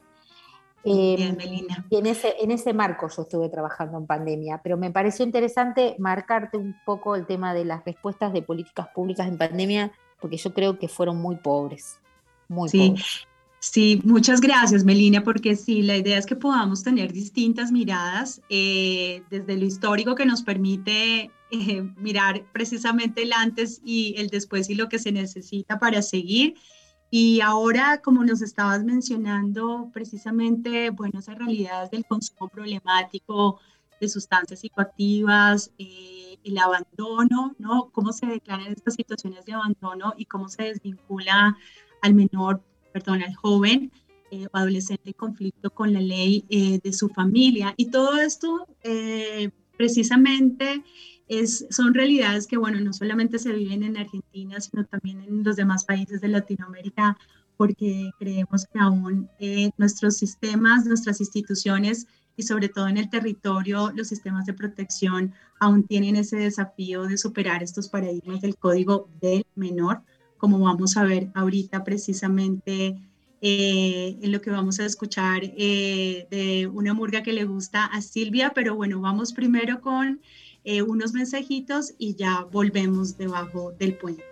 Bien, 0.83 1.37
eh, 1.41 1.67
y 1.89 1.97
en 1.97 2.05
ese, 2.05 2.35
en 2.39 2.51
ese 2.51 2.73
marco 2.73 3.09
yo 3.09 3.23
estuve 3.23 3.49
trabajando 3.49 3.97
en 3.97 4.05
pandemia, 4.05 4.61
pero 4.63 4.77
me 4.77 4.91
pareció 4.91 5.25
interesante 5.25 5.95
marcarte 5.99 6.57
un 6.57 6.75
poco 6.85 7.15
el 7.15 7.25
tema 7.25 7.53
de 7.53 7.65
las 7.65 7.83
respuestas 7.83 8.31
de 8.31 8.41
políticas 8.41 8.87
públicas 8.89 9.27
en 9.27 9.37
pandemia, 9.37 9.91
porque 10.21 10.37
yo 10.37 10.53
creo 10.53 10.79
que 10.79 10.87
fueron 10.87 11.17
muy 11.17 11.35
pobres, 11.35 11.99
muy 12.47 12.69
sí. 12.69 12.89
pobres. 12.89 13.27
Sí, 13.59 14.01
muchas 14.05 14.39
gracias, 14.39 14.85
Melina, 14.85 15.23
porque 15.23 15.55
sí, 15.55 15.81
la 15.81 15.97
idea 15.97 16.17
es 16.17 16.25
que 16.25 16.35
podamos 16.35 16.81
tener 16.81 17.11
distintas 17.11 17.71
miradas 17.71 18.41
eh, 18.49 19.21
desde 19.29 19.57
lo 19.57 19.65
histórico 19.65 20.15
que 20.15 20.25
nos 20.25 20.43
permite 20.43 21.29
eh, 21.51 21.81
mirar 21.97 22.45
precisamente 22.53 23.23
el 23.23 23.33
antes 23.33 23.81
y 23.83 24.15
el 24.17 24.29
después 24.29 24.69
y 24.69 24.75
lo 24.75 24.87
que 24.87 24.97
se 24.97 25.11
necesita 25.11 25.77
para 25.77 26.01
seguir 26.01 26.55
y 27.11 27.41
ahora, 27.41 28.01
como 28.01 28.23
nos 28.23 28.41
estabas 28.41 28.83
mencionando, 28.83 29.89
precisamente, 29.91 30.91
bueno, 30.91 31.19
esas 31.19 31.39
realidades 31.39 31.89
del 31.89 32.05
consumo 32.05 32.49
problemático 32.49 33.59
de 33.99 34.07
sustancias 34.07 34.59
psicoactivas, 34.59 35.71
eh, 35.79 36.37
el 36.43 36.57
abandono, 36.59 37.55
¿no? 37.57 37.89
Cómo 37.91 38.13
se 38.13 38.27
declaran 38.27 38.71
estas 38.71 38.93
situaciones 38.93 39.43
de 39.45 39.53
abandono 39.53 40.13
y 40.17 40.25
cómo 40.25 40.49
se 40.49 40.63
desvincula 40.63 41.57
al 42.01 42.13
menor, 42.13 42.61
perdón, 42.91 43.21
al 43.23 43.35
joven 43.35 43.91
eh, 44.31 44.45
o 44.51 44.57
adolescente 44.57 45.09
en 45.09 45.13
conflicto 45.13 45.71
con 45.71 45.93
la 45.93 46.01
ley 46.01 46.45
eh, 46.49 46.79
de 46.83 46.93
su 46.93 47.09
familia. 47.09 47.73
Y 47.77 47.89
todo 47.89 48.19
esto, 48.19 48.67
eh, 48.83 49.49
precisamente, 49.77 50.83
son 51.69 51.93
realidades 51.93 52.47
que, 52.47 52.57
bueno, 52.57 52.79
no 52.79 52.91
solamente 52.91 53.37
se 53.37 53.51
viven 53.53 53.83
en 53.83 53.97
Argentina, 53.97 54.59
sino 54.59 54.83
también 54.85 55.21
en 55.21 55.43
los 55.43 55.55
demás 55.55 55.85
países 55.85 56.21
de 56.21 56.27
Latinoamérica, 56.27 57.17
porque 57.55 58.09
creemos 58.17 58.65
que 58.65 58.79
aún 58.79 59.29
nuestros 59.77 60.17
sistemas, 60.17 60.85
nuestras 60.85 61.19
instituciones 61.19 62.07
y 62.39 62.43
sobre 62.43 62.69
todo 62.69 62.87
en 62.87 62.97
el 62.97 63.09
territorio, 63.09 63.91
los 63.93 64.07
sistemas 64.07 64.45
de 64.45 64.53
protección 64.53 65.33
aún 65.59 65.83
tienen 65.83 66.15
ese 66.15 66.37
desafío 66.37 67.03
de 67.03 67.17
superar 67.17 67.61
estos 67.61 67.89
paradigmas 67.89 68.39
del 68.39 68.55
código 68.55 69.09
del 69.19 69.45
menor, 69.55 70.03
como 70.39 70.57
vamos 70.57 70.97
a 70.97 71.03
ver 71.03 71.29
ahorita 71.35 71.83
precisamente 71.83 72.97
eh, 73.41 74.17
en 74.21 74.31
lo 74.31 74.41
que 74.41 74.49
vamos 74.49 74.79
a 74.79 74.85
escuchar 74.85 75.41
eh, 75.43 76.27
de 76.31 76.67
una 76.67 76.93
murga 76.93 77.21
que 77.21 77.33
le 77.33 77.45
gusta 77.45 77.85
a 77.85 78.01
Silvia, 78.01 78.53
pero 78.55 78.75
bueno, 78.75 78.99
vamos 78.99 79.33
primero 79.33 79.81
con 79.81 80.19
eh, 80.63 80.81
unos 80.81 81.13
mensajitos 81.13 81.93
y 81.97 82.15
ya 82.15 82.47
volvemos 82.51 83.17
debajo 83.17 83.73
del 83.77 83.95
puente. 83.95 84.23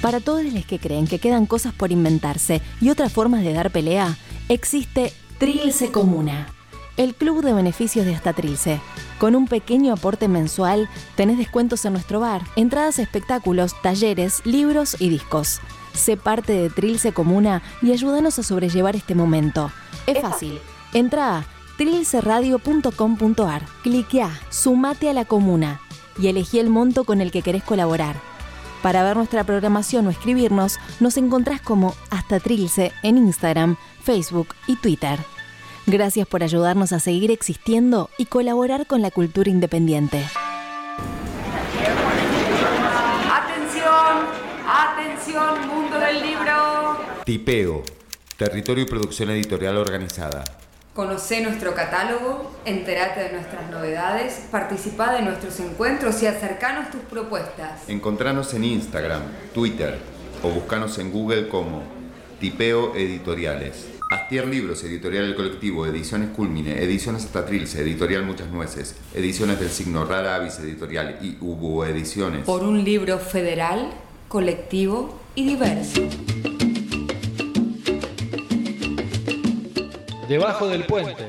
Para 0.00 0.20
todos 0.20 0.44
los 0.44 0.64
que 0.64 0.78
creen 0.78 1.06
que 1.06 1.18
quedan 1.18 1.44
cosas 1.44 1.74
por 1.74 1.92
inventarse 1.92 2.62
y 2.80 2.88
otras 2.88 3.12
formas 3.12 3.42
de 3.42 3.52
dar 3.52 3.70
pelea, 3.70 4.16
existe 4.48 5.12
Trilce 5.38 5.90
Comuna, 5.92 6.48
el 6.96 7.14
club 7.14 7.42
de 7.42 7.52
beneficios 7.52 8.06
de 8.06 8.14
hasta 8.14 8.32
Trilce. 8.32 8.80
Con 9.18 9.34
un 9.34 9.46
pequeño 9.46 9.92
aporte 9.92 10.28
mensual, 10.28 10.88
tenés 11.14 11.38
descuentos 11.38 11.84
en 11.84 11.92
nuestro 11.92 12.20
bar, 12.20 12.42
entradas 12.56 12.98
a 12.98 13.02
espectáculos, 13.02 13.74
talleres, 13.82 14.40
libros 14.44 14.96
y 14.98 15.08
discos. 15.08 15.60
Sé 15.94 16.16
parte 16.16 16.52
de 16.52 16.70
Trilce 16.70 17.12
Comuna 17.12 17.62
y 17.82 17.92
ayúdanos 17.92 18.38
a 18.38 18.42
sobrellevar 18.42 18.96
este 18.96 19.14
momento. 19.14 19.70
Es, 20.06 20.20
fácil. 20.20 20.58
Entra 20.92 21.38
a 21.38 21.44
trilceradio.com.ar, 21.76 23.66
cliquea, 23.82 24.40
sumate 24.50 25.10
a 25.10 25.12
la 25.12 25.24
comuna 25.24 25.80
y 26.18 26.28
elegí 26.28 26.58
el 26.58 26.68
monto 26.68 27.04
con 27.04 27.20
el 27.20 27.30
que 27.30 27.42
querés 27.42 27.62
colaborar. 27.62 28.16
Para 28.82 29.02
ver 29.02 29.16
nuestra 29.16 29.44
programación 29.44 30.06
o 30.06 30.10
escribirnos, 30.10 30.78
nos 31.00 31.16
encontrás 31.16 31.60
como 31.60 31.94
Hasta 32.10 32.40
Trilce 32.40 32.92
en 33.02 33.18
Instagram, 33.18 33.76
Facebook 34.02 34.48
y 34.66 34.76
Twitter. 34.76 35.18
Gracias 35.86 36.28
por 36.28 36.42
ayudarnos 36.42 36.92
a 36.92 37.00
seguir 37.00 37.30
existiendo 37.30 38.10
y 38.18 38.26
colaborar 38.26 38.86
con 38.86 39.02
la 39.02 39.10
cultura 39.10 39.50
independiente. 39.50 40.22
Atención, 43.32 44.26
atención, 44.66 45.68
mundo 45.68 45.98
del 45.98 46.22
libro. 46.22 46.98
Tipeo, 47.24 47.82
territorio 48.36 48.84
y 48.84 48.86
producción 48.86 49.30
editorial 49.30 49.78
organizada. 49.78 50.44
Conoce 50.94 51.40
nuestro 51.40 51.74
catálogo, 51.74 52.52
entérate 52.64 53.20
de 53.20 53.32
nuestras 53.32 53.70
novedades, 53.70 54.46
participa 54.50 55.14
de 55.14 55.22
nuestros 55.22 55.58
encuentros 55.60 56.22
y 56.22 56.26
acercanos 56.26 56.90
tus 56.90 57.00
propuestas. 57.02 57.88
Encontranos 57.88 58.52
en 58.54 58.64
Instagram, 58.64 59.22
Twitter 59.54 59.98
o 60.42 60.50
buscanos 60.50 60.98
en 60.98 61.10
Google 61.12 61.48
como 61.48 61.82
Tipeo 62.40 62.94
Editoriales. 62.96 63.99
Astier 64.10 64.48
Libros, 64.48 64.82
Editorial 64.82 65.24
El 65.26 65.36
Colectivo, 65.36 65.86
Ediciones 65.86 66.30
Culmine, 66.30 66.82
Ediciones 66.82 67.24
Astatrilce, 67.26 67.80
Editorial 67.80 68.24
Muchas 68.24 68.48
Nueces, 68.48 68.96
Ediciones 69.14 69.60
del 69.60 69.68
Signo 69.70 70.04
Rara 70.04 70.34
Avis 70.34 70.58
Editorial 70.58 71.20
y 71.22 71.36
Hubo 71.40 71.86
Ediciones. 71.86 72.44
Por 72.44 72.64
un 72.64 72.82
libro 72.82 73.20
federal, 73.20 73.92
colectivo 74.26 75.20
y 75.36 75.46
diverso. 75.46 76.02
Debajo 80.28 80.66
del 80.66 80.84
puente. 80.86 81.26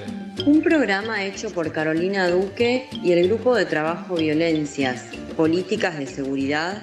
Un 0.47 0.63
programa 0.63 1.23
hecho 1.23 1.51
por 1.51 1.71
Carolina 1.71 2.29
Duque 2.29 2.89
y 3.03 3.11
el 3.11 3.27
Grupo 3.27 3.55
de 3.55 3.65
Trabajo 3.65 4.15
Violencias, 4.15 5.05
Políticas 5.37 5.99
de 5.99 6.07
Seguridad 6.07 6.81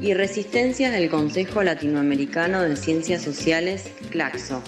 y 0.00 0.14
Resistencias 0.14 0.90
del 0.90 1.08
Consejo 1.08 1.62
Latinoamericano 1.62 2.62
de 2.62 2.74
Ciencias 2.74 3.22
Sociales, 3.22 3.88
CLACSO. 4.10 4.64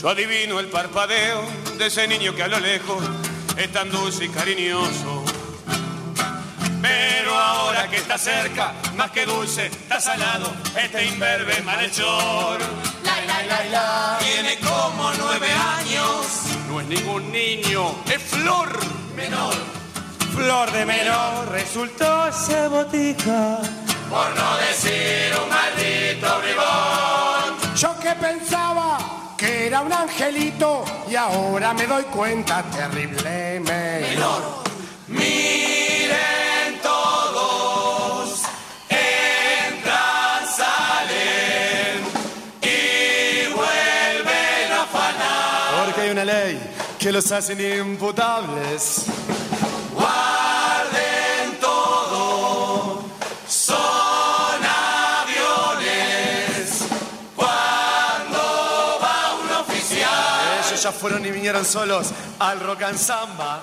Yo 0.00 0.08
adivino 0.08 0.58
el 0.60 0.68
parpadeo 0.68 1.42
de 1.76 1.86
ese 1.88 2.08
niño 2.08 2.34
que 2.34 2.42
a 2.42 2.48
lo 2.48 2.58
lejos 2.58 3.04
es 3.58 3.70
tan 3.70 3.90
dulce 3.90 4.24
y 4.24 4.28
cariñoso. 4.30 5.22
Pero 6.80 7.36
ahora 7.36 7.86
que 7.90 7.96
está 7.96 8.16
cerca, 8.16 8.72
más 8.96 9.10
que 9.10 9.26
dulce, 9.26 9.66
está 9.66 10.00
salado, 10.00 10.54
este 10.74 11.04
imberbe 11.04 11.60
malhechor. 11.64 12.58
La, 13.04 13.20
la, 13.26 13.42
la, 13.42 13.64
la. 13.64 14.18
Tiene 14.20 14.58
como 14.60 15.12
nueve 15.18 15.48
años. 15.52 16.44
No 16.70 16.80
es 16.80 16.86
ningún 16.86 17.30
niño, 17.30 18.02
es 18.10 18.22
flor 18.22 18.70
menor. 19.14 19.52
Flor 20.34 20.72
de 20.72 20.86
menor, 20.86 21.46
resultó 21.50 22.26
ese 22.28 22.68
botica. 22.68 23.58
Por 24.08 24.34
no 24.34 24.56
decir 24.56 25.30
un 25.42 25.48
maldito 25.50 26.40
bribón. 26.40 27.76
Yo 27.76 28.00
que 28.00 28.12
pensaba 28.14 29.19
que 29.40 29.68
era 29.68 29.80
un 29.80 29.90
angelito 29.90 30.84
y 31.10 31.16
ahora 31.16 31.72
me 31.72 31.86
doy 31.86 32.02
cuenta 32.04 32.62
terrible 32.64 33.58
menor. 33.60 34.42
Miren 35.08 36.78
todos, 36.82 38.42
entran, 38.90 40.46
salen 40.46 42.04
y 42.60 43.50
vuelven 43.54 44.72
a 44.72 44.82
afanar. 44.82 45.84
Porque 45.86 46.00
hay 46.02 46.10
una 46.10 46.24
ley 46.26 46.60
que 46.98 47.10
los 47.10 47.32
hace 47.32 47.78
imputables. 47.78 49.06
Fueron 60.92 61.24
y 61.26 61.30
vinieron 61.30 61.64
solos 61.64 62.12
al 62.38 62.60
rock 62.60 62.82
and 62.82 62.98
samba. 62.98 63.62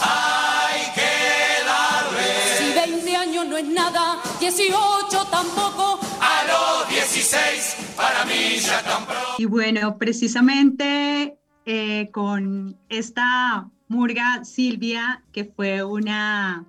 hay 0.00 0.82
que 0.94 1.64
darle. 1.66 2.58
Si 2.58 2.92
20 2.92 3.16
años 3.16 3.46
no 3.46 3.56
es 3.56 3.66
nada, 3.66 4.20
18 4.40 5.26
tampoco. 5.30 6.00
A 6.20 6.44
los 6.44 6.88
16, 6.88 7.76
para 7.96 8.24
mí 8.24 8.58
ya 8.60 8.82
tan 8.82 9.06
pro. 9.06 9.16
Y 9.38 9.44
bueno, 9.44 9.98
precisamente 9.98 11.38
eh, 11.64 12.08
con 12.12 12.78
esta 12.88 13.68
murga, 13.88 14.44
Silvia, 14.44 15.22
que 15.32 15.44
fue 15.44 15.82
una, 15.82 16.64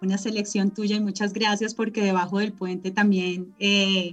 una 0.00 0.18
selección 0.18 0.72
tuya 0.72 0.96
y 0.96 1.00
muchas 1.00 1.32
gracias 1.32 1.74
porque 1.74 2.02
debajo 2.02 2.38
del 2.38 2.52
puente 2.52 2.90
también, 2.90 3.54
eh, 3.58 4.12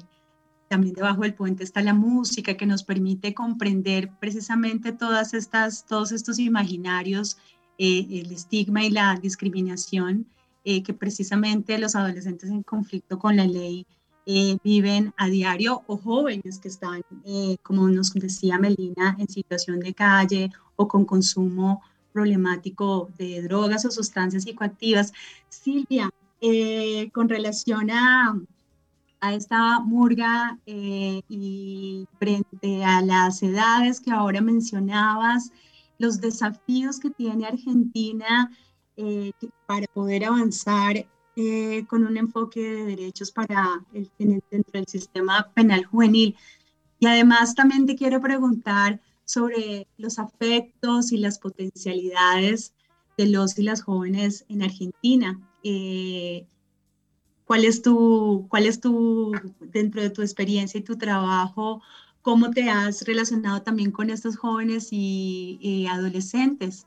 también 0.70 0.94
debajo 0.94 1.24
del 1.24 1.34
puente 1.34 1.64
está 1.64 1.82
la 1.82 1.94
música 1.94 2.56
que 2.56 2.66
nos 2.66 2.84
permite 2.84 3.34
comprender 3.34 4.12
precisamente 4.20 4.94
todas 4.94 5.34
estas, 5.34 5.86
todos 5.86 6.12
estos 6.12 6.40
imaginarios, 6.40 7.38
eh, 7.78 8.08
el 8.10 8.32
estigma 8.32 8.84
y 8.84 8.92
la 8.92 9.18
discriminación 9.22 10.28
eh, 10.64 10.84
que 10.84 10.94
precisamente 10.94 11.78
los 11.80 11.96
adolescentes 11.96 12.50
en 12.50 12.64
conflicto 12.64 13.20
con 13.20 13.36
la 13.36 13.48
ley 13.48 13.86
eh, 14.32 14.60
viven 14.64 15.12
a 15.18 15.28
diario 15.28 15.82
o 15.88 15.98
jóvenes 15.98 16.60
que 16.60 16.68
están, 16.68 17.02
eh, 17.26 17.58
como 17.64 17.88
nos 17.90 18.14
decía 18.14 18.60
Melina, 18.60 19.16
en 19.18 19.28
situación 19.28 19.80
de 19.80 19.96
calle 19.96 20.52
o 20.76 20.88
con 20.88 21.04
consumo 21.04 21.82
problemático 22.14 23.10
de 23.18 23.42
drogas 23.42 23.86
o 23.86 23.92
sustancias 23.92 24.44
psicoactivas. 24.44 25.14
Silvia, 25.50 26.12
eh, 26.42 27.10
con 27.12 27.28
relación 27.28 27.90
a, 27.90 28.40
a 29.22 29.34
esta 29.34 29.80
murga 29.80 30.60
eh, 30.66 31.22
y 31.30 32.06
frente 32.18 32.84
a 32.84 33.02
las 33.02 33.44
edades 33.44 34.00
que 34.00 34.12
ahora 34.12 34.42
mencionabas, 34.42 35.52
los 35.98 36.22
desafíos 36.22 37.00
que 37.00 37.10
tiene 37.10 37.46
Argentina 37.46 38.52
eh, 38.96 39.32
para 39.66 39.86
poder 39.94 40.26
avanzar 40.26 41.06
eh, 41.36 41.86
con 41.88 42.06
un 42.06 42.18
enfoque 42.18 42.62
de 42.62 42.86
derechos 42.86 43.32
para 43.32 43.86
el- 43.94 44.12
dentro 44.18 44.72
del 44.74 44.88
sistema 44.88 45.52
penal 45.54 45.86
juvenil. 45.86 46.36
Y 47.00 47.08
además 47.08 47.56
también 47.56 47.86
te 47.86 47.96
quiero 47.96 48.20
preguntar 48.22 49.00
sobre 49.26 49.88
los 49.98 50.20
afectos 50.20 51.12
y 51.12 51.18
las 51.18 51.40
potencialidades 51.40 52.74
de 53.18 53.28
los 53.28 53.58
y 53.60 53.64
las 53.64 53.84
jóvenes 53.84 54.46
en 54.50 54.64
Argentina. 54.64 55.40
Eh, 55.64 56.46
¿Cuál 57.50 57.66
es 57.66 57.82
tu, 57.82 58.46
cuál 58.48 58.68
es 58.68 58.80
tu, 58.80 59.32
dentro 59.60 60.04
de 60.04 60.12
tu 60.12 60.22
experiencia 60.22 60.80
y 60.80 60.84
tu 60.84 61.00
trabajo, 61.00 61.82
cómo 62.22 62.52
te 62.52 62.70
has 62.70 63.02
relacionado 63.08 63.64
también 63.64 63.90
con 63.90 64.12
estos 64.12 64.38
jóvenes 64.38 64.90
y, 64.92 65.58
y 65.60 65.88
adolescentes? 65.88 66.86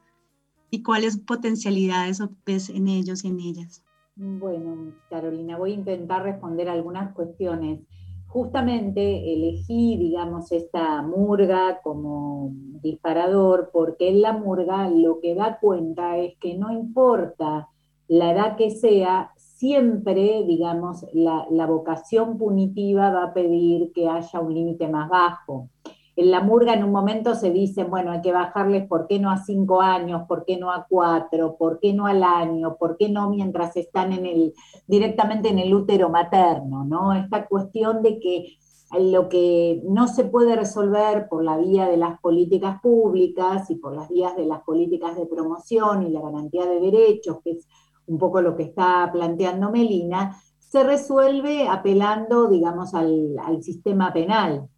¿Y 0.71 0.85
cuáles 0.85 1.17
potencialidades 1.17 2.23
ves 2.47 2.71
en 2.71 2.87
ellos 2.87 3.25
y 3.25 3.29
en 3.31 3.41
ellas? 3.41 3.83
Bueno, 4.15 4.93
Carolina, 5.11 5.59
voy 5.59 5.73
a 5.73 5.75
intentar 5.75 6.23
responder 6.23 6.69
algunas 6.69 7.13
cuestiones. 7.13 7.81
Justamente 8.29 9.35
elegí, 9.35 9.97
digamos, 9.97 10.53
esta 10.53 11.03
murga 11.03 11.81
como 11.83 12.53
disparador 12.81 13.71
porque 13.73 14.11
en 14.11 14.23
la 14.23 14.33
murga 14.33 14.89
lo 14.89 15.19
que 15.19 15.35
da 15.35 15.59
cuenta 15.59 16.19
es 16.19 16.39
que 16.39 16.57
no 16.57 16.71
importa 16.71 17.69
la 18.07 18.31
edad 18.31 18.57
que 18.57 18.71
sea, 18.71 19.32
siempre, 19.63 20.43
digamos, 20.45 21.07
la, 21.13 21.67
vocación 21.67 22.37
punitiva 22.37 23.11
va 23.11 23.27
a 23.27 23.33
pedir 23.33 23.93
que 23.93 24.09
haya 24.09 24.41
un 24.41 24.53
límite 24.53 24.89
más 24.89 25.09
bajo. 25.09 25.69
En 26.17 26.33
la 26.33 26.41
murga 26.41 26.75
en 26.75 26.83
un 26.83 26.91
momento 26.91 27.37
se 27.37 27.53
dice, 27.53 27.85
bueno, 27.85 28.11
hay 28.11 28.23
que 28.23 28.33
bajarles, 28.33 28.89
¿por 28.89 29.07
qué 29.07 29.21
no 29.21 29.31
a 29.31 29.37
cinco 29.37 29.81
años? 29.81 30.23
¿Por 30.27 30.45
qué 30.45 30.57
no 30.59 30.73
a 30.73 30.85
cuatro? 30.91 31.55
¿Por 31.57 31.79
qué 31.79 31.93
no 31.93 32.07
al 32.07 32.25
año? 32.25 32.77
¿Por 32.77 32.97
qué 32.97 33.09
no 33.09 33.31
mientras 33.31 33.77
están 33.77 34.13
en 34.13 34.27
el, 34.27 34.53
directamente 34.89 35.51
en 35.51 35.61
el 35.61 35.73
útero 35.73 36.09
materno? 36.09 36.85
¿no? 36.85 37.13
Esta 37.13 37.47
cuestión 37.47 38.03
de 38.03 38.19
que 38.19 38.59
lo 38.99 39.29
que 39.29 39.81
no 39.85 40.09
se 40.09 40.25
puede 40.25 40.57
resolver 40.57 41.29
por 41.29 41.45
la 41.45 41.57
vía 41.57 41.87
de 41.87 41.97
las 41.97 42.21
políticas 42.21 42.81
públicas 42.83 43.71
y 43.71 43.77
por 43.77 43.95
las 43.95 44.09
vías 44.09 44.37
de 44.37 44.45
las 44.45 44.63
políticas 44.65 45.17
de 45.17 45.27
promoción 45.27 46.03
y 46.03 46.11
la 46.11 46.21
garantía 46.21 46.67
de 46.67 46.81
derechos, 46.81 47.39
que 47.45 47.53
es 47.53 47.69
un 48.07 48.19
poco 48.19 48.41
lo 48.41 48.57
que 48.57 48.65
está 48.65 49.11
planteando 49.13 49.71
Melina, 49.71 50.37
se 50.73 50.83
resuelve 50.85 51.69
apelando, 51.69 52.49
digamos, 52.49 52.95
al, 52.95 53.37
sistema 53.61 54.11
penal. 54.13 54.69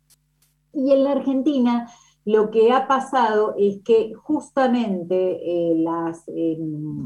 Y 0.72 0.90
en 0.90 1.04
la 1.04 1.12
Argentina 1.12 1.88
lo 2.24 2.50
que 2.50 2.72
ha 2.72 2.88
pasado 2.88 3.54
es 3.56 3.80
que 3.84 4.12
justamente 4.14 5.14
eh, 5.44 5.76
las, 5.76 6.26
eh, 6.28 6.56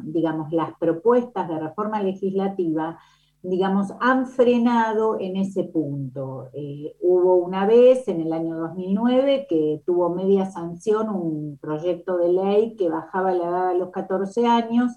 digamos, 0.05 0.53
las 0.53 0.73
propuestas 0.79 1.49
de 1.49 1.59
reforma 1.59 2.03
legislativa, 2.03 2.99
digamos, 3.43 3.89
han 4.01 4.27
frenado 4.27 5.19
en 5.21 5.37
ese 5.37 5.65
punto. 5.65 6.49
Eh, 6.55 6.97
hubo 7.03 7.35
una 7.35 7.67
vez, 7.67 8.09
en 8.09 8.23
el 8.23 8.33
año 8.33 8.57
2009, 8.57 9.47
que 9.51 9.83
tuvo 9.85 10.09
media 10.15 10.47
sanción 10.51 11.11
un 11.11 11.59
proyecto 11.61 12.17
de 12.17 12.33
ley 12.33 12.77
que 12.77 12.89
bajaba 12.89 13.33
la 13.33 13.49
edad 13.49 13.69
a 13.69 13.75
los 13.75 13.91
14 13.91 14.47
años, 14.47 14.93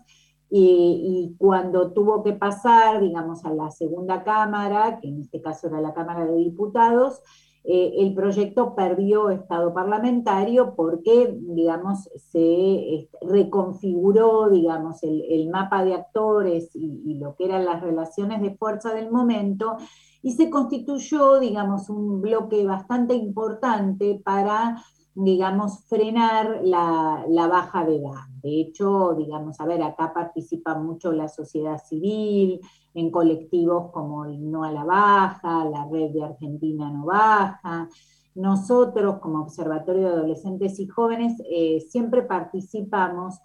y, 0.54 1.36
cuando 1.38 1.94
tuvo 1.94 2.24
que 2.24 2.34
pasar, 2.34 3.02
digamos, 3.02 3.46
a 3.46 3.54
la 3.54 3.72
segunda 3.72 4.24
Cámara, 4.24 5.00
que 5.00 5.08
en 5.08 5.22
este 5.22 5.42
caso 5.42 5.68
era 5.68 5.80
la 5.80 5.94
Cámara 5.94 6.26
de 6.26 6.36
Diputados, 6.36 7.22
eh, 7.64 7.94
el 8.00 8.14
proyecto 8.16 8.76
perdió 8.76 9.30
estado 9.30 9.74
parlamentario 9.74 10.74
porque, 10.76 11.38
digamos, 11.40 12.10
se 12.32 12.40
eh, 12.40 13.10
reconfiguró, 13.22 14.50
digamos, 14.50 15.04
el, 15.04 15.24
el 15.30 15.48
mapa 15.50 15.86
de 15.86 15.94
actores 15.94 16.76
y, 16.76 17.02
y, 17.06 17.20
lo 17.20 17.36
que 17.36 17.46
eran 17.46 17.66
las 17.66 17.82
relaciones 17.82 18.42
de 18.42 18.56
fuerza 18.58 18.94
del 18.94 19.12
momento 19.12 19.78
y 20.24 20.34
se 20.34 20.50
constituyó, 20.50 21.40
digamos, 21.40 21.90
un 21.90 22.20
bloque 22.20 22.66
bastante 22.66 23.14
importante 23.14 24.20
para 24.24 24.84
digamos, 25.14 25.84
frenar 25.86 26.62
la, 26.64 27.26
la, 27.28 27.48
baja 27.48 27.86
de 27.86 27.98
edad. 27.98 28.28
De 28.42 28.62
hecho, 28.62 29.14
digamos, 29.16 29.60
a 29.60 29.66
ver, 29.66 29.84
acá 29.84 30.14
participa 30.14 30.76
mucho 30.76 31.12
la 31.12 31.28
sociedad 31.28 31.82
civil, 31.84 32.62
en 32.94 33.12
colectivos 33.12 33.92
como 33.92 34.26
el 34.26 34.50
No 34.50 34.64
a 34.64 34.72
la 34.72 34.84
Baja, 34.84 35.66
la 35.66 35.88
Red 35.90 36.12
de 36.12 36.24
Argentina 36.24 36.90
No 36.90 37.06
Baja. 37.06 37.90
Nosotros, 38.36 39.20
como 39.20 39.42
Observatorio 39.42 40.04
de 40.04 40.14
Adolescentes 40.14 40.80
y 40.80 40.88
Jóvenes, 40.88 41.42
eh, 41.50 41.82
siempre 41.90 42.22
participamos 42.22 43.40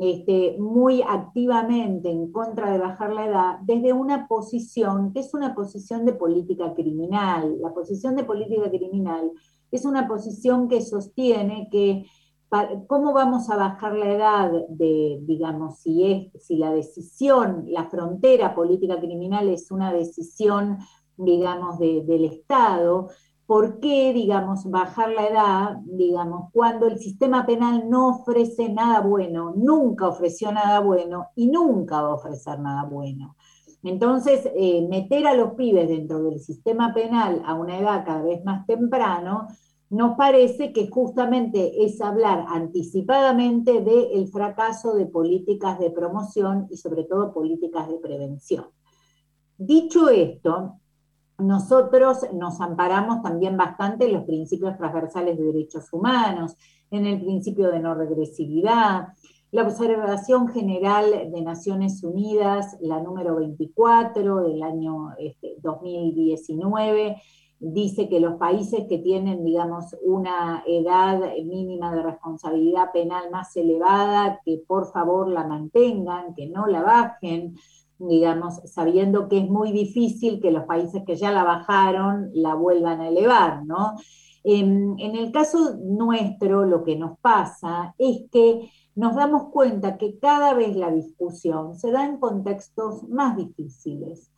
este, 0.00 0.56
muy 0.58 1.02
activamente 1.02 2.10
en 2.10 2.32
contra 2.32 2.72
de 2.72 2.78
bajar 2.78 3.12
la 3.12 3.26
edad 3.26 3.58
desde 3.62 3.92
una 3.92 4.26
posición 4.26 5.12
que 5.12 5.20
es 5.20 5.34
una 5.34 5.54
posición 5.54 6.04
de 6.04 6.14
política 6.14 6.74
criminal. 6.74 7.60
La 7.60 7.72
posición 7.72 8.16
de 8.16 8.24
política 8.24 8.68
criminal 8.70 9.30
es 9.72 9.84
una 9.84 10.06
posición 10.06 10.68
que 10.68 10.82
sostiene 10.82 11.68
que 11.72 12.06
cómo 12.86 13.14
vamos 13.14 13.48
a 13.48 13.56
bajar 13.56 13.94
la 13.94 14.12
edad 14.12 14.50
de, 14.68 15.18
digamos, 15.22 15.78
si, 15.78 16.04
es, 16.04 16.44
si 16.44 16.56
la 16.56 16.70
decisión, 16.70 17.64
la 17.68 17.88
frontera 17.88 18.54
política 18.54 19.00
criminal 19.00 19.48
es 19.48 19.70
una 19.70 19.92
decisión, 19.92 20.78
digamos, 21.16 21.78
del 21.78 22.24
Estado, 22.26 23.08
¿por 23.46 23.80
qué, 23.80 24.12
digamos, 24.12 24.70
bajar 24.70 25.10
la 25.10 25.28
edad, 25.28 25.76
digamos, 25.84 26.50
cuando 26.52 26.86
el 26.86 26.98
sistema 26.98 27.46
penal 27.46 27.88
no 27.88 28.20
ofrece 28.20 28.68
nada 28.68 29.00
bueno, 29.00 29.54
nunca 29.56 30.08
ofreció 30.08 30.52
nada 30.52 30.80
bueno 30.80 31.28
y 31.34 31.48
nunca 31.48 32.02
va 32.02 32.08
a 32.10 32.14
ofrecer 32.14 32.60
nada 32.60 32.84
bueno? 32.84 33.34
Entonces, 33.82 34.48
eh, 34.54 34.86
meter 34.88 35.26
a 35.26 35.34
los 35.34 35.54
pibes 35.54 35.88
dentro 35.88 36.22
del 36.22 36.40
sistema 36.40 36.94
penal 36.94 37.42
a 37.44 37.54
una 37.54 37.78
edad 37.78 38.04
cada 38.04 38.22
vez 38.22 38.44
más 38.44 38.64
temprano, 38.66 39.48
nos 39.90 40.16
parece 40.16 40.72
que 40.72 40.88
justamente 40.88 41.84
es 41.84 42.00
hablar 42.00 42.46
anticipadamente 42.48 43.82
del 43.82 44.26
fracaso 44.28 44.94
de 44.94 45.04
políticas 45.06 45.78
de 45.78 45.90
promoción 45.90 46.66
y 46.70 46.78
sobre 46.78 47.04
todo 47.04 47.34
políticas 47.34 47.88
de 47.88 47.98
prevención. 47.98 48.66
Dicho 49.58 50.08
esto, 50.08 50.78
nosotros 51.36 52.26
nos 52.32 52.60
amparamos 52.60 53.22
también 53.22 53.56
bastante 53.56 54.06
en 54.06 54.14
los 54.14 54.24
principios 54.24 54.78
transversales 54.78 55.36
de 55.36 55.44
derechos 55.44 55.92
humanos, 55.92 56.56
en 56.90 57.04
el 57.04 57.20
principio 57.20 57.70
de 57.70 57.80
no 57.80 57.94
regresividad, 57.94 59.08
la 59.52 59.64
observación 59.64 60.48
general 60.48 61.30
de 61.30 61.42
Naciones 61.42 62.02
Unidas, 62.02 62.78
la 62.80 63.00
número 63.00 63.36
24 63.36 64.48
del 64.48 64.62
año 64.62 65.10
2019, 65.62 67.08
este, 67.08 67.22
dice 67.58 68.08
que 68.08 68.18
los 68.18 68.36
países 68.36 68.86
que 68.88 68.96
tienen, 68.98 69.44
digamos, 69.44 69.94
una 70.02 70.64
edad 70.66 71.20
mínima 71.44 71.94
de 71.94 72.02
responsabilidad 72.02 72.92
penal 72.92 73.30
más 73.30 73.54
elevada, 73.54 74.40
que 74.42 74.62
por 74.66 74.90
favor 74.90 75.28
la 75.28 75.46
mantengan, 75.46 76.34
que 76.34 76.48
no 76.48 76.66
la 76.66 76.80
bajen, 76.80 77.54
digamos, 77.98 78.54
sabiendo 78.64 79.28
que 79.28 79.36
es 79.38 79.50
muy 79.50 79.70
difícil 79.70 80.40
que 80.40 80.50
los 80.50 80.64
países 80.64 81.02
que 81.06 81.16
ya 81.16 81.30
la 81.30 81.44
bajaron 81.44 82.30
la 82.32 82.54
vuelvan 82.54 83.02
a 83.02 83.08
elevar, 83.08 83.66
¿no? 83.66 83.96
En 84.44 84.98
el 84.98 85.30
caso 85.30 85.76
nuestro, 85.84 86.64
lo 86.64 86.82
que 86.82 86.96
nos 86.96 87.18
pasa 87.20 87.94
es 87.98 88.24
que 88.32 88.70
nos 88.94 89.14
damos 89.14 89.44
cuenta 89.50 89.96
que 89.96 90.18
cada 90.18 90.54
vez 90.54 90.76
la 90.76 90.90
discusión 90.90 91.74
se 91.76 91.90
da 91.90 92.04
en 92.06 92.18
contextos 92.18 93.08
más 93.08 93.36
difíciles. 93.36 94.30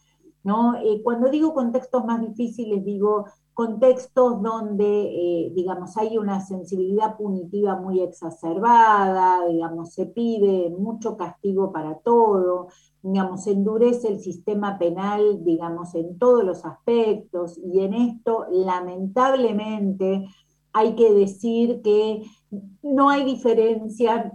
¿no? 0.44 0.76
Eh, 0.76 1.00
cuando 1.02 1.30
digo 1.30 1.54
contextos 1.54 2.04
más 2.04 2.20
difíciles, 2.20 2.84
digo 2.84 3.24
contextos 3.54 4.42
donde, 4.42 4.84
eh, 4.84 5.52
digamos, 5.54 5.96
hay 5.96 6.18
una 6.18 6.40
sensibilidad 6.40 7.16
punitiva 7.16 7.80
muy 7.80 8.00
exacerbada, 8.00 9.46
digamos, 9.46 9.94
se 9.94 10.06
pide 10.06 10.70
mucho 10.70 11.16
castigo 11.16 11.72
para 11.72 11.98
todo, 12.00 12.68
digamos, 13.00 13.44
se 13.44 13.52
endurece 13.52 14.08
el 14.08 14.20
sistema 14.20 14.76
penal, 14.76 15.44
digamos, 15.44 15.94
en 15.94 16.18
todos 16.18 16.44
los 16.44 16.64
aspectos, 16.64 17.58
y 17.58 17.80
en 17.80 17.94
esto, 17.94 18.44
lamentablemente, 18.50 20.26
hay 20.72 20.96
que 20.96 21.14
decir 21.14 21.80
que 21.82 22.22
no 22.82 23.08
hay 23.08 23.24
diferencia 23.24 24.32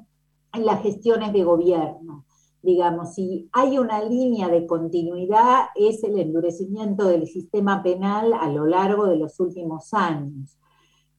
en 0.54 0.66
las 0.66 0.82
gestiones 0.82 1.34
de 1.34 1.44
gobierno. 1.44 2.26
Digamos, 2.62 3.14
si 3.14 3.50
hay 3.54 3.78
una 3.78 4.04
línea 4.04 4.50
de 4.50 4.68
continuidad 4.68 5.68
es 5.76 6.04
el 6.04 6.20
endurecimiento 6.20 7.08
del 7.08 7.26
sistema 7.28 7.82
penal 7.82 8.34
a 8.34 8.50
lo 8.50 8.66
largo 8.66 9.06
de 9.06 9.18
los 9.18 9.40
últimos 9.40 9.94
años. 9.94 10.58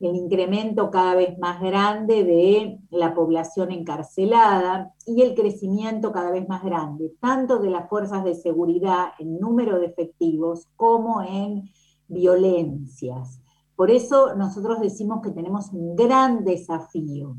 El 0.00 0.16
incremento 0.16 0.90
cada 0.90 1.14
vez 1.14 1.38
más 1.38 1.60
grande 1.60 2.24
de 2.24 2.78
la 2.90 3.14
población 3.14 3.70
encarcelada 3.70 4.94
y 5.06 5.22
el 5.22 5.34
crecimiento 5.34 6.12
cada 6.12 6.30
vez 6.30 6.48
más 6.48 6.62
grande, 6.62 7.12
tanto 7.20 7.58
de 7.58 7.70
las 7.70 7.88
fuerzas 7.88 8.24
de 8.24 8.34
seguridad 8.34 9.08
en 9.18 9.38
número 9.38 9.78
de 9.78 9.86
efectivos 9.86 10.68
como 10.76 11.22
en 11.22 11.70
violencias. 12.08 13.40
Por 13.76 13.90
eso 13.90 14.34
nosotros 14.34 14.80
decimos 14.80 15.20
que 15.22 15.30
tenemos 15.30 15.70
un 15.72 15.96
gran 15.96 16.44
desafío. 16.44 17.36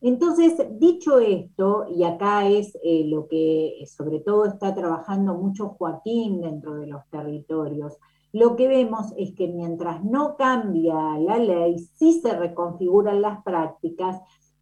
Entonces, 0.00 0.54
dicho 0.78 1.18
esto, 1.18 1.86
y 1.88 2.04
acá 2.04 2.48
es 2.48 2.76
eh, 2.84 3.04
lo 3.06 3.26
que 3.26 3.84
sobre 3.86 4.20
todo 4.20 4.44
está 4.44 4.74
trabajando 4.74 5.34
mucho 5.34 5.70
Joaquín 5.70 6.40
dentro 6.40 6.74
de 6.76 6.86
los 6.86 7.04
territorios, 7.10 7.96
lo 8.32 8.56
que 8.56 8.68
vemos 8.68 9.12
es 9.16 9.34
que 9.34 9.48
mientras 9.48 10.04
no 10.04 10.36
cambia 10.36 11.18
la 11.18 11.38
ley, 11.38 11.78
sí 11.78 12.20
se 12.20 12.36
reconfiguran 12.36 13.22
las 13.22 13.42
prácticas 13.42 14.20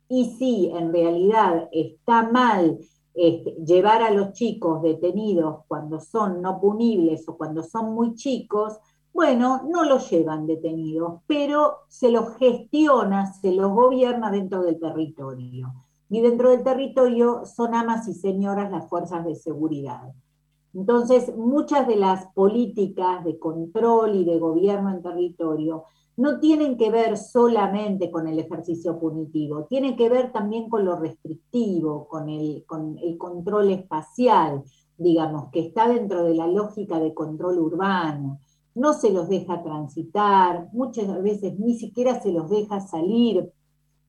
y 0.09 0.37
sí, 0.39 0.71
en 0.73 0.93
realidad 0.93 1.69
está 1.73 2.31
mal 2.31 2.79
este, 3.13 3.57
llevar 3.65 4.03
a 4.03 4.11
los 4.11 4.33
chicos 4.35 4.83
detenidos 4.83 5.65
cuando 5.67 5.99
son 6.01 6.41
no 6.43 6.61
punibles 6.61 7.29
o 7.29 7.37
cuando 7.37 7.63
son 7.63 7.93
muy 7.95 8.15
chicos, 8.15 8.79
bueno, 9.17 9.63
no 9.67 9.83
los 9.85 10.11
llevan 10.11 10.47
detenidos, 10.47 11.23
pero 11.27 11.79
se 11.89 12.11
los 12.11 12.37
gestiona, 12.37 13.33
se 13.33 13.51
los 13.51 13.73
gobierna 13.73 14.31
dentro 14.31 14.63
del 14.63 14.79
territorio. 14.79 15.73
Y 16.11 16.21
dentro 16.21 16.51
del 16.51 16.63
territorio 16.63 17.47
son 17.47 17.75
amas 17.75 18.07
y 18.09 18.13
señoras 18.13 18.71
las 18.71 18.87
fuerzas 18.91 19.25
de 19.25 19.35
seguridad. 19.35 20.13
Entonces, 20.75 21.35
muchas 21.35 21.89
de 21.89 21.97
las 21.97 22.27
políticas 22.35 23.25
de 23.25 23.39
control 23.39 24.17
y 24.17 24.27
de 24.27 24.39
gobierno 24.39 24.91
en 24.91 25.03
territorio 25.03 25.85
no 26.19 26.39
tienen 26.39 26.77
que 26.77 26.91
ver 26.91 27.17
solamente 27.17 28.11
con 28.11 28.29
el 28.29 28.39
ejercicio 28.39 28.99
punitivo, 28.99 29.65
tienen 29.65 29.97
que 29.97 30.11
ver 30.11 30.31
también 30.31 30.69
con 30.69 30.85
lo 30.85 30.95
restrictivo, 30.95 32.07
con 32.07 32.29
el, 32.29 32.65
con 32.67 32.99
el 32.99 33.17
control 33.17 33.71
espacial, 33.71 34.63
digamos, 34.99 35.51
que 35.51 35.61
está 35.61 35.89
dentro 35.89 36.23
de 36.23 36.35
la 36.35 36.47
lógica 36.47 37.01
de 37.01 37.15
control 37.15 37.59
urbano 37.59 38.41
no 38.77 38.93
se 38.93 39.11
los 39.11 39.29
deja 39.29 39.63
transitar, 39.63 40.69
muchas 40.73 41.23
veces 41.23 41.59
ni 41.59 41.79
siquiera 41.79 42.21
se 42.21 42.31
los 42.31 42.51
deja 42.51 42.79
salir 42.81 43.51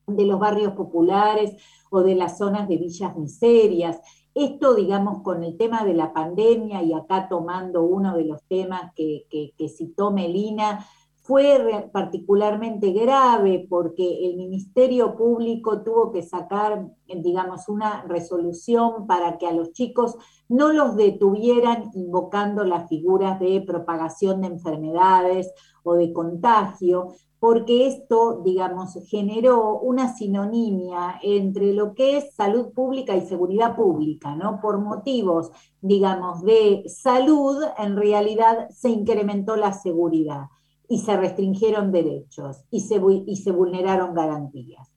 de 0.05 0.25
los 0.25 0.39
barrios 0.39 0.73
populares 0.73 1.55
o 1.89 2.01
de 2.01 2.15
las 2.15 2.37
zonas 2.37 2.67
de 2.67 2.75
villas 2.75 3.15
miserias. 3.15 3.99
Esto, 4.35 4.75
digamos, 4.75 5.23
con 5.23 5.43
el 5.45 5.57
tema 5.57 5.85
de 5.85 5.93
la 5.93 6.11
pandemia 6.13 6.83
y 6.83 6.93
acá 6.93 7.29
tomando 7.29 7.83
uno 7.83 8.15
de 8.17 8.25
los 8.25 8.43
temas 8.43 8.91
que, 8.93 9.25
citó 9.69 10.11
Melina, 10.11 10.85
fue 11.23 11.89
particularmente 11.93 12.91
grave 12.91 13.65
porque 13.69 14.27
el 14.27 14.35
Ministerio 14.35 15.15
Público 15.15 15.81
tuvo 15.81 16.11
que 16.11 16.23
sacar, 16.23 16.89
digamos, 17.07 17.69
una 17.69 18.03
resolución 18.03 19.07
para 19.07 19.37
que 19.37 19.47
a 19.47 19.53
los 19.53 19.71
chicos 19.71 20.17
no 20.49 20.71
los 20.71 20.95
detuvieran 20.95 21.91
invocando 21.93 22.63
las 22.63 22.87
figuras 22.87 23.39
de 23.39 23.61
propagación 23.61 24.41
de 24.41 24.47
enfermedades 24.47 25.51
o 25.83 25.95
de 25.95 26.13
contagio, 26.13 27.13
porque 27.39 27.87
esto, 27.87 28.41
digamos, 28.43 28.97
generó 29.07 29.79
una 29.79 30.15
sinonimia 30.15 31.19
entre 31.21 31.73
lo 31.73 31.93
que 31.93 32.17
es 32.17 32.33
salud 32.33 32.73
pública 32.73 33.15
y 33.15 33.21
seguridad 33.21 33.75
pública, 33.75 34.35
¿no? 34.35 34.59
Por 34.59 34.79
motivos, 34.79 35.51
digamos, 35.81 36.41
de 36.43 36.83
salud, 36.87 37.63
en 37.77 37.95
realidad 37.95 38.69
se 38.69 38.89
incrementó 38.89 39.55
la 39.55 39.73
seguridad 39.73 40.47
y 40.89 40.99
se 40.99 41.15
restringieron 41.15 41.91
derechos 41.91 42.63
y 42.71 42.81
se, 42.81 42.99
y 43.25 43.35
se 43.37 43.51
vulneraron 43.51 44.15
garantías. 44.15 44.91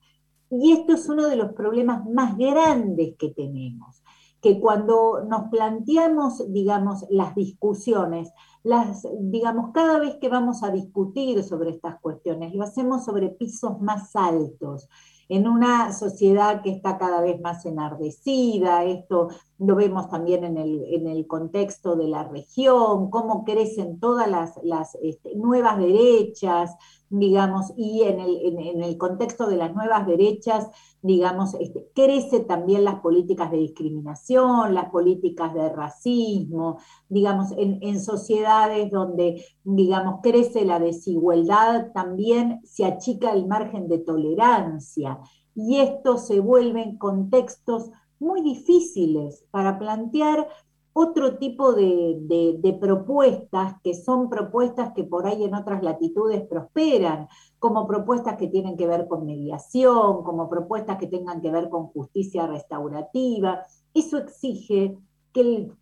Y 0.51 0.73
esto 0.73 0.95
es 0.95 1.09
uno 1.09 1.29
de 1.29 1.37
los 1.37 1.53
problemas 1.53 2.05
más 2.07 2.37
grandes 2.37 3.17
que 3.19 3.31
tenemos, 3.31 4.03
que 4.41 4.61
cuando 4.61 5.25
nos 5.25 5.51
planteamos, 5.51 6.51
digamos, 6.53 7.07
las 7.11 7.35
discusiones, 7.35 8.33
las, 8.63 9.07
digamos, 9.21 9.71
cada 9.73 9.99
vez 9.99 10.17
que 10.17 10.29
vamos 10.29 10.63
a 10.63 10.71
discutir 10.71 11.43
sobre 11.43 11.71
estas 11.71 12.01
cuestiones, 12.01 12.55
lo 12.55 12.65
hacemos 12.65 13.05
sobre 13.05 13.29
pisos 13.29 13.81
más 13.81 14.15
altos 14.17 14.89
en 15.31 15.47
una 15.47 15.93
sociedad 15.93 16.61
que 16.61 16.71
está 16.71 16.99
cada 16.99 17.21
vez 17.21 17.41
más 17.41 17.65
enardecida, 17.65 18.83
esto 18.83 19.29
lo 19.59 19.77
vemos 19.77 20.11
también 20.11 20.43
en 20.43 20.59
el, 20.59 21.27
contexto 21.29 21.95
de 21.95 22.09
la 22.09 22.25
región, 22.25 23.11
cómo 23.11 23.45
crecen 23.45 24.01
todas 24.01 24.29
las, 24.29 24.99
este, 25.03 25.37
nuevas 25.37 25.79
derechas, 25.79 26.75
digamos, 27.11 27.73
y 27.77 28.03
en 28.03 28.21
el, 28.21 28.97
contexto 28.97 29.49
de 29.49 29.57
las 29.57 29.75
nuevas 29.75 30.07
derechas, 30.07 30.69
digamos, 31.03 31.55
este, 31.55 31.91
crece 31.93 32.41
también 32.41 32.85
las 32.85 33.01
políticas 33.01 33.51
de 33.51 33.59
discriminación, 33.59 34.75
las 34.75 34.91
políticas 34.91 35.53
de 35.53 35.69
racismo, 35.71 36.79
digamos, 37.09 37.49
en, 37.57 38.01
sociedades 38.01 38.93
donde, 38.93 39.45
digamos, 39.65 40.21
crece 40.23 40.65
la 40.65 40.79
desigualdad, 40.79 41.91
también 41.93 42.61
se 42.65 42.85
achica 42.85 43.33
el 43.33 43.47
margen 43.47 43.89
de 43.89 43.99
tolerancia, 43.99 45.19
y 45.55 45.79
esto 45.79 46.17
se 46.17 46.39
vuelve 46.39 46.83
en 46.83 46.97
contextos 46.97 47.91
muy 48.21 48.41
difíciles 48.43 49.45
para 49.51 49.79
plantear 49.81 50.47
otro 50.93 51.39
tipo 51.39 51.73
de, 51.73 52.77
propuestas 52.81 53.75
que 53.83 53.95
son 53.95 54.29
propuestas 54.29 54.93
que 54.95 55.05
por 55.05 55.27
ahí 55.27 55.45
en 55.45 55.55
otras 55.55 55.83
latitudes 55.83 56.47
prosperan, 56.47 57.29
como 57.59 57.87
propuestas 57.87 58.37
que 58.37 58.49
tienen 58.49 58.77
que 58.77 58.87
ver 58.87 59.07
con 59.07 59.27
mediación, 59.27 60.23
como 60.25 60.49
propuestas 60.49 60.99
que 60.99 61.07
tengan 61.07 61.41
que 61.41 61.51
ver 61.51 61.69
con 61.69 61.89
justicia 61.89 62.47
restaurativa. 62.47 63.63
Eso 63.95 64.19
exige 64.19 64.97
que 65.33 65.41
el 65.41 65.73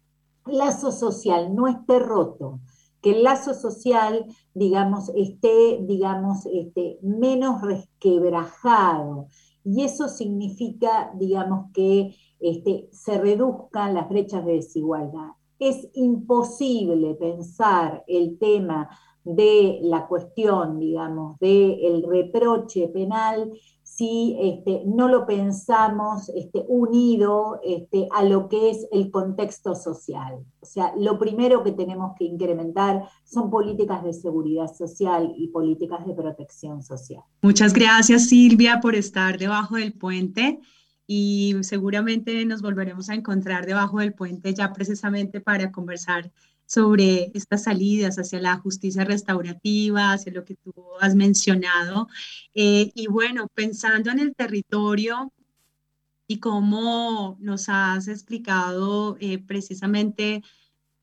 lazo 0.46 0.92
social 0.92 1.54
no 1.54 1.68
esté 1.68 1.98
roto, 1.98 2.60
que 3.00 3.10
el 3.12 3.22
lazo 3.22 3.54
social, 3.54 4.26
digamos, 4.54 5.10
esté, 5.14 5.78
digamos, 5.82 6.46
este, 6.46 6.98
menos 7.02 7.62
resquebrajado. 7.62 9.28
Y 9.64 9.84
eso 9.84 10.08
significa, 10.08 11.12
digamos, 11.14 11.70
que 11.72 12.14
este, 12.40 12.88
se 12.92 13.18
reduzcan 13.18 13.94
las 13.94 14.08
brechas 14.08 14.44
de 14.44 14.54
desigualdad. 14.54 15.32
Es 15.58 15.88
imposible 15.94 17.14
pensar 17.14 18.04
el 18.06 18.38
tema 18.38 18.88
de 19.24 19.80
la 19.82 20.06
cuestión, 20.06 20.78
digamos, 20.78 21.38
del 21.38 22.02
reproche 22.04 22.88
penal 22.88 23.52
si 23.82 24.36
este, 24.40 24.82
no 24.86 25.08
lo 25.08 25.26
pensamos 25.26 26.28
este, 26.30 26.64
unido 26.68 27.58
este, 27.64 28.06
a 28.14 28.22
lo 28.22 28.48
que 28.48 28.70
es 28.70 28.86
el 28.92 29.10
contexto 29.10 29.74
social. 29.74 30.36
O 30.60 30.66
sea, 30.66 30.92
lo 30.96 31.18
primero 31.18 31.64
que 31.64 31.72
tenemos 31.72 32.12
que 32.16 32.24
incrementar 32.24 33.08
son 33.24 33.50
políticas 33.50 34.04
de 34.04 34.12
seguridad 34.12 34.72
social 34.72 35.32
y 35.36 35.48
políticas 35.48 36.06
de 36.06 36.14
protección 36.14 36.82
social. 36.82 37.22
Muchas 37.42 37.72
gracias 37.72 38.28
Silvia 38.28 38.78
por 38.80 38.94
estar 38.94 39.38
debajo 39.38 39.76
del 39.76 39.94
puente 39.94 40.60
y 41.10 41.56
seguramente 41.62 42.44
nos 42.44 42.60
volveremos 42.60 43.08
a 43.08 43.14
encontrar 43.14 43.64
debajo 43.64 43.98
del 43.98 44.12
puente 44.12 44.52
ya 44.52 44.74
precisamente 44.74 45.40
para 45.40 45.72
conversar 45.72 46.30
sobre 46.66 47.32
estas 47.32 47.62
salidas 47.64 48.18
hacia 48.18 48.40
la 48.40 48.58
justicia 48.58 49.04
restaurativa, 49.04 50.12
hacia 50.12 50.32
lo 50.32 50.44
que 50.44 50.54
tú 50.56 50.74
has 51.00 51.14
mencionado. 51.14 52.08
Eh, 52.54 52.92
y 52.94 53.06
bueno, 53.06 53.48
pensando 53.54 54.10
en 54.10 54.18
el 54.18 54.34
territorio 54.34 55.32
y 56.26 56.40
cómo 56.40 57.38
nos 57.40 57.70
has 57.70 58.06
explicado 58.06 59.16
eh, 59.18 59.38
precisamente 59.38 60.42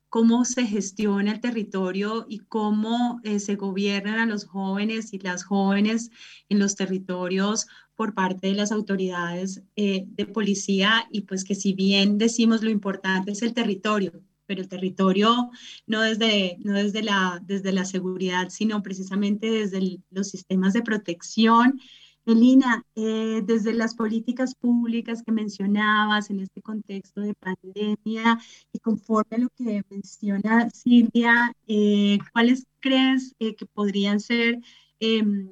cómo 0.10 0.45
se 0.45 0.68
gestiona 0.68 1.32
el 1.32 1.41
territorio 1.41 2.28
y 2.30 2.39
cómo 2.39 3.20
eh, 3.24 3.39
se 3.39 3.56
gobiernan 3.56 4.20
a 4.20 4.28
los 4.28 4.45
jóvenes 4.45 5.14
y 5.14 5.20
las 5.20 5.43
jóvenes 5.43 6.12
en 6.47 6.60
los 6.60 6.76
territorios 6.76 7.66
por 7.96 8.14
parte 8.14 8.48
de 8.48 8.56
las 8.56 8.72
autoridades 8.72 9.64
de 9.76 10.26
policía 10.34 11.08
y 11.12 11.22
pues 11.22 11.43
que 11.43 11.56
si 11.56 11.74
bien 11.74 12.18
decimos 12.18 12.62
lo 12.64 12.70
importante 12.70 13.32
es 13.32 13.41
el 13.41 13.54
territorio, 13.54 14.22
pero 14.46 14.62
el 14.62 14.68
territorio 14.68 15.50
no 15.88 16.02
desde, 16.02 16.58
no 16.64 16.74
desde, 16.74 17.04
la, 17.04 17.41
desde 17.46 17.72
la 17.72 17.86
seguridad, 17.86 18.50
sino 18.50 18.82
precisamente 18.82 19.50
desde 19.50 20.00
los 20.10 20.30
sistemas 20.30 20.74
de 20.74 20.82
protección. 20.82 21.80
Elina, 22.26 22.84
eh, 22.96 23.43
desde 23.46 23.72
las 23.74 23.93
políticas 23.93 24.56
públicas 24.56 25.22
que 25.24 25.32
mencionabas 25.32 26.32
en 26.32 26.39
este 26.39 26.62
contexto 26.62 27.22
de 27.22 27.36
pandemia 27.36 28.39
y 28.74 28.80
conforme 28.80 29.38
a 29.38 29.39
lo 29.39 29.50
que 29.56 29.84
menciona 29.91 30.70
Silvia, 30.72 31.56
eh, 31.68 32.18
¿cuáles 32.34 32.66
crees 32.80 33.36
eh, 33.39 33.56
que 33.56 33.68
podrían 33.68 34.20
ser 34.20 34.60
em, 35.00 35.52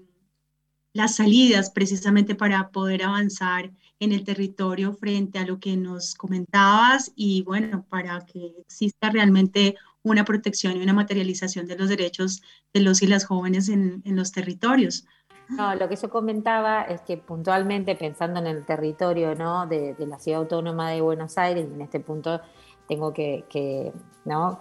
las 0.93 1.15
salidas 1.15 1.71
precisamente 1.71 2.35
para 2.35 2.69
poder 2.69 3.03
avanzar 3.03 3.71
en 3.99 4.11
el 4.11 4.23
territorio 4.23 4.93
frente 4.93 5.39
a 5.39 5.45
lo 5.45 5.59
que 5.59 5.75
nos 5.75 6.13
comentabas 6.15 7.11
y 7.15 7.41
bueno, 7.43 7.85
para 7.89 8.25
que 8.25 8.53
exista 8.59 9.09
realmente 9.09 9.75
una 10.03 10.25
protección 10.25 10.77
y 10.77 10.83
una 10.83 10.93
materialización 10.93 11.65
de 11.65 11.77
los 11.77 11.89
derechos 11.89 12.43
de 12.73 12.81
los 12.81 13.01
y 13.01 13.07
las 13.07 13.25
jóvenes 13.25 13.69
en, 13.69 14.03
los 14.05 14.31
territorios. 14.31 15.05
No, 15.49 15.73
lo 15.75 15.89
que 15.89 15.95
yo 15.95 16.09
comentaba 16.09 16.83
es 16.83 17.01
que 17.01 17.17
puntualmente 17.17 17.95
pensando 17.95 18.39
en 18.39 18.47
el 18.47 18.65
territorio 18.65 19.35
¿no? 19.35 19.65
de, 19.67 19.95
la 19.99 20.19
ciudad 20.19 20.41
autónoma 20.41 20.91
de 20.91 21.01
Buenos 21.01 21.37
Aires, 21.37 21.65
en 21.65 21.81
este 21.81 21.99
punto 21.99 22.41
tengo 22.87 23.13
que, 23.13 23.93
¿no? 24.25 24.59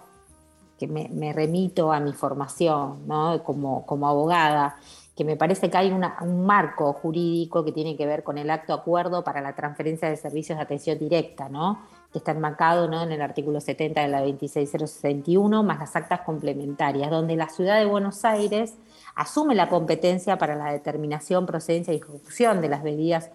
que 0.78 0.87
me, 0.87 1.33
remito 1.33 1.93
a 1.93 2.01
mi 2.01 2.12
formación 2.12 3.07
¿no? 3.07 3.43
como, 3.43 3.85
como 3.87 4.09
abogada, 4.09 4.76
que 5.17 5.25
me 5.25 5.37
parece 5.37 5.71
que 5.71 5.77
hay 5.77 5.91
un 5.91 6.47
marco 6.47 6.93
jurídico 6.95 7.65
que 7.65 7.73
tiene 7.73 7.97
que 7.97 8.07
ver 8.07 8.23
con 8.23 8.39
el 8.39 8.49
acto 8.49 8.73
acuerdo 8.73 9.23
para 9.23 9.43
la 9.43 9.55
transferencia 9.55 10.09
de 10.09 10.17
servicios 10.17 10.57
de 10.57 10.63
atención 10.63 10.99
directa, 10.99 11.51
¿no? 11.51 11.83
que 12.11 12.19
está 12.19 12.33
enmarcado 12.33 12.89
¿no? 12.89 13.03
en 13.03 13.13
el 13.13 13.21
artículo 13.21 13.61
70 13.61 14.01
de 14.01 14.09
la 14.09 14.21
26061, 14.21 15.63
más 15.63 15.81
las 15.81 15.97
actas 15.97 16.21
complementarias, 16.23 17.11
donde 17.11 17.37
la 17.37 17.49
ciudad 17.49 17.79
de 17.79 17.85
Buenos 17.85 18.25
Aires 18.25 18.77
asume 19.15 19.55
la 19.55 19.69
competencia 19.69 20.39
para 20.39 20.57
la 20.57 20.73
determinación, 20.73 21.45
procedencia 21.45 21.93
y 21.93 21.99
ejecución 21.99 22.63
de 22.63 22.69
las 22.69 22.83
medidas 22.83 23.31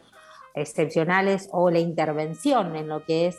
excepcionales 0.56 1.50
o 1.52 1.70
la 1.70 1.80
intervención 1.80 2.76
en 2.76 2.88
lo 2.88 3.04
que 3.04 3.28
es 3.28 3.38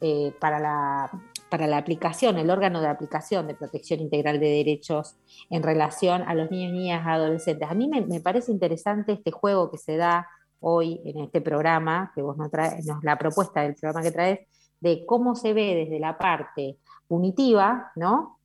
eh, 0.00 0.32
para 0.40 0.58
la 0.58 1.10
para 1.48 1.66
la 1.66 1.78
aplicación, 1.78 2.38
el 2.38 2.50
órgano 2.50 2.80
de 2.80 2.88
aplicación 2.88 3.46
de 3.46 3.54
protección 3.54 4.00
integral 4.00 4.40
de 4.40 4.48
derechos 4.48 5.16
en 5.50 5.62
relación 5.62 6.22
a 6.22 6.34
los 6.34 6.50
niños, 6.50 6.72
niñas, 6.72 7.06
adolescentes. 7.06 7.68
A 7.70 7.74
mí 7.74 7.88
me, 7.88 8.20
parece 8.20 8.52
interesante 8.52 9.12
este 9.12 9.30
juego 9.30 9.70
que 9.70 9.78
se 9.78 9.96
da 9.96 10.28
hoy 10.60 11.00
en 11.04 11.20
este 11.20 11.40
programa, 11.40 12.12
que 12.14 12.22
vos 12.22 12.36
nos 12.36 12.50
traes, 12.50 12.86
la 13.02 13.16
propuesta 13.18 13.62
del 13.62 13.74
programa 13.74 14.02
que 14.02 14.10
traes, 14.10 14.40
de 14.80 15.04
cómo 15.06 15.34
se 15.34 15.52
ve 15.52 15.74
desde 15.74 16.00
la 16.00 16.18
parte 16.18 16.78
punitiva, 17.06 17.92
¿no? 17.94 18.40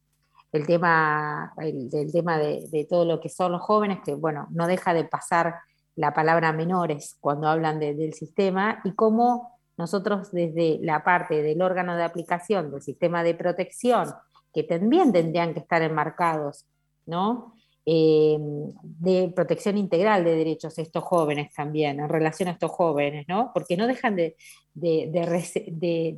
El 0.52 0.68
tema, 0.68 1.54
el, 1.58 1.90
tema 2.12 2.38
de, 2.38 2.88
todo 2.90 3.06
lo 3.06 3.20
que 3.22 3.30
son 3.30 3.54
los 3.54 3.62
jóvenes, 3.62 4.00
que 4.04 4.14
bueno, 4.14 4.48
no 4.52 4.68
deja 4.68 4.94
de 4.94 5.06
pasar 5.06 5.56
la 5.96 6.14
palabra 6.14 6.52
menores 6.52 7.18
cuando 7.20 7.48
hablan 7.48 7.80
del 7.80 8.14
sistema, 8.14 8.82
y 8.84 8.94
cómo 8.94 9.61
nosotros 9.82 10.32
desde 10.32 10.78
la 10.82 11.04
parte 11.04 11.42
del 11.42 11.62
órgano 11.62 11.98
de 11.98 12.04
aplicación 12.04 12.72
del 12.72 12.82
sistema 12.82 13.24
de 13.24 13.34
protección, 13.34 14.14
que 14.54 14.64
también 14.64 15.12
tendrían 15.12 15.54
que 15.54 15.60
estar 15.60 15.82
enmarcados, 15.82 16.66
¿no? 17.08 17.56
Eh, 17.84 18.38
de 18.84 19.34
protección 19.36 19.76
integral 19.80 20.24
de 20.24 20.36
derechos 20.36 20.78
a 20.78 20.84
estos 20.84 21.04
jóvenes 21.04 21.52
también, 21.52 22.00
en 22.00 22.10
relación 22.10 22.50
a 22.50 22.52
estos 22.52 22.70
jóvenes, 22.70 23.26
¿no? 23.28 23.50
Porque 23.56 23.76
no 23.76 23.88
dejan 23.88 24.16
de, 24.16 24.38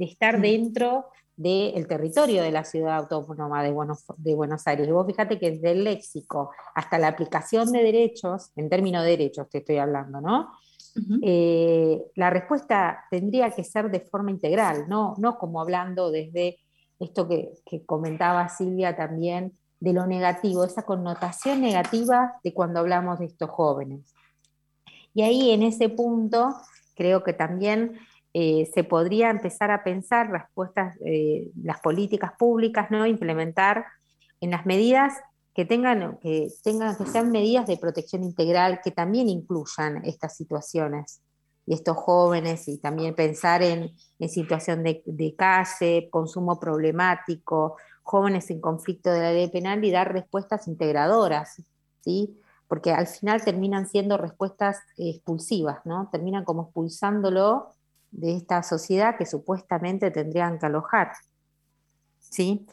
estar 0.01 0.41
dentro 0.41 1.05
del 1.37 1.87
territorio 1.87 2.43
de 2.43 2.51
la 2.51 2.65
ciudad 2.65 2.97
autónoma 2.97 3.63
de 3.63 3.71
Buenos, 3.71 4.03
de 4.17 4.35
Buenos 4.35 4.67
Aires. 4.67 4.85
Y 4.89 4.91
vos 4.91 5.07
fíjate 5.07 5.39
que 5.39 5.51
desde 5.51 5.71
el 5.71 5.85
léxico 5.85 6.51
hasta 6.75 6.99
la 6.99 7.07
aplicación 7.07 7.71
de 7.71 7.81
derechos, 7.81 8.51
en 8.57 8.69
términos 8.69 9.03
de 9.03 9.11
derechos 9.11 9.47
te 9.49 9.59
estoy 9.59 9.77
hablando, 9.77 10.19
¿no? 10.19 10.49
Eh, 11.21 12.03
la 12.15 12.29
respuesta 12.29 13.05
tendría 13.09 13.49
que 13.51 13.63
ser 13.63 13.89
de 13.89 13.99
forma 13.99 14.31
integral, 14.31 14.85
no, 14.87 15.15
no 15.17 15.37
como 15.37 15.59
hablando 15.59 16.11
desde 16.11 16.59
esto 16.99 17.27
que, 17.27 17.51
comentaba 17.85 18.47
Silvia 18.49 18.95
también, 18.95 19.57
de 19.79 19.93
lo 19.93 20.05
negativo, 20.05 20.63
esa 20.63 20.83
connotación 20.83 21.61
negativa 21.61 22.35
de 22.43 22.53
cuando 22.53 22.79
hablamos 22.79 23.19
de 23.19 23.25
estos 23.25 23.49
jóvenes. 23.49 24.13
Y 25.13 25.23
ahí 25.23 25.51
en 25.51 25.63
ese 25.63 25.89
punto 25.89 26.55
creo 26.95 27.23
que 27.23 27.33
también 27.33 27.99
eh, 28.33 28.69
se 28.73 28.83
podría 28.83 29.29
empezar 29.29 29.71
a 29.71 29.83
pensar 29.83 30.31
respuestas, 30.31 30.97
eh, 31.05 31.51
las 31.61 31.79
políticas 31.81 32.31
públicas, 32.37 32.89
¿no? 32.91 33.05
implementar 33.05 33.85
en 34.39 34.51
las 34.51 34.65
medidas 34.65 35.13
que 35.53 35.65
tengan, 35.65 36.17
que 36.17 36.49
tengan, 36.63 36.95
que 36.97 37.23
medidas 37.23 37.67
de 37.67 37.77
protección 37.77 38.23
integral 38.23 38.81
que 38.83 38.91
también 38.91 39.29
incluyan 39.29 40.03
estas 40.03 40.35
situaciones 40.35 41.21
y 41.65 41.73
estos 41.73 41.95
jóvenes 41.95 42.67
y 42.67 42.77
también 42.77 43.15
pensar 43.15 43.61
en, 43.61 43.91
en 44.19 44.29
situación 44.29 44.83
de, 44.83 45.03
de, 45.05 46.09
consumo 46.11 46.59
problemático, 46.59 47.77
jóvenes 48.01 48.49
en 48.49 48.59
conflicto 48.59 49.11
de 49.11 49.19
la 49.19 49.31
ley 49.31 49.49
penal 49.49 49.83
y 49.85 49.91
dar 49.91 50.11
respuestas 50.11 50.67
integradoras, 50.67 51.61
¿sí? 52.01 52.37
porque 52.67 52.91
al 52.91 53.07
final 53.07 53.43
terminan 53.43 53.87
siendo 53.87 54.17
respuestas 54.17 54.79
expulsivas, 54.97 55.85
¿no? 55.85 56.09
terminan 56.11 56.43
como 56.43 56.63
expulsándolo 56.63 57.69
de 58.11 58.35
esta 58.35 58.63
sociedad 58.63 59.17
que 59.17 59.25
supuestamente 59.25 60.11
tendrían 60.11 60.59
que 60.59 60.65
alojar. 60.65 61.13
¿sí? 62.19 62.65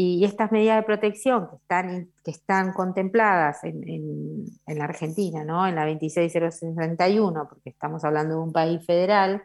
Y 0.00 0.24
estas 0.24 0.52
medidas 0.52 0.76
de 0.76 0.84
protección 0.84 1.48
que 1.50 1.56
están, 1.56 2.12
que 2.22 2.30
están 2.30 2.72
contempladas 2.72 3.64
en, 3.64 4.44
la 4.68 4.84
Argentina, 4.84 5.42
¿no? 5.42 5.66
en 5.66 5.74
la 5.74 5.86
26061, 5.86 7.48
porque 7.48 7.70
estamos 7.70 8.04
hablando 8.04 8.36
de 8.36 8.40
un 8.42 8.52
país 8.52 8.86
federal, 8.86 9.42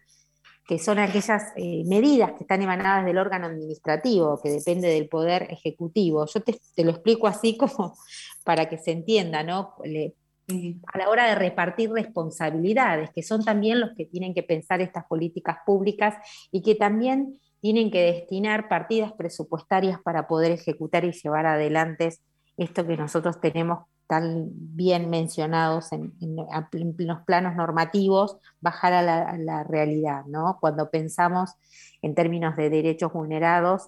que 0.68 0.78
son 0.78 1.00
aquellas 1.00 1.54
eh, 1.56 1.84
medidas 1.88 2.34
que 2.34 2.44
están 2.44 2.62
emanadas 2.62 3.04
del 3.04 3.18
órgano 3.18 3.48
administrativo, 3.48 4.40
que 4.44 4.52
depende 4.52 4.90
del 4.90 5.10
poder 5.10 5.48
ejecutivo. 5.50 6.28
Yo 6.28 6.44
te, 6.44 6.84
lo 6.84 6.92
explico 6.92 7.26
así 7.26 7.58
como 7.58 7.96
para 8.46 8.70
que 8.70 8.78
se 8.78 8.92
entienda, 8.92 9.42
¿no? 9.42 9.74
a 10.94 10.98
la 11.00 11.10
hora 11.10 11.30
de 11.30 11.36
repartir 11.36 11.90
responsabilidades, 11.90 13.10
que 13.10 13.24
son 13.24 13.44
también 13.44 13.80
los 13.80 13.96
que 13.98 14.06
tienen 14.06 14.36
que 14.36 14.44
pensar 14.44 14.82
estas 14.82 15.06
políticas 15.06 15.58
públicas 15.66 16.14
y 16.52 16.62
que 16.62 16.76
también 16.76 17.40
tienen 17.64 17.92
que 17.92 18.02
destinar 18.02 18.68
partidas 18.68 19.14
presupuestarias 19.14 19.98
para 20.02 20.28
poder 20.28 20.52
ejecutar 20.52 21.06
y 21.06 21.14
llevar 21.14 21.46
adelante 21.46 22.14
esto 22.58 22.86
que 22.86 22.98
nosotros 22.98 23.40
tenemos 23.40 23.86
tan 24.06 24.50
bien 24.52 25.10
mencionados 25.10 25.94
en, 25.94 26.12
los 26.98 27.22
planos 27.22 27.56
normativos, 27.56 28.36
bajar 28.60 28.92
a 28.92 29.38
la, 29.38 29.64
realidad, 29.64 30.26
¿no? 30.26 30.58
Cuando 30.60 30.90
pensamos 30.90 31.52
en 32.02 32.16
términos 32.16 32.58
de 32.58 32.70
derechos 32.70 33.14
vulnerados 33.14 33.88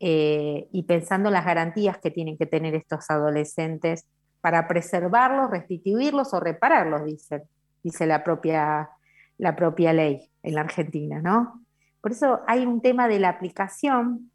eh, 0.00 0.68
y 0.70 0.82
pensando 0.82 1.30
las 1.30 1.46
garantías 1.46 1.96
que 1.96 2.10
tienen 2.10 2.36
que 2.36 2.44
tener 2.44 2.74
estos 2.74 3.08
adolescentes 3.08 4.04
para 4.42 4.68
preservarlos, 4.68 5.50
restituirlos 5.50 6.34
o 6.34 6.40
repararlos, 6.40 7.06
dice, 7.06 7.44
dice 7.82 8.06
la, 8.06 8.22
propia, 8.22 8.90
la 9.38 9.56
propia 9.56 9.94
ley 9.94 10.28
en 10.42 10.56
la 10.56 10.60
Argentina, 10.60 11.22
¿no? 11.22 11.63
Por 12.04 12.12
eso 12.12 12.40
hay 12.46 12.66
un 12.66 12.82
tema 12.82 13.08
de 13.08 13.18
la 13.18 13.30
aplicación, 13.30 14.30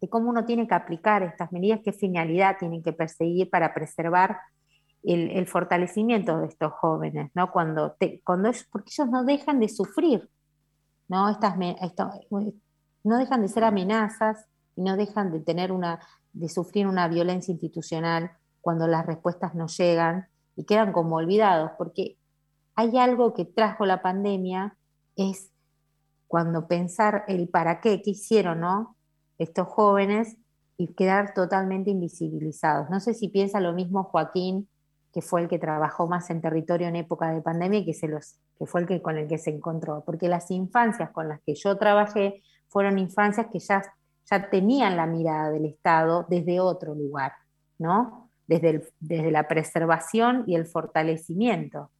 de 0.00 0.08
cómo 0.08 0.30
uno 0.30 0.44
tiene 0.44 0.68
que 0.68 0.76
aplicar 0.76 1.24
estas 1.24 1.50
medidas, 1.50 1.80
qué 1.82 1.92
finalidad 1.92 2.56
tienen 2.56 2.84
que 2.84 2.92
perseguir 2.92 3.50
para 3.50 3.74
preservar 3.74 4.38
el, 5.02 5.44
fortalecimiento 5.48 6.38
de 6.38 6.46
estos 6.46 6.72
jóvenes, 6.74 7.32
¿no? 7.34 7.50
Cuando, 7.50 7.96
cuando 8.22 8.52
porque 8.70 8.92
ellos 8.96 9.10
no 9.10 9.24
dejan 9.24 9.58
de 9.58 9.68
sufrir, 9.68 10.30
¿no? 11.08 11.28
Estas, 11.28 11.56
no 11.58 13.18
dejan 13.18 13.42
de 13.42 13.48
ser 13.48 13.64
amenazas 13.64 14.46
y 14.76 14.82
no 14.82 14.96
dejan 14.96 15.32
de 15.32 15.40
tener 15.40 15.72
una, 15.72 15.98
de 16.32 16.48
sufrir 16.48 16.86
una 16.86 17.08
violencia 17.08 17.50
institucional 17.50 18.30
cuando 18.60 18.86
las 18.86 19.04
respuestas 19.04 19.52
no 19.56 19.66
llegan 19.66 20.28
y 20.54 20.62
quedan 20.62 20.92
como 20.92 21.16
olvidados, 21.16 21.72
porque 21.76 22.18
hay 22.76 22.96
algo 22.98 23.34
que 23.34 23.44
trajo 23.44 23.84
la 23.84 24.00
pandemia, 24.00 24.76
es 25.16 25.50
cuando 26.28 26.68
pensar 26.68 27.24
el 27.26 27.48
para 27.48 27.80
qué, 27.80 28.00
qué 28.02 28.10
hicieron 28.10 28.60
¿no? 28.60 28.96
estos 29.38 29.66
jóvenes 29.66 30.36
y 30.76 30.88
quedar 30.94 31.34
totalmente 31.34 31.90
invisibilizados. 31.90 32.88
No 32.90 33.00
sé 33.00 33.14
si 33.14 33.28
piensa 33.28 33.60
lo 33.60 33.72
mismo 33.72 34.04
Joaquín, 34.04 34.68
que 35.12 35.22
fue 35.22 35.40
el 35.40 35.48
que 35.48 35.58
trabajó 35.58 36.06
más 36.06 36.30
en 36.30 36.40
territorio 36.40 36.86
en 36.86 36.96
época 36.96 37.32
de 37.32 37.40
pandemia 37.40 37.80
y 37.80 37.84
que, 37.86 37.94
se 37.94 38.06
los, 38.06 38.38
que 38.58 38.66
fue 38.66 38.82
el 38.82 38.86
que 38.86 39.02
con 39.02 39.16
el 39.16 39.26
que 39.26 39.38
se 39.38 39.50
encontró, 39.50 40.04
porque 40.04 40.28
las 40.28 40.50
infancias 40.50 41.10
con 41.10 41.28
las 41.28 41.40
que 41.40 41.54
yo 41.54 41.76
trabajé 41.78 42.42
fueron 42.68 42.98
infancias 42.98 43.46
que 43.50 43.58
ya, 43.58 43.82
ya 44.30 44.50
tenían 44.50 44.96
la 44.96 45.06
mirada 45.06 45.50
del 45.50 45.64
Estado 45.64 46.26
desde 46.28 46.60
otro 46.60 46.94
lugar, 46.94 47.32
¿no? 47.78 48.30
Desde, 48.46 48.88
desde 49.00 49.30
la 49.30 49.48
preservación 49.48 50.44
y 50.46 50.54
el 50.54 50.66
fortalecimiento 50.66 51.90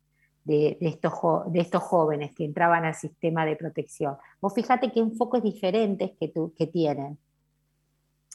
de, 0.48 0.78
estos, 0.80 1.12
de 1.52 1.60
estos 1.60 1.82
jóvenes 1.82 2.32
que 2.34 2.44
entraban 2.44 2.84
al 2.84 2.94
sistema 2.94 3.44
de 3.44 3.54
protección. 3.54 4.16
Vos 4.40 4.54
fíjate 4.54 4.90
qué 4.90 5.00
enfoques 5.00 5.42
diferentes 5.42 6.12
que, 6.18 6.32
que 6.56 6.66
tienen. 6.66 7.18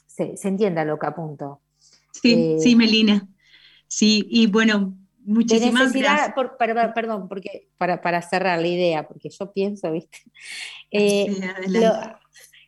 Se, 0.05 0.37
se 0.37 0.47
entienda 0.47 0.85
lo 0.85 0.99
que 0.99 1.07
apunto. 1.07 1.61
Sí, 2.11 2.33
eh, 2.33 2.59
sí, 2.59 2.75
Melina. 2.75 3.27
Sí, 3.87 4.27
y 4.29 4.45
bueno, 4.45 4.95
muchísimas 5.25 5.91
gracias. 5.91 6.35
perdón, 6.93 7.27
porque 7.27 7.69
para, 7.77 7.99
para, 8.01 8.21
cerrar 8.21 8.59
la 8.59 8.67
idea, 8.67 9.07
porque 9.07 9.29
yo 9.29 9.51
pienso, 9.51 9.91
¿viste? 9.91 10.19
Eh, 10.91 11.35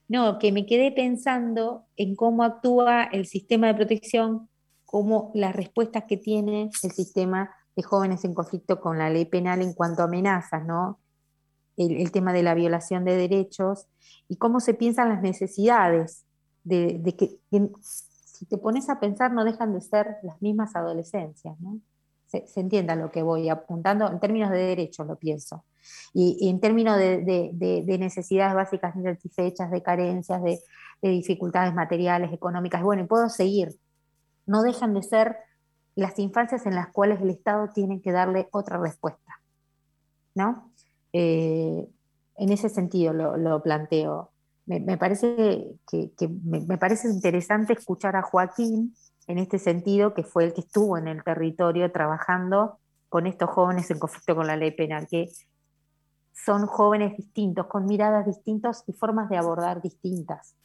no, 0.08 0.40
que 0.40 0.52
me 0.52 0.66
quedé 0.66 0.92
pensando 0.92 1.86
en 1.98 2.16
cómo 2.16 2.44
actúa 2.44 3.04
el 3.04 3.28
sistema 3.28 3.68
de 3.68 3.76
protección, 3.76 4.50
cómo 4.86 5.32
las 5.36 5.56
respuestas 5.56 6.06
que 6.06 6.18
tiene 6.18 6.72
el 6.82 6.92
sistema 6.92 7.52
de 7.76 7.84
jóvenes 7.84 8.24
en 8.24 8.34
conflicto 8.34 8.80
con 8.80 8.98
la 8.98 9.10
ley 9.10 9.26
penal 9.26 9.62
en 9.62 9.74
cuanto 9.74 10.02
a 10.02 10.06
amenazas, 10.06 10.66
¿no? 10.66 11.00
El, 11.78 12.10
tema 12.12 12.32
de 12.32 12.42
la 12.42 12.54
violación 12.54 13.04
de 13.04 13.18
derechos 13.18 13.88
y 14.30 14.38
cómo 14.38 14.62
se 14.62 14.74
piensan 14.74 15.10
las 15.10 15.22
necesidades 15.22 16.24
de, 16.64 17.02
que, 17.18 17.38
si 18.36 18.46
te 18.46 18.58
pones 18.58 18.90
a 18.90 19.00
pensar 19.00 19.34
no 19.34 19.44
dejan 19.44 19.74
de 19.74 19.82
ser 19.82 20.16
las 20.24 20.42
mismas 20.42 20.76
adolescencias, 20.76 21.60
¿no? 21.60 21.80
Se, 22.28 22.46
entienda 22.60 22.96
lo 22.96 23.12
que 23.12 23.24
voy 23.24 23.50
apuntando, 23.50 24.10
en 24.10 24.20
términos 24.20 24.52
de 24.52 24.58
derechos 24.58 25.06
lo 25.06 25.18
pienso, 25.18 25.64
y, 26.14 26.50
en 26.50 26.60
términos 26.60 26.98
de, 26.98 27.98
necesidades 28.00 28.56
básicas 28.56 28.96
insatisfechas, 28.96 29.70
de 29.70 29.84
carencias, 29.84 30.42
de, 30.44 30.60
dificultades 31.02 31.74
materiales, 31.74 32.34
económicas, 32.34 32.82
bueno, 32.82 33.04
y 33.04 33.06
puedo 33.06 33.30
seguir, 33.30 33.78
no 34.46 34.64
dejan 34.64 34.94
de 34.94 35.04
ser 35.04 35.38
las 35.96 36.20
infancias 36.20 36.66
en 36.66 36.76
las 36.76 36.90
cuales 36.90 37.22
el 37.22 37.30
Estado 37.30 37.70
tiene 37.74 38.02
que 38.02 38.12
darle 38.12 38.50
otra 38.52 38.78
respuesta. 38.78 39.26
¿no? 40.36 40.72
Eh, 41.14 41.88
en 42.38 42.52
ese 42.52 42.70
sentido 42.70 43.14
lo, 43.14 43.64
planteo. 43.64 44.32
Me, 44.66 44.98
parece 44.98 45.78
que, 45.90 46.12
me, 46.44 46.78
parece 46.78 47.08
interesante 47.08 47.74
escuchar 47.74 48.16
a 48.16 48.24
Joaquín 48.24 48.94
en 49.28 49.38
este 49.38 49.58
sentido, 49.58 50.14
que 50.14 50.24
fue 50.24 50.44
el 50.44 50.54
que 50.54 50.62
estuvo 50.62 50.98
en 50.98 51.08
el 51.08 51.24
territorio 51.24 51.92
trabajando 51.92 52.80
con 53.08 53.28
estos 53.28 53.50
jóvenes 53.50 53.90
en 53.90 54.00
conflicto 54.00 54.36
con 54.36 54.48
la 54.48 54.58
ley 54.58 54.72
penal, 54.72 55.08
que 55.10 55.30
son 56.34 56.66
jóvenes 56.66 57.16
distintos, 57.16 57.68
con 57.68 57.86
miradas 57.86 58.26
distintas 58.26 58.84
y 58.88 58.94
formas 58.94 59.30
de 59.30 59.38
abordar 59.38 59.82
distintas 59.82 60.56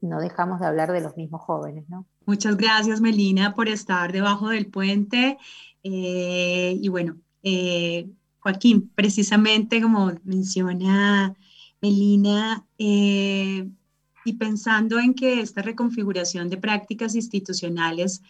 no 0.00 0.20
dejamos 0.20 0.60
de 0.60 0.66
hablar 0.66 0.92
de 0.92 1.00
los 1.00 1.16
mismos 1.16 1.42
jóvenes, 1.42 1.88
¿no? 1.88 2.06
Muchas 2.24 2.56
gracias, 2.56 3.00
Melina, 3.00 3.54
por 3.54 3.68
estar 3.68 4.12
debajo 4.12 4.48
del 4.48 4.66
puente. 4.66 5.38
Eh, 5.82 6.78
y 6.80 6.88
bueno, 6.88 7.16
eh, 7.42 8.08
Joaquín, 8.40 8.90
precisamente 8.94 9.80
como 9.80 10.12
menciona 10.24 11.34
Melina, 11.80 12.64
eh, 12.78 13.68
y 14.24 14.32
pensando 14.32 14.98
en 14.98 15.14
que 15.14 15.40
esta 15.40 15.62
reconfiguración 15.62 16.50
de 16.50 16.56
prácticas 16.56 17.14
institucionales 17.14 18.22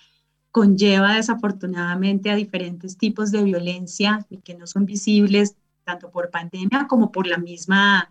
conlleva 0.50 1.16
desafortunadamente 1.16 2.30
a 2.30 2.36
diferentes 2.36 2.98
tipos 2.98 3.30
de 3.30 3.42
violencia 3.42 4.26
que 4.44 4.54
no 4.54 4.66
son 4.66 4.84
visibles 4.84 5.56
tanto 5.84 6.10
por 6.10 6.30
pandemia 6.30 6.86
como 6.88 7.12
por 7.12 7.26
la 7.26 7.38
misma 7.38 8.10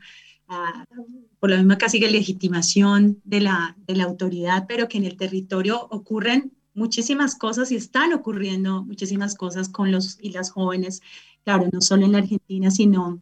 por 1.40 1.50
la 1.50 1.58
misma 1.58 1.78
casi 1.78 2.00
que 2.00 2.10
legitimación 2.10 3.22
de 3.24 3.42
la, 3.42 3.76
de 3.88 3.96
la 3.96 4.04
autoridad, 4.06 4.66
pero 4.68 4.88
que 4.88 4.98
en 4.98 5.06
el 5.06 5.18
territorio 5.18 5.88
ocurren 5.90 6.54
muchísimas 6.74 7.36
cosas 7.36 7.72
y 7.72 7.76
están 7.76 8.14
ocurriendo 8.14 8.84
muchísimas 8.84 9.36
cosas 9.36 9.70
con 9.70 9.92
los 9.92 10.18
y 10.22 10.32
las 10.32 10.52
jóvenes, 10.52 11.02
claro, 11.44 11.70
no 11.72 11.82
solo 11.82 12.06
en 12.06 12.12
la 12.12 12.20
Argentina, 12.20 12.70
sino 12.70 13.22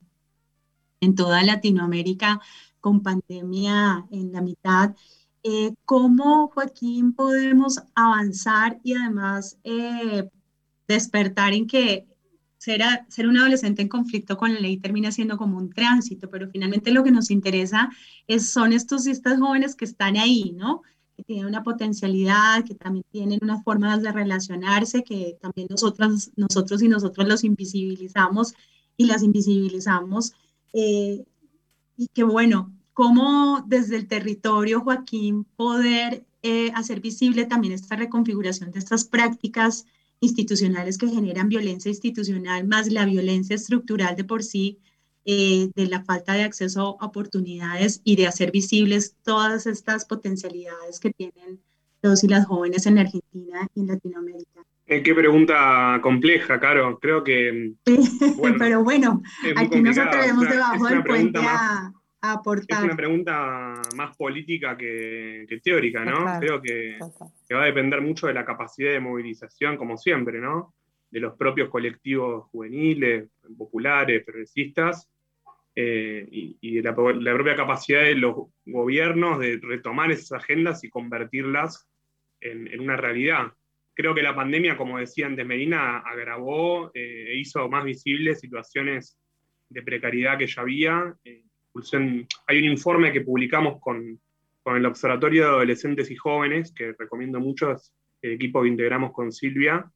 en 0.99 1.15
toda 1.15 1.43
Latinoamérica 1.43 2.41
con 2.79 3.01
pandemia 3.01 4.05
en 4.11 4.33
la 4.33 4.41
mitad. 4.41 4.95
Eh, 5.43 5.73
¿Cómo, 5.85 6.49
Joaquín, 6.49 7.13
podemos 7.13 7.81
avanzar 7.95 8.79
y 8.83 8.93
además 8.93 9.57
eh, 9.63 10.29
despertar 10.87 11.53
en 11.53 11.67
que 11.67 12.07
ser, 12.63 13.27
un 13.27 13.37
adolescente 13.37 13.81
en 13.81 13.89
conflicto 13.89 14.37
con 14.37 14.53
la 14.53 14.59
ley 14.59 14.77
termina 14.77 15.11
siendo 15.11 15.37
como 15.37 15.57
un 15.57 15.69
tránsito, 15.69 16.29
pero 16.29 16.47
finalmente 16.49 16.91
lo 16.91 17.03
que 17.03 17.11
nos 17.11 17.29
interesa 17.29 17.89
es, 18.27 18.49
son 18.49 18.71
estos 18.71 19.05
estas 19.05 19.39
jóvenes 19.39 19.75
que 19.75 19.85
están 19.85 20.15
ahí, 20.15 20.53
¿no? 20.55 20.81
Que 21.17 21.23
tienen 21.23 21.45
una 21.45 21.63
potencialidad, 21.63 22.63
que 22.63 22.73
también 22.73 23.03
tienen 23.11 23.39
unas 23.41 23.63
formas 23.63 24.01
de 24.01 24.13
relacionarse, 24.13 25.03
que 25.03 25.37
también 25.41 25.67
nosotros, 25.69 26.31
nosotros 26.37 26.81
y 26.81 26.87
nosotros 26.87 27.27
los 27.27 27.43
invisibilizamos 27.43 28.53
y 28.95 29.07
las 29.07 29.23
invisibilizamos. 29.23 30.33
Eh, 30.71 31.25
y 31.97 32.07
que 32.13 32.23
bueno, 32.23 32.71
cómo 32.93 33.63
desde 33.67 33.97
el 33.97 34.07
territorio, 34.07 34.81
Joaquín, 34.81 35.45
poder 35.57 36.25
eh, 36.43 36.71
hacer 36.75 37.01
visible 37.01 37.45
también 37.45 37.73
esta 37.73 37.97
reconfiguración 37.97 38.71
de 38.71 38.79
estas 38.79 39.03
prácticas 39.03 39.85
institucionales 40.23 40.97
que 40.97 41.07
generan 41.07 41.49
violencia 41.49 41.89
institucional, 41.89 42.65
más 42.65 42.91
la 42.91 43.05
violencia 43.05 43.55
estructural 43.55 44.15
de 44.15 44.23
por 44.23 44.43
sí, 44.43 44.79
eh, 45.25 45.69
de 45.75 45.87
la 45.87 46.03
falta 46.03 46.33
de 46.33 46.43
acceso 46.43 46.97
a 46.99 47.05
oportunidades 47.05 48.01
y 48.03 48.15
de 48.15 48.27
hacer 48.27 48.51
visibles 48.51 49.15
todas 49.23 49.67
estas 49.67 50.05
potencialidades 50.05 50.99
que 50.99 51.11
tienen 51.11 51.61
los 52.01 52.23
y 52.23 52.27
las 52.27 52.45
jóvenes 52.45 52.85
en 52.85 52.97
Argentina 52.97 53.67
y 53.73 53.81
en 53.81 53.87
Latinoamérica. 53.87 54.61
Eh, 54.85 55.01
qué 55.01 55.15
pregunta 55.15 55.99
compleja, 56.01 56.59
Caro. 56.59 56.99
Creo 56.99 57.23
que. 57.23 57.73
Pero 58.59 58.83
bueno, 58.83 59.21
aquí 59.55 59.81
nos 59.81 59.97
atrevemos 59.97 60.49
debajo 60.49 60.87
del 60.87 61.03
puente 61.03 61.39
a, 61.39 61.93
aportar. 62.31 62.79
Es 62.79 62.85
una 62.85 62.95
pregunta 62.95 63.81
más 63.95 64.15
política 64.17 64.77
que, 64.77 65.45
teórica, 65.63 66.03
¿no? 66.03 66.39
Creo 66.39 66.61
que, 66.61 66.97
que, 67.47 67.55
va 67.55 67.63
a 67.63 67.65
depender 67.65 68.01
mucho 68.01 68.27
de 68.27 68.33
la 68.33 68.45
capacidad 68.45 68.91
de 68.91 68.99
movilización, 68.99 69.77
como 69.77 69.97
siempre, 69.97 70.39
¿no? 70.39 70.73
De 71.11 71.19
los 71.19 71.35
propios 71.35 71.69
colectivos 71.69 72.45
juveniles, 72.49 73.29
populares, 73.57 74.23
progresistas, 74.23 75.09
eh, 75.75 76.27
y, 76.29 76.75
de 76.75 76.83
la, 76.83 76.93
propia 76.93 77.55
capacidad 77.55 78.01
de 78.01 78.13
los 78.13 78.35
gobiernos 78.63 79.39
de 79.39 79.59
retomar 79.59 80.11
esas 80.11 80.43
agendas 80.43 80.83
y 80.83 80.89
convertirlas 80.89 81.89
en, 82.41 82.79
una 82.79 82.95
realidad. 82.95 83.51
Creo 83.95 84.13
que 84.13 84.21
la 84.21 84.35
pandemia, 84.35 84.77
como 84.77 84.99
decía 84.99 85.25
antes 85.25 85.45
Medina, 85.45 85.97
agravó 85.99 86.91
eh, 86.93 87.25
e 87.29 87.37
hizo 87.37 87.67
más 87.69 87.83
visibles 87.83 88.39
situaciones 88.39 89.17
de 89.69 89.81
precariedad 89.81 90.37
que 90.37 90.47
ya 90.47 90.61
había. 90.61 91.15
Eh, 91.23 91.42
hay 92.47 92.57
un 92.59 92.65
informe 92.65 93.11
que 93.11 93.21
publicamos 93.21 93.79
con, 93.79 94.19
el 94.65 94.85
Observatorio 94.85 95.43
de 95.43 95.49
Adolescentes 95.49 96.09
y 96.09 96.15
Jóvenes, 96.15 96.71
que 96.71 96.93
recomiendo 96.97 97.39
mucho, 97.39 97.71
es 97.73 97.93
el 98.21 98.33
equipo 98.33 98.61
que 98.61 98.69
integramos 98.69 99.11
con 99.11 99.31
Silvia, 99.31 99.91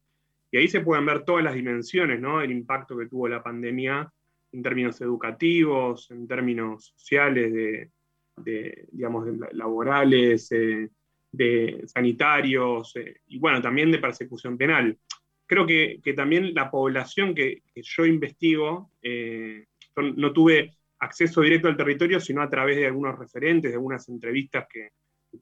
y 0.51 0.57
ahí 0.57 0.67
se 0.67 0.81
pueden 0.81 1.05
ver 1.05 1.23
todas 1.23 1.43
las 1.43 1.53
dimensiones 1.53 2.19
¿no? 2.19 2.39
del 2.39 2.51
impacto 2.51 2.97
que 2.97 3.07
tuvo 3.07 3.27
la 3.27 3.43
pandemia 3.43 4.11
en 4.51 4.63
términos 4.63 4.99
educativos, 5.01 6.09
en 6.11 6.27
términos 6.27 6.93
sociales, 6.95 7.89
de, 8.37 8.87
digamos, 8.91 9.27
laborales, 9.51 10.51
eh, 10.51 10.89
de 11.31 11.83
sanitarios, 11.85 12.95
eh, 12.95 13.21
y 13.27 13.39
bueno, 13.39 13.61
también 13.61 13.91
de 13.91 13.99
persecución 13.99 14.57
penal. 14.57 14.97
Creo 15.45 15.65
que, 15.65 16.01
también 16.15 16.53
la 16.53 16.69
población 16.69 17.33
que, 17.33 17.63
yo 17.75 18.05
investigo, 18.05 18.91
eh, 19.01 19.65
no 19.95 20.33
tuve 20.33 20.76
acceso 20.99 21.41
directo 21.41 21.67
al 21.67 21.77
territorio, 21.77 22.19
sino 22.19 22.41
a 22.41 22.49
través 22.49 22.77
de 22.77 22.87
algunos 22.87 23.17
referentes, 23.17 23.71
de 23.71 23.75
algunas 23.75 24.07
entrevistas 24.09 24.67
que, 24.71 24.89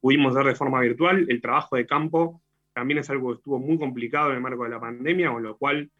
pudimos 0.00 0.34
dar 0.34 0.46
de 0.46 0.54
forma 0.54 0.80
virtual. 0.80 1.26
El 1.28 1.40
trabajo 1.40 1.76
de 1.76 1.86
campo 1.86 2.42
también 2.72 2.98
es 2.98 3.08
algo 3.08 3.30
que 3.30 3.36
estuvo 3.36 3.58
muy 3.58 3.78
complicado 3.78 4.30
en 4.30 4.36
el 4.36 4.42
marco 4.42 4.64
de 4.64 4.70
la 4.70 4.80
pandemia, 4.80 5.30
con 5.30 5.42
lo 5.42 5.56
cual 5.56 5.90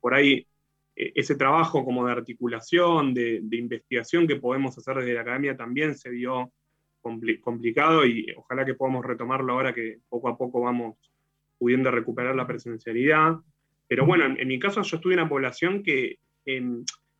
por 0.00 0.14
ahí 0.14 0.46
e, 0.94 1.12
ese 1.14 1.36
trabajo 1.36 1.84
como 1.84 2.06
de 2.06 2.12
articulación, 2.12 3.14
de, 3.14 3.42
investigación 3.52 4.26
que 4.26 4.36
podemos 4.36 4.76
hacer 4.76 4.96
desde 4.96 5.14
la 5.14 5.20
academia 5.20 5.56
también 5.56 5.94
se 5.94 6.10
vio 6.10 6.52
complicado 7.40 8.04
y 8.04 8.34
ojalá 8.36 8.64
que 8.64 8.74
podamos 8.74 9.04
retomarlo 9.04 9.52
ahora 9.52 9.72
que 9.72 9.98
poco 10.08 10.28
a 10.28 10.36
poco 10.36 10.60
vamos 10.60 10.96
pudiendo 11.56 11.90
recuperar 11.92 12.34
la 12.34 12.48
presencialidad. 12.48 13.36
Pero 13.86 14.04
bueno, 14.04 14.24
en, 14.24 14.48
mi 14.48 14.58
caso 14.58 14.82
yo 14.82 14.96
estuve 14.96 15.14
en 15.14 15.20
una 15.20 15.28
población 15.28 15.84
que, 15.84 16.18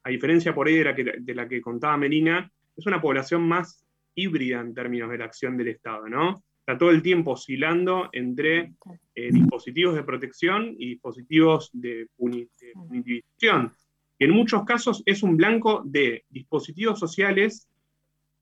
a 0.07 0.11
diferencia 0.11 0.55
por 0.55 0.69
ahí 0.69 0.77
de 0.77 0.85
la, 0.85 0.95
que, 0.95 1.05
de 1.19 1.35
la 1.35 1.49
que 1.49 1.61
contaba 1.61 1.97
Melina, 1.97 2.49
es 2.77 2.87
una 2.87 3.01
población 3.01 3.43
más 3.43 3.85
híbrida 4.15 4.61
en 4.61 4.73
términos 4.73 5.11
de 5.11 5.19
la 5.19 5.25
acción 5.25 5.57
del 5.57 5.67
Estado, 5.67 6.09
¿no? 6.09 6.45
está 6.61 6.79
todo 6.79 6.91
el 6.91 7.03
tiempo 7.03 7.33
oscilando 7.33 8.09
entre 8.13 8.73
eh, 9.17 9.31
dispositivos 9.33 9.97
de 9.97 10.05
protección 10.05 10.77
y 10.79 10.91
dispositivos 10.91 11.71
de, 11.73 12.07
punitivación. 12.17 13.73
en 14.21 14.31
muchos 14.31 14.65
casos 14.65 15.03
es 15.07 15.25
un 15.25 15.37
blanco 15.37 15.83
de 15.85 16.25
dispositivos 16.29 17.01
sociales 17.01 17.69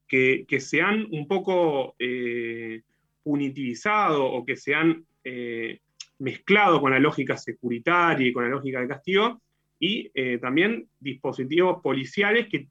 que, 0.07 0.47
se 0.59 0.83
han 0.83 1.07
un 1.11 1.27
poco 1.27 1.97
eh, 1.99 2.83
punitivizado 3.23 4.27
o 4.27 4.45
que 4.45 4.57
se 4.57 4.75
han 4.75 5.05
eh, 5.25 5.81
mezclado 6.19 6.81
con 6.81 6.93
la 6.93 7.01
lógica 7.01 7.39
securitaria 7.39 8.29
y 8.29 8.33
con 8.33 8.45
la 8.45 8.51
lógica 8.51 8.81
de 8.81 8.89
castigo, 8.89 9.41
y 9.85 10.39
también 10.39 10.89
dispositivos 11.01 11.83
policiales 11.83 12.49
que, 12.49 12.69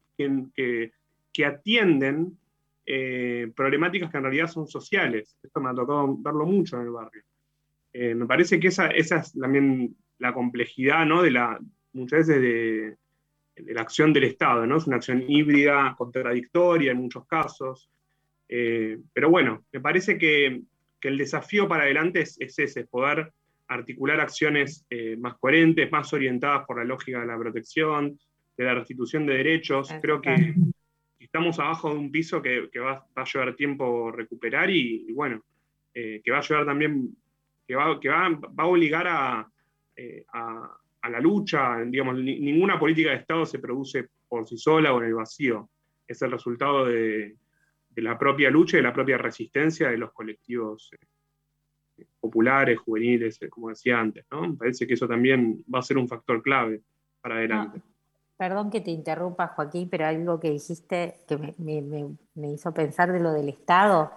que 1.34 1.46
atienden 1.46 2.38
eh, 2.86 3.50
problemáticas 3.56 4.12
que 4.12 4.18
en 4.18 4.24
realidad 4.24 4.48
son 4.48 4.68
sociales. 4.68 5.38
Esto 5.42 5.62
me 5.62 5.70
ha 5.70 5.74
tocado 5.74 6.18
verlo 6.18 6.46
mucho 6.46 6.78
en 6.78 6.84
el 6.84 6.92
barrio. 6.92 7.24
Eh, 7.94 8.14
me 8.14 8.26
parece 8.26 8.60
que 8.60 8.68
esa, 8.68 8.88
esa, 8.88 9.20
es 9.20 9.34
también 9.34 9.96
la 10.20 10.34
complejidad, 10.34 11.06
¿no? 11.06 11.22
De 11.22 11.32
la, 11.32 11.60
muchas 11.94 12.28
veces 12.28 12.42
de, 12.42 12.98
la 13.74 13.82
acción 13.82 14.12
del 14.12 14.26
Estado, 14.26 14.66
¿no? 14.68 14.78
Es 14.78 14.88
una 14.88 14.98
acción 14.98 15.24
híbrida, 15.28 15.96
contradictoria 15.98 16.92
en 16.92 16.98
muchos 16.98 17.26
casos. 17.26 17.90
Eh, 18.50 19.00
pero 19.14 19.30
bueno, 19.30 19.64
me 19.72 19.80
parece 19.80 20.18
que, 20.18 20.64
que, 21.00 21.08
el 21.08 21.18
desafío 21.18 21.70
para 21.70 21.84
adelante 21.84 22.22
es 22.22 22.38
ese, 22.40 22.86
poder 22.86 23.32
articular 23.74 24.20
acciones 24.20 24.86
más 25.18 25.36
coherentes, 25.38 25.92
más 25.92 26.12
orientadas 26.14 26.66
por 26.66 26.78
la 26.78 26.84
lógica 26.84 27.20
de 27.20 27.26
la 27.26 27.38
protección, 27.38 28.18
de 28.58 28.64
la 28.64 28.76
restitución 28.76 29.26
de 29.26 29.34
derechos. 29.36 29.90
Creo 30.02 30.22
que 30.22 30.54
estamos 31.20 31.60
abajo 31.60 31.92
de 31.92 32.00
un 32.00 32.12
piso 32.12 32.42
que, 32.42 32.70
va, 32.80 33.08
a 33.16 33.24
llevar 33.24 33.56
tiempo 33.56 34.12
recuperar 34.12 34.70
y, 34.70 35.12
bueno, 35.14 35.44
eh, 35.94 36.22
que 36.24 36.32
va 36.32 36.40
a 36.40 36.42
llevar 36.42 36.66
también, 36.66 37.16
que 37.68 37.76
va, 37.76 38.00
que 38.00 38.10
va, 38.10 38.40
a 38.58 38.66
obligar 38.68 39.48
eh, 39.96 40.26
a, 40.34 40.78
a, 41.02 41.10
la 41.10 41.20
lucha, 41.20 41.80
digamos, 41.86 42.16
ninguna 42.16 42.80
política 42.80 43.12
de 43.12 43.18
Estado 43.18 43.46
se 43.46 43.60
produce 43.60 44.10
por 44.28 44.48
sí 44.48 44.58
sola 44.58 44.94
o 44.94 45.02
en 45.02 45.08
el 45.08 45.16
vacío, 45.16 45.70
es 46.08 46.22
el 46.22 46.32
resultado 46.32 46.86
de, 46.86 47.36
la 47.96 48.18
propia 48.18 48.50
lucha 48.50 48.78
y 48.78 48.80
de 48.80 48.88
la 48.88 48.94
propia 48.94 49.18
resistencia 49.18 49.90
de 49.90 49.98
los 49.98 50.12
colectivos 50.12 50.90
eh, 50.94 51.06
populares, 52.24 52.80
juveniles, 52.80 53.38
como 53.50 53.68
decía 53.68 54.00
antes, 54.00 54.26
¿no? 54.32 54.48
Me 54.48 54.56
parece 54.56 54.88
que 54.88 54.94
eso 54.94 55.06
también 55.10 55.62
va 55.74 55.80
a 55.80 55.82
ser 55.82 55.98
un 55.98 56.08
factor 56.08 56.42
clave 56.42 56.82
para 57.20 57.36
adelante. 57.36 57.82
Perdón 58.38 58.72
que 58.72 58.80
te 58.80 58.92
interrumpa, 58.92 59.50
Joaquín, 59.50 59.90
pero 59.90 60.06
algo 60.06 60.40
que 60.40 60.50
dijiste 60.50 61.18
que 61.28 61.54
me, 61.58 62.48
hizo 62.54 62.74
pensar 62.74 63.12
de 63.12 63.20
lo 63.20 63.34
del 63.34 63.50
Estado. 63.50 64.10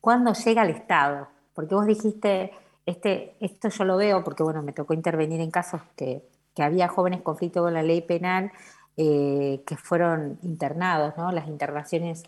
¿Cuándo 0.00 0.32
llega 0.32 0.64
el 0.64 0.70
Estado? 0.70 1.28
Porque 1.54 1.76
vos 1.76 1.86
dijiste, 1.86 2.50
este, 2.84 3.36
esto 3.38 3.68
yo 3.68 3.84
lo 3.84 3.96
veo 3.96 4.24
porque 4.24 4.42
bueno, 4.42 4.60
me 4.64 4.72
tocó 4.72 4.92
intervenir 4.92 5.40
en 5.40 5.52
casos 5.52 5.80
que, 5.94 6.22
había 6.56 6.88
jóvenes 6.88 7.22
conflicto 7.22 7.62
con 7.62 7.72
la 7.72 7.84
ley 7.84 8.00
penal 8.00 8.50
eh, 8.96 9.62
que 9.64 9.76
fueron 9.76 10.40
internados, 10.42 11.16
¿no? 11.16 11.30
Las 11.30 11.46
internaciones 11.46 12.24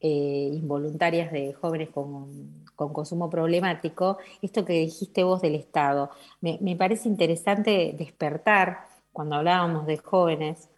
eh, 0.00 0.50
involuntarias 0.52 1.32
de 1.32 1.52
jóvenes 1.54 1.90
con, 1.90 2.64
consumo 2.74 3.28
problemático. 3.28 4.18
Esto 4.40 4.64
que 4.64 4.74
dijiste 4.74 5.24
vos 5.24 5.42
del 5.42 5.56
Estado, 5.56 6.10
me, 6.40 6.58
me 6.60 6.76
parece 6.76 7.08
interesante 7.08 7.94
despertar 7.98 8.86
cuando 9.12 9.34
hablábamos 9.34 9.86
de 9.86 9.96
jóvenes, 9.96 10.68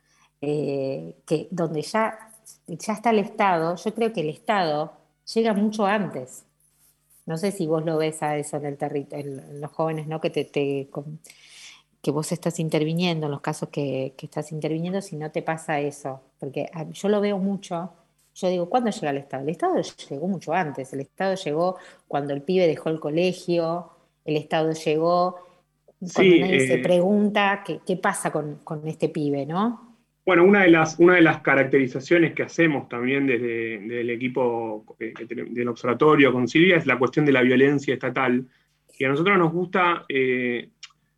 eh, 0.40 1.14
que 1.26 1.48
donde 1.50 1.82
ya, 1.82 2.32
ya 2.66 2.94
está 2.94 3.10
el 3.10 3.18
Estado, 3.18 3.76
yo 3.76 3.94
creo 3.94 4.14
que 4.14 4.22
el 4.22 4.30
Estado 4.30 4.92
llega 5.34 5.52
mucho 5.52 5.84
antes. 5.84 6.44
No 7.26 7.36
sé 7.36 7.52
si 7.52 7.66
vos 7.66 7.84
lo 7.84 7.98
ves 7.98 8.22
a 8.22 8.38
eso 8.38 8.56
en, 8.56 8.64
el 8.64 9.06
en 9.10 9.60
los 9.60 9.70
jóvenes, 9.70 10.06
¿no? 10.06 10.20
Que, 10.22 10.30
te, 10.30 10.46
que 12.02 12.10
vos 12.10 12.32
estás 12.32 12.58
interviniendo, 12.58 13.26
en 13.26 13.32
los 13.32 13.42
casos 13.42 13.68
que, 13.68 14.14
que, 14.16 14.26
estás 14.26 14.52
interviniendo, 14.52 15.02
si 15.02 15.16
no 15.16 15.30
te 15.30 15.42
pasa 15.42 15.80
eso. 15.80 16.22
Porque 16.38 16.70
yo 16.92 17.08
lo 17.10 17.20
veo 17.20 17.38
mucho. 17.38 17.92
Yo 18.40 18.48
digo, 18.48 18.70
¿cuándo 18.70 18.90
llega 18.90 19.10
el 19.10 19.18
Estado? 19.18 19.42
El 19.42 19.50
Estado 19.50 19.82
llegó 20.08 20.28
mucho 20.28 20.54
antes. 20.54 20.92
El 20.92 21.00
Estado 21.00 21.34
llegó 21.34 21.76
cuando 22.08 22.32
el 22.32 22.42
pibe 22.42 22.66
dejó 22.66 22.88
el 22.88 22.98
colegio, 22.98 23.90
el 24.24 24.36
Estado 24.36 24.72
llegó 24.72 25.50
cuando 25.98 26.36
nadie 26.36 26.66
se 26.66 26.74
eh, 26.74 26.78
pregunta 26.78 27.62
qué, 27.64 27.96
pasa 27.96 28.32
con, 28.32 28.58
este 28.86 29.10
pibe, 29.10 29.44
¿no? 29.44 29.98
Bueno, 30.24 30.44
una 30.44 30.62
de, 30.62 30.70
las, 30.70 30.98
una 30.98 31.16
de 31.16 31.22
las 31.22 31.40
caracterizaciones 31.40 32.32
que 32.32 32.44
hacemos 32.44 32.88
también 32.88 33.26
desde, 33.26 34.00
el 34.00 34.08
equipo 34.08 34.96
eh, 34.98 35.12
del 35.28 35.68
observatorio 35.68 36.32
con 36.32 36.48
Silvia 36.48 36.76
es 36.76 36.86
la 36.86 36.98
cuestión 36.98 37.26
de 37.26 37.32
la 37.32 37.42
violencia 37.42 37.92
estatal. 37.92 38.46
Y 38.98 39.04
a 39.04 39.08
nosotros 39.08 39.36
nos 39.38 39.52
gusta, 39.52 40.04
eh, 40.08 40.70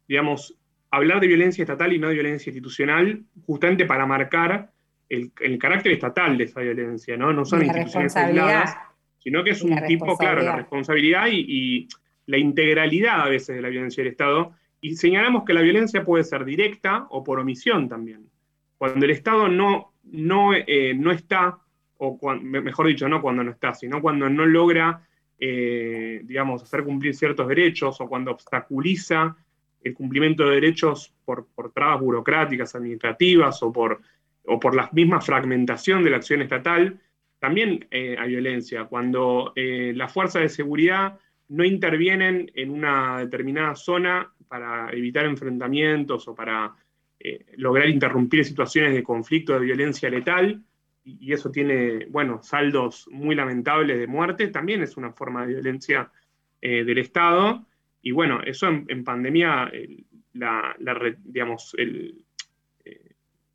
digamos, 0.08 0.56
hablar 0.90 1.20
de 1.20 1.28
violencia 1.28 1.62
estatal 1.62 1.92
y 1.92 1.98
no 1.98 2.08
de 2.08 2.14
violencia 2.14 2.50
institucional, 2.50 3.22
justamente 3.46 3.86
para 3.86 4.06
marcar 4.06 4.71
el, 5.12 5.58
carácter 5.58 5.92
estatal 5.92 6.38
de 6.38 6.44
esa 6.44 6.60
violencia, 6.60 7.16
¿no? 7.16 7.32
No 7.32 7.44
son 7.44 7.62
instituciones 7.62 8.16
aisladas, 8.16 8.76
sino 9.18 9.44
que 9.44 9.50
es 9.50 9.62
un 9.62 9.76
tipo, 9.86 10.16
claro, 10.16 10.42
la 10.42 10.56
responsabilidad 10.56 11.26
y, 11.30 11.44
y, 11.46 11.88
la 12.26 12.38
integralidad 12.38 13.22
a 13.22 13.28
veces 13.28 13.56
de 13.56 13.62
la 13.62 13.68
violencia 13.68 14.02
del 14.02 14.12
Estado 14.12 14.52
y 14.80 14.94
señalamos 14.94 15.44
que 15.44 15.52
la 15.52 15.60
violencia 15.60 16.04
puede 16.04 16.22
ser 16.22 16.44
directa 16.44 17.06
o 17.10 17.24
por 17.24 17.40
omisión 17.40 17.88
también. 17.88 18.28
Cuando 18.78 19.04
el 19.04 19.10
Estado 19.10 19.48
no, 19.48 19.92
no, 20.04 20.54
eh, 20.54 20.94
no 20.94 21.10
está, 21.10 21.58
o 21.98 22.18
mejor 22.40 22.86
dicho, 22.86 23.08
no 23.08 23.20
cuando 23.20 23.42
no 23.42 23.50
está, 23.50 23.74
sino 23.74 24.00
cuando 24.00 24.30
no 24.30 24.46
logra, 24.46 25.02
eh, 25.38 26.20
digamos, 26.24 26.62
hacer 26.62 26.84
cumplir 26.84 27.14
ciertos 27.14 27.48
derechos 27.48 28.00
o 28.00 28.08
cuando 28.08 28.30
obstaculiza 28.30 29.36
el 29.82 29.94
cumplimiento 29.94 30.44
de 30.44 30.54
derechos 30.54 31.12
por, 31.24 31.48
por 31.54 31.72
trabas 31.72 32.00
burocráticas, 32.00 32.74
administrativas 32.76 33.62
o 33.64 33.72
por, 33.72 34.00
o 34.44 34.58
por 34.58 34.74
la 34.74 34.88
misma 34.92 35.20
fragmentación 35.20 36.02
de 36.04 36.10
la 36.10 36.16
acción 36.16 36.42
estatal, 36.42 37.00
también 37.38 37.86
eh, 37.90 38.16
hay 38.18 38.28
violencia. 38.30 38.84
Cuando 38.84 39.52
las 39.56 40.12
fuerzas 40.12 40.42
de 40.42 40.48
seguridad 40.48 41.18
no 41.48 41.64
intervienen 41.64 42.50
en 42.54 42.70
una 42.70 43.18
determinada 43.18 43.74
zona 43.74 44.32
para 44.48 44.90
evitar 44.90 45.26
enfrentamientos 45.26 46.26
o 46.28 46.34
para 46.34 46.74
eh, 47.18 47.46
lograr 47.56 47.88
interrumpir 47.88 48.44
situaciones 48.44 48.94
de 48.94 49.02
conflicto, 49.02 49.52
de 49.52 49.60
violencia 49.60 50.10
letal, 50.10 50.62
y 51.04 51.32
eso 51.32 51.50
tiene, 51.50 52.06
bueno, 52.06 52.42
saldos 52.42 53.08
muy 53.10 53.34
lamentables 53.34 53.98
de 53.98 54.06
muerte, 54.06 54.48
también 54.48 54.82
es 54.82 54.96
una 54.96 55.12
forma 55.12 55.42
de 55.42 55.54
violencia 55.54 56.10
eh, 56.60 56.84
del 56.84 56.98
Estado. 56.98 57.66
Y 58.02 58.12
bueno, 58.12 58.40
eso 58.42 58.68
en, 58.68 59.04
pandemia, 59.04 59.70
la, 60.32 60.76
digamos, 61.24 61.74
el, 61.78 62.06
eh, 62.08 62.24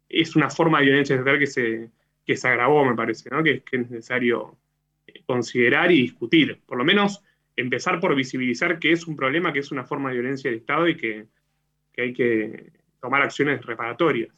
es 0.09 0.35
una 0.35 0.49
forma 0.49 0.79
de 0.79 0.85
violencia 0.85 1.15
estatal 1.15 1.39
que 1.39 1.47
se, 1.47 1.89
que 2.25 2.37
se 2.37 2.47
agravó, 2.47 2.85
me 2.85 2.95
parece, 2.95 3.29
¿no? 3.29 3.43
que, 3.43 3.61
que 3.61 3.77
es 3.77 3.89
necesario 3.89 4.55
eh, 5.07 5.21
considerar 5.25 5.91
y 5.91 6.01
discutir. 6.01 6.59
Por 6.65 6.77
lo 6.77 6.85
menos 6.85 7.23
empezar 7.55 7.99
por 7.99 8.15
visibilizar 8.15 8.79
que 8.79 8.91
es 8.91 9.07
un 9.07 9.15
problema, 9.15 9.51
que 9.51 9.59
es 9.59 9.71
una 9.71 9.83
forma 9.83 10.09
de 10.09 10.15
violencia 10.15 10.49
del 10.49 10.59
Estado 10.59 10.87
y 10.87 10.95
que, 10.95 11.25
que 11.91 12.01
hay 12.01 12.13
que 12.13 12.71
tomar 13.01 13.21
acciones 13.21 13.65
reparatorias. 13.65 14.33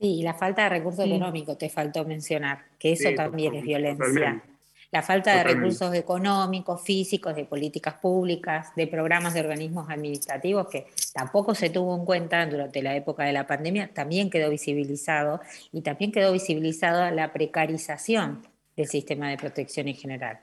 Sí, 0.00 0.20
y 0.20 0.22
la 0.22 0.34
falta 0.34 0.64
de 0.64 0.68
recursos 0.70 1.04
económicos 1.04 1.58
te 1.58 1.68
faltó 1.68 2.04
mencionar, 2.04 2.64
que 2.78 2.92
eso 2.92 3.10
también 3.16 3.54
es 3.54 3.64
violencia. 3.64 4.42
La 4.90 5.02
falta 5.02 5.36
de 5.36 5.44
recursos 5.44 5.94
económicos, 5.94 6.80
físicos, 6.82 7.36
de 7.36 7.44
políticas 7.44 7.94
públicas, 7.94 8.68
de 8.74 8.86
programas 8.86 9.34
de 9.34 9.40
organismos 9.40 9.90
administrativos 9.90 10.66
que 10.68 10.86
tampoco 11.12 11.54
se 11.54 11.68
tuvo 11.68 11.94
en 11.94 12.06
cuenta 12.06 12.46
durante 12.46 12.82
la 12.82 12.96
época 12.96 13.24
de 13.24 13.34
la 13.34 13.46
pandemia, 13.46 13.92
también 13.92 14.30
quedó 14.30 14.48
visibilizado 14.48 15.40
y 15.72 15.82
también 15.82 16.10
quedó 16.10 16.32
visibilizada 16.32 17.10
la 17.10 17.34
precarización 17.34 18.46
del 18.76 18.88
sistema 18.88 19.28
de 19.28 19.36
protección 19.36 19.88
en 19.88 19.96
general. 19.96 20.40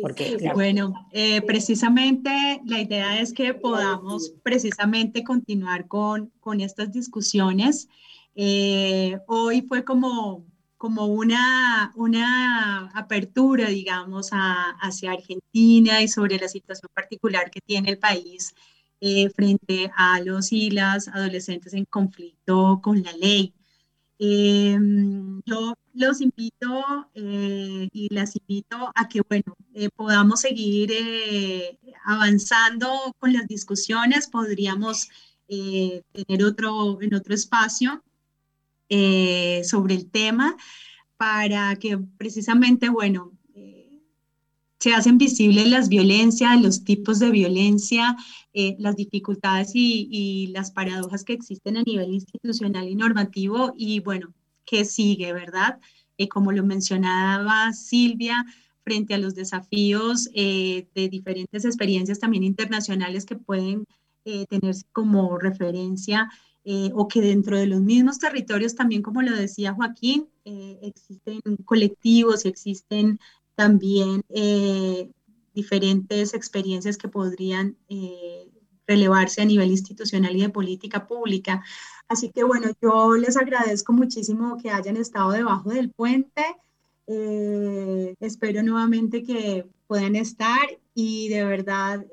Porque 0.00 0.36
Bueno, 0.54 1.08
eh, 1.12 1.40
precisamente 1.42 2.60
la 2.66 2.80
idea 2.80 3.20
es 3.20 3.32
que 3.32 3.54
podamos 3.54 4.34
precisamente 4.42 5.22
continuar 5.22 5.86
con, 5.86 6.32
con 6.40 6.60
estas 6.60 6.92
discusiones. 6.92 7.88
Eh, 8.34 9.18
hoy 9.28 9.62
fue 9.62 9.84
como 9.84 10.44
como 10.84 11.06
una, 11.06 11.92
una 11.96 12.90
apertura, 12.90 13.70
digamos, 13.70 14.28
hacia 14.32 15.12
Argentina 15.12 16.02
y 16.02 16.08
sobre 16.08 16.36
la 16.36 16.46
situación 16.46 16.90
particular 16.92 17.50
que 17.50 17.62
tiene 17.62 17.88
el 17.88 17.98
país 17.98 18.52
eh, 19.00 19.30
frente 19.30 19.90
a 19.96 20.20
los 20.20 20.52
y 20.52 20.70
las 20.70 21.08
adolescentes 21.08 21.72
en 21.72 21.86
conflicto 21.86 22.80
con 22.82 23.02
la 23.02 23.12
ley. 23.12 23.54
Eh, 24.18 24.78
yo 25.46 25.72
los 25.94 26.20
invito 26.20 27.08
eh, 27.14 27.88
y 27.90 28.14
las 28.14 28.36
invito 28.36 28.92
a 28.94 29.08
que, 29.08 29.22
bueno, 29.26 29.56
podamos 29.96 30.40
seguir 30.40 30.92
avanzando 32.04 32.90
con 33.18 33.32
las 33.32 33.48
discusiones, 33.48 34.28
podríamos 34.28 35.08
tener 35.48 36.44
otro, 36.44 37.00
en 37.00 37.14
otro 37.14 37.34
espacio 37.34 38.02
eh, 38.96 39.64
sobre 39.64 39.96
el 39.96 40.08
tema 40.08 40.56
para 41.16 41.74
que 41.74 41.98
precisamente, 41.98 42.90
bueno, 42.90 43.32
eh, 43.56 44.00
se 44.78 44.94
hacen 44.94 45.18
visibles 45.18 45.66
las 45.66 45.88
violencias, 45.88 46.62
los 46.62 46.84
tipos 46.84 47.18
de 47.18 47.32
violencia, 47.32 48.16
eh, 48.52 48.76
las 48.78 48.94
dificultades 48.94 49.72
y, 49.74 50.46
las 50.52 50.70
paradojas 50.70 51.24
que 51.24 51.32
existen 51.32 51.76
a 51.76 51.82
nivel 51.82 52.14
institucional 52.14 52.88
y 52.88 52.94
normativo 52.94 53.74
y, 53.76 53.98
bueno, 53.98 54.32
qué 54.64 54.84
sigue, 54.84 55.32
¿verdad? 55.32 55.80
como 56.30 56.52
lo 56.52 56.62
mencionaba 56.62 57.72
Silvia, 57.72 58.46
frente 58.84 59.14
a 59.14 59.18
los 59.18 59.34
desafíos 59.34 60.26
de 60.32 61.08
diferentes 61.10 61.64
experiencias 61.64 62.20
también 62.20 62.44
internacionales 62.44 63.24
que 63.26 63.34
pueden 63.34 63.84
tenerse 64.48 64.84
como 64.92 65.36
referencia 65.38 66.30
eh, 66.66 66.90
o 66.94 67.08
que 67.08 67.20
dentro 67.20 67.58
de 67.58 67.66
los 67.66 67.82
mismos 67.82 68.18
territorios 68.18 68.74
también, 68.74 69.02
como 69.02 69.20
lo 69.20 69.36
decía 69.36 69.74
Joaquín, 69.74 70.28
eh, 70.46 70.78
existen 70.80 71.40
colectivos 71.66 72.44
y 72.44 72.48
existen 72.48 73.18
también 73.54 74.22
eh, 74.30 75.10
diferentes 75.52 76.32
experiencias 76.32 76.96
que 76.96 77.08
podrían 77.08 77.76
relevarse 78.86 79.42
a 79.42 79.44
nivel 79.44 79.70
institucional 79.70 80.34
y 80.36 80.40
de 80.40 80.48
política 80.48 81.06
pública. 81.06 81.62
Así 82.08 82.30
que 82.30 82.44
bueno, 82.44 82.68
yo 82.80 83.14
les 83.16 83.36
agradezco 83.36 83.92
muchísimo 83.92 84.56
que 84.56 84.70
hayan 84.70 84.96
estado 84.96 85.32
debajo 85.32 85.68
del 85.70 85.90
puente. 85.90 86.42
espero 88.20 88.62
nuevamente 88.62 89.22
que 89.22 89.66
puedan 89.86 90.16
estar 90.16 90.66
y 90.94 91.28
de 91.28 91.44
verdad 91.44 92.06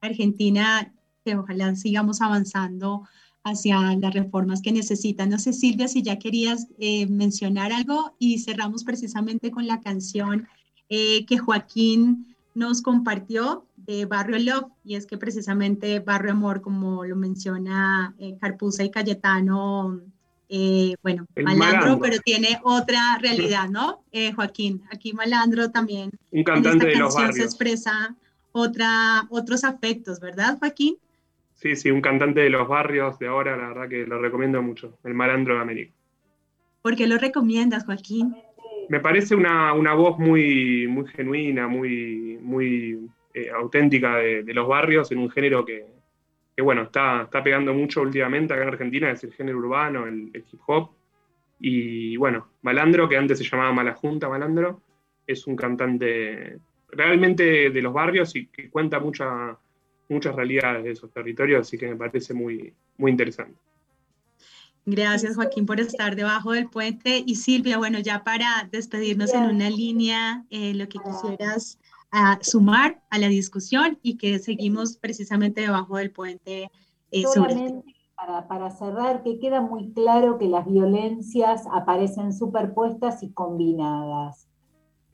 Argentina, 0.00 0.94
que 1.24 1.34
ojalá 1.36 1.74
sigamos 1.74 2.20
avanzando 2.20 3.02
hacia 3.46 3.96
las 3.96 4.12
reformas 4.12 4.60
que 4.60 4.72
necesitan. 4.72 5.30
No 5.30 5.38
sé, 5.38 5.52
Silvia, 5.52 5.86
si 5.86 6.02
ya 6.02 6.18
querías 6.18 6.66
eh, 6.78 7.06
mencionar 7.06 7.72
algo 7.72 8.16
y 8.18 8.40
cerramos 8.40 8.82
precisamente 8.82 9.52
con 9.52 9.68
la 9.68 9.80
canción 9.80 10.48
eh, 10.88 11.24
que 11.26 11.38
Joaquín 11.38 12.34
nos 12.54 12.82
compartió 12.82 13.64
de 13.76 14.04
Barrio 14.04 14.38
Love, 14.40 14.72
y 14.84 14.96
es 14.96 15.06
que 15.06 15.16
precisamente 15.16 16.00
Barrio 16.00 16.32
Amor, 16.32 16.60
como 16.60 17.04
lo 17.04 17.14
menciona 17.14 18.16
eh, 18.18 18.36
Carpuza 18.40 18.82
y 18.82 18.90
Cayetano, 18.90 20.00
bueno, 21.02 21.26
malandro, 21.42 22.00
pero 22.00 22.18
tiene 22.20 22.60
otra 22.64 23.18
realidad, 23.20 23.68
¿no? 23.68 24.04
Joaquín, 24.34 24.82
aquí 24.92 25.12
malandro 25.12 25.70
también. 25.70 26.10
Un 26.30 26.44
cantante 26.44 26.92
en 26.92 27.02
esta 27.02 27.02
canción 27.02 27.32
se 27.32 27.42
expresa 27.42 28.16
otra, 28.52 29.26
otros 29.28 29.64
afectos, 29.64 30.18
¿verdad, 30.20 30.58
Joaquín? 30.58 30.96
Sí, 31.66 31.74
sí, 31.74 31.90
un 31.90 32.00
cantante 32.00 32.42
de 32.42 32.50
los 32.50 32.68
barrios 32.68 33.18
de 33.18 33.26
ahora, 33.26 33.56
la 33.56 33.66
verdad 33.66 33.88
que 33.88 34.06
lo 34.06 34.20
recomiendo 34.20 34.62
mucho, 34.62 34.98
el 35.02 35.14
malandro 35.14 35.56
de 35.56 35.62
América. 35.62 35.92
¿Por 36.80 36.94
qué 36.94 37.08
lo 37.08 37.18
recomiendas, 37.18 37.84
Joaquín? 37.86 38.36
Me 38.88 39.00
parece 39.00 39.34
una, 39.34 39.72
voz 39.72 40.16
muy, 40.16 40.86
muy 40.86 41.08
genuina, 41.08 41.66
muy, 41.66 42.38
muy 42.40 43.10
eh, 43.34 43.50
auténtica 43.50 44.18
de, 44.18 44.54
los 44.54 44.68
barrios 44.68 45.10
en 45.10 45.18
un 45.18 45.28
género 45.28 45.64
que, 45.64 45.86
bueno, 46.58 46.82
está, 46.82 47.22
está 47.22 47.42
pegando 47.42 47.74
mucho 47.74 48.02
últimamente 48.02 48.54
acá 48.54 48.62
en 48.62 48.68
Argentina, 48.68 49.10
es 49.10 49.24
el 49.24 49.32
género 49.32 49.58
urbano, 49.58 50.06
el, 50.06 50.30
hip 50.36 50.60
hop. 50.68 50.90
Y 51.58 52.16
bueno, 52.16 52.46
Malandro, 52.62 53.08
que 53.08 53.16
antes 53.16 53.38
se 53.38 53.44
llamaba 53.44 53.72
Malajunta 53.72 54.28
Malandro, 54.28 54.82
es 55.26 55.48
un 55.48 55.56
cantante 55.56 56.60
realmente 56.90 57.70
de 57.70 57.82
los 57.82 57.92
barrios 57.92 58.36
y 58.36 58.46
que 58.46 58.70
cuenta 58.70 59.00
mucha 59.00 59.58
muchas 60.08 60.34
realidades 60.34 60.84
de 60.84 60.90
esos 60.92 61.10
territorios, 61.10 61.60
así 61.60 61.78
que 61.78 61.88
me 61.88 61.96
parece 61.96 62.34
muy, 62.34 62.72
muy 62.96 63.10
interesante. 63.10 63.56
Gracias 64.88 65.34
Joaquín 65.34 65.66
por 65.66 65.80
estar 65.80 66.14
debajo 66.14 66.52
del 66.52 66.70
puente. 66.70 67.24
Y 67.26 67.34
Silvia, 67.34 67.76
bueno, 67.76 67.98
ya 67.98 68.22
para 68.22 68.68
despedirnos 68.70 69.34
en 69.34 69.42
una 69.42 69.68
línea, 69.68 70.44
eh, 70.48 70.74
lo 70.74 70.88
que 70.88 70.98
quisieras 71.00 71.80
ah, 72.12 72.38
sumar 72.40 73.02
a 73.10 73.18
la 73.18 73.26
discusión 73.26 73.98
y 74.02 74.16
que 74.16 74.38
seguimos 74.38 74.96
precisamente 74.96 75.60
debajo 75.62 75.96
del 75.96 76.12
puente. 76.12 76.70
Eh, 77.10 77.24
Solamente 77.34 77.96
para, 78.14 78.46
para 78.46 78.70
cerrar, 78.70 79.24
que 79.24 79.40
queda 79.40 79.60
muy 79.60 79.92
claro 79.92 80.38
que 80.38 80.46
las 80.46 80.64
violencias 80.66 81.64
aparecen 81.72 82.32
superpuestas 82.32 83.24
y 83.24 83.32
combinadas 83.32 84.45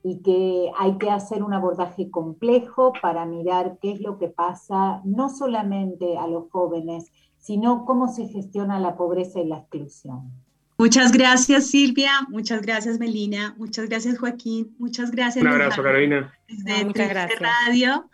y 0.02 0.20
que 0.22 0.70
hay 0.78 0.98
que 0.98 1.10
hacer 1.10 1.42
un 1.42 1.54
abordaje 1.54 2.10
complejo 2.10 2.92
para 3.00 3.24
mirar 3.24 3.78
qué 3.80 3.92
es 3.92 4.00
lo 4.00 4.18
que 4.18 4.28
pasa 4.28 5.00
no 5.04 5.28
solamente 5.28 6.18
a 6.18 6.26
los 6.26 6.50
jóvenes, 6.50 7.12
sino 7.38 7.84
cómo 7.84 8.08
se 8.08 8.26
gestiona 8.28 8.80
la 8.80 8.96
pobreza 8.96 9.40
y 9.40 9.46
la 9.46 9.58
exclusión. 9.58 10.30
Muchas 10.78 11.12
gracias 11.12 11.68
Silvia, 11.68 12.10
muchas 12.28 12.62
gracias 12.62 12.98
Melina, 12.98 13.54
muchas 13.56 13.88
gracias 13.88 14.18
Joaquín, 14.18 14.74
muchas 14.78 15.12
gracias. 15.12 15.44
Un 15.44 15.50
abrazo 15.50 15.82
Carolina. 15.82 16.32
Desde 16.48 16.84
muchas 16.84 17.08
gracias. 17.08 17.40
Radio. 17.40 18.10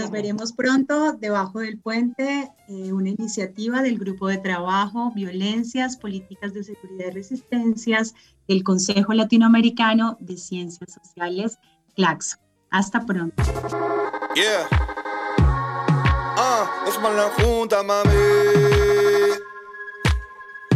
Nos 0.00 0.10
veremos 0.10 0.52
pronto 0.54 1.12
debajo 1.12 1.58
del 1.58 1.78
puente, 1.78 2.50
eh, 2.68 2.90
una 2.90 3.10
iniciativa 3.10 3.82
del 3.82 3.98
Grupo 3.98 4.28
de 4.28 4.38
Trabajo, 4.38 5.12
Violencias, 5.14 5.98
Políticas 5.98 6.54
de 6.54 6.64
Seguridad 6.64 7.08
y 7.08 7.10
Resistencias 7.10 8.14
del 8.48 8.64
Consejo 8.64 9.12
Latinoamericano 9.12 10.16
de 10.18 10.38
Ciencias 10.38 10.94
Sociales, 10.94 11.58
CLACSO. 11.96 12.38
Hasta 12.70 13.04
pronto. 13.04 13.42
Yeah. 14.34 14.66
Ah, 16.38 16.66
es 16.88 16.94
la 17.02 17.30
junta, 17.36 17.82
mami. 17.82 18.10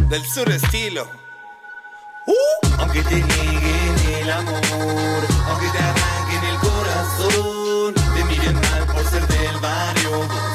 Del 0.07 0.21
sur 0.21 0.47
estilo. 0.51 1.07
Uh, 2.27 2.67
aunque 2.77 3.01
te 3.01 3.15
nieguen 3.15 4.21
el 4.21 4.29
amor, 4.29 5.23
aunque 5.47 5.67
te 5.69 6.04
ser 9.65 10.54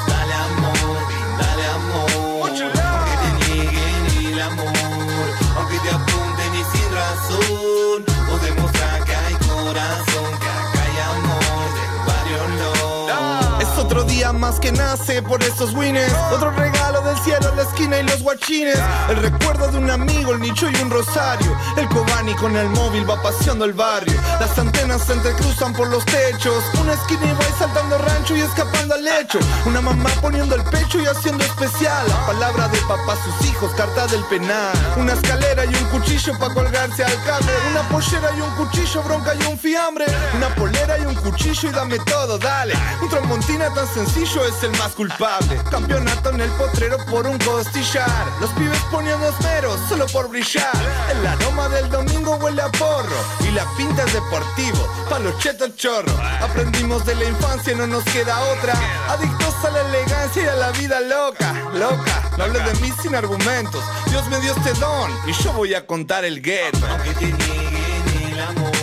que 14.59 14.73
nace 14.73 15.23
por 15.23 15.43
estos 15.43 15.73
winners. 15.75 16.13
Otro 16.33 16.51
regalo 16.51 17.01
del 17.03 17.17
cielo, 17.19 17.55
la 17.55 17.63
esquina 17.63 17.99
y 17.99 18.03
los 18.03 18.23
guachines. 18.23 18.79
El 19.09 19.17
recuerdo 19.17 19.69
de 19.69 19.79
un 19.79 19.91
amigo, 19.91 20.33
el 20.33 20.41
nicho 20.41 20.69
y 20.69 20.75
un 20.77 20.91
rosario. 20.91 21.57
El 21.77 21.89
Cobani 21.89 22.35
con 22.35 22.57
el 22.57 22.69
móvil 22.71 23.09
va 23.09 23.23
paseando 23.23 23.65
el 23.65 23.75
barrio. 23.75 24.19
Las 24.41 24.59
antenas 24.59 25.05
se 25.05 25.13
entrecruzan 25.13 25.73
por 25.75 25.89
los 25.89 26.05
techos. 26.07 26.65
Una 26.81 26.95
esquina 26.95 27.27
y 27.27 27.33
va 27.33 27.59
saltando 27.59 27.99
rancho 27.99 28.37
y 28.37 28.41
escapando 28.41 28.95
al 28.95 29.05
lecho. 29.05 29.39
Una 29.67 29.81
mamá 29.81 30.11
poniendo 30.21 30.55
el 30.55 30.65
pecho 30.65 30.99
y 31.01 31.07
haciendo 31.07 31.45
especial. 31.45 32.09
La 32.09 32.27
palabra 32.27 32.69
de 32.69 32.79
papá, 32.89 33.17
sus 33.23 33.49
hijos, 33.49 33.71
carta 33.77 34.07
del 34.09 34.25
penal. 34.25 34.73
Una 34.97 35.13
escalera 35.13 35.65
y 35.65 35.75
un 35.75 35.85
cuchillo 35.91 36.37
para 36.39 36.55
colgarse 36.55 37.05
al 37.05 37.25
cable. 37.25 37.53
Una 37.71 37.89
pollera 37.89 38.31
y 38.37 38.41
un 38.41 38.51
cuchillo, 38.57 39.03
bronca 39.03 39.35
y 39.35 39.45
un 39.45 39.59
fiambre. 39.59 40.07
Una 40.35 40.49
polera 40.55 40.99
y 40.99 41.03
un 41.03 41.15
cuchillo 41.15 41.69
y 41.69 41.73
dame 41.73 41.99
todo, 42.01 42.39
dale. 42.39 42.75
Un 43.03 43.09
trompontina 43.09 43.73
tan 43.75 43.87
sencillo 43.87 44.40
es 44.45 44.63
el 44.63 44.71
más 44.73 44.93
culpable. 44.93 45.61
Campeonato 45.71 46.31
en 46.31 46.41
el 46.41 46.51
potrero 46.51 46.97
por 47.07 47.27
un 47.27 47.39
costillar. 47.39 48.27
Los 48.41 48.51
pibes 48.51 48.79
poniendo 48.91 49.29
esmeros 49.29 49.79
solo 49.89 50.07
por 50.07 50.29
brillar. 50.29 50.71
El 51.11 51.27
aroma 51.27 51.69
del 51.69 51.89
domingo 51.91 52.37
huele 52.37 52.63
a 52.63 52.71
porro. 52.73 53.17
Y 53.41 53.51
la 53.53 53.65
pinta 53.77 54.05
es 54.05 54.13
deportivo, 54.13 54.89
pa' 55.09 55.19
los 55.19 55.39
chetos 55.39 55.75
chorro. 55.77 56.13
Aprendimos 56.41 57.05
de 57.07 57.15
la 57.15 57.25
infancia, 57.25 57.75
no 57.75 57.87
nos 57.87 58.05
queda 58.05 58.39
otra. 58.53 58.75
Adictos 59.09 59.55
a 59.65 59.71
la 59.71 59.81
elegancia 59.89 60.43
y 60.43 60.47
a 60.47 60.55
la 60.57 60.71
vida 60.73 61.01
loca. 61.01 61.55
Loca, 61.75 62.31
no 62.37 62.45
hables 62.45 62.65
de 62.65 62.75
mí 62.81 62.93
sin 63.03 63.15
argumentos. 63.15 63.83
Dios 64.11 64.27
me 64.29 64.41
dio 64.41 64.53
este 64.53 64.73
don 64.75 65.11
y 65.27 65.33
yo 65.33 65.53
voy 65.53 65.75
a 65.75 65.87
contar 65.87 66.25
el 66.25 66.41
gueto. 66.41 66.79
Aunque 66.89 67.15
te 67.15 67.27
nieguen 67.27 68.33
el 68.33 68.41
amor, 68.41 68.80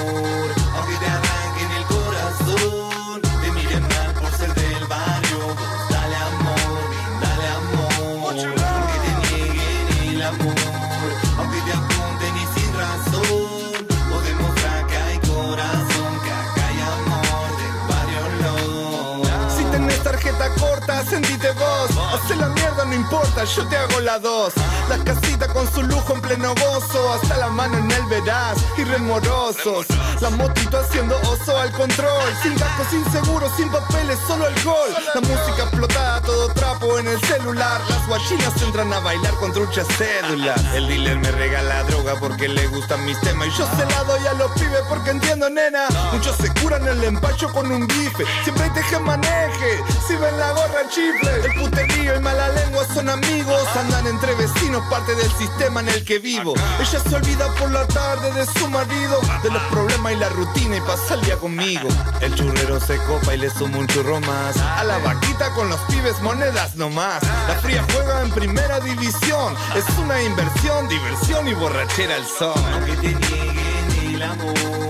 importa, 23.10 23.44
yo 23.46 23.66
te 23.68 23.78
hago 23.78 24.00
la 24.02 24.20
dos. 24.20 24.54
La 24.90 24.98
casita 25.04 25.48
con 25.48 25.72
su 25.72 25.82
lujo 25.84 26.14
en 26.14 26.22
pleno 26.22 26.54
gozo. 26.56 27.14
Hasta 27.14 27.38
la 27.38 27.48
mano 27.48 27.78
en 27.78 27.90
el 27.90 28.04
veraz 28.08 28.58
y 28.78 28.84
remorosos. 28.84 29.88
La 30.20 30.32
motito 30.32 30.80
haciendo 30.80 31.16
oso 31.22 31.56
al 31.58 31.72
control. 31.74 32.24
Sin 32.42 32.56
gastos, 32.56 32.88
sin 32.90 33.12
seguro, 33.12 33.48
sin 33.56 33.70
papeles, 33.70 34.18
solo 34.28 34.48
alcohol. 34.48 34.90
La 35.14 35.22
música 35.22 35.64
explotada, 35.64 36.22
todo 36.22 36.52
trapo 36.54 36.98
en 36.98 37.08
el 37.08 37.22
celular. 37.22 37.80
Las 37.88 38.08
guachinas 38.08 38.62
entran 38.64 38.92
a 38.94 39.00
bailar 39.00 39.34
con 39.36 39.54
truchas 39.54 39.86
cédulas. 39.96 40.60
El 40.74 40.88
dealer 40.88 41.20
me 41.20 41.32
regala 41.32 41.84
droga 41.84 42.16
porque 42.20 42.48
le 42.48 42.66
gustan 42.68 43.06
mis 43.06 43.20
temas. 43.22 43.48
Y 43.48 43.52
yo 43.52 43.68
se 43.78 43.86
la 43.86 44.04
doy 44.06 44.26
a 44.26 44.34
los 44.34 44.52
pibes 44.54 44.82
porque 44.90 45.12
entiendo, 45.12 45.50
nena. 45.52 45.86
Muchos 46.12 46.36
se 46.38 46.52
curan 46.62 46.88
el 46.88 47.04
empacho 47.04 47.52
con 47.54 47.72
un 47.72 47.86
bife. 47.86 48.26
Siempre 48.44 48.70
teje 48.72 49.00
maneje. 49.00 49.84
Si 50.08 50.16
ven 50.16 50.40
la 50.40 50.52
gorra 50.52 50.90
chifle. 50.90 51.46
El 51.46 51.62
puterío 51.62 52.16
y 52.16 52.20
mala 52.22 52.50
lengua 52.50 52.84
son 52.92 53.08
amigos. 53.10 53.68
Andan 53.76 54.08
entre 54.08 54.34
vecinos, 54.34 54.84
parte 54.90 55.14
del 55.14 55.32
sistema 55.34 55.82
en 55.82 55.90
el 55.90 56.04
que 56.04 56.18
vivo. 56.18 56.56
Ella 56.80 57.00
se 57.08 57.16
olvida 57.16 57.54
por 57.54 57.72
la 57.72 57.86
tarde 57.88 58.34
de 58.34 58.46
su 58.48 58.68
marido. 58.68 59.22
De 59.44 59.52
los 59.52 59.62
problemas 59.64 60.07
y 60.12 60.16
la 60.16 60.30
rutina 60.30 60.78
y 60.78 60.82
pasa 60.82 61.16
el 61.16 61.22
día 61.22 61.38
conmigo. 61.38 61.88
El 62.22 62.34
churrero 62.36 62.80
se 62.80 62.98
copa 63.04 63.36
y 63.36 63.38
le 63.38 63.50
suma 63.50 63.78
un 63.78 63.88
churro 63.88 64.20
más. 64.22 64.58
A 64.58 64.84
la 64.84 64.98
vaquita 65.00 65.52
con 65.54 65.70
los 65.70 65.80
pibes 65.82 66.20
monedas 66.22 66.76
nomás. 66.76 67.22
La 67.48 67.56
fría 67.56 67.84
juega 67.94 68.22
en 68.22 68.32
primera 68.32 68.80
división. 68.80 69.56
Es 69.76 69.86
una 69.98 70.22
inversión, 70.22 70.88
diversión 70.88 71.48
y 71.48 71.54
borrachera 71.54 72.16
al 72.16 72.26
sol. 72.26 72.54
Aunque 72.74 72.94
te 72.94 73.16
nieguen 73.16 74.16
el 74.16 74.22
amor, 74.24 74.87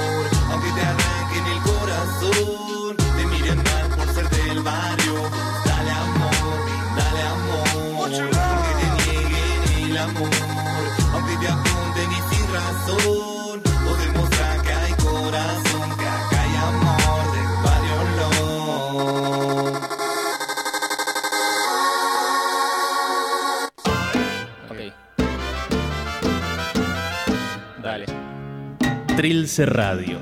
Trilce 29.17 29.65
Radio. 29.65 30.19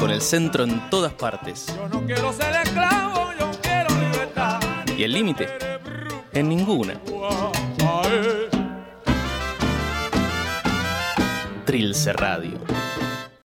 Con 0.00 0.10
el 0.10 0.20
centro 0.20 0.64
en 0.64 0.90
todas 0.90 1.12
partes. 1.12 1.66
Y 4.96 5.04
el 5.04 5.12
límite, 5.12 5.48
en 6.32 6.48
ninguna. 6.48 6.94
Trilce 11.64 12.12
Radio. 12.14 12.58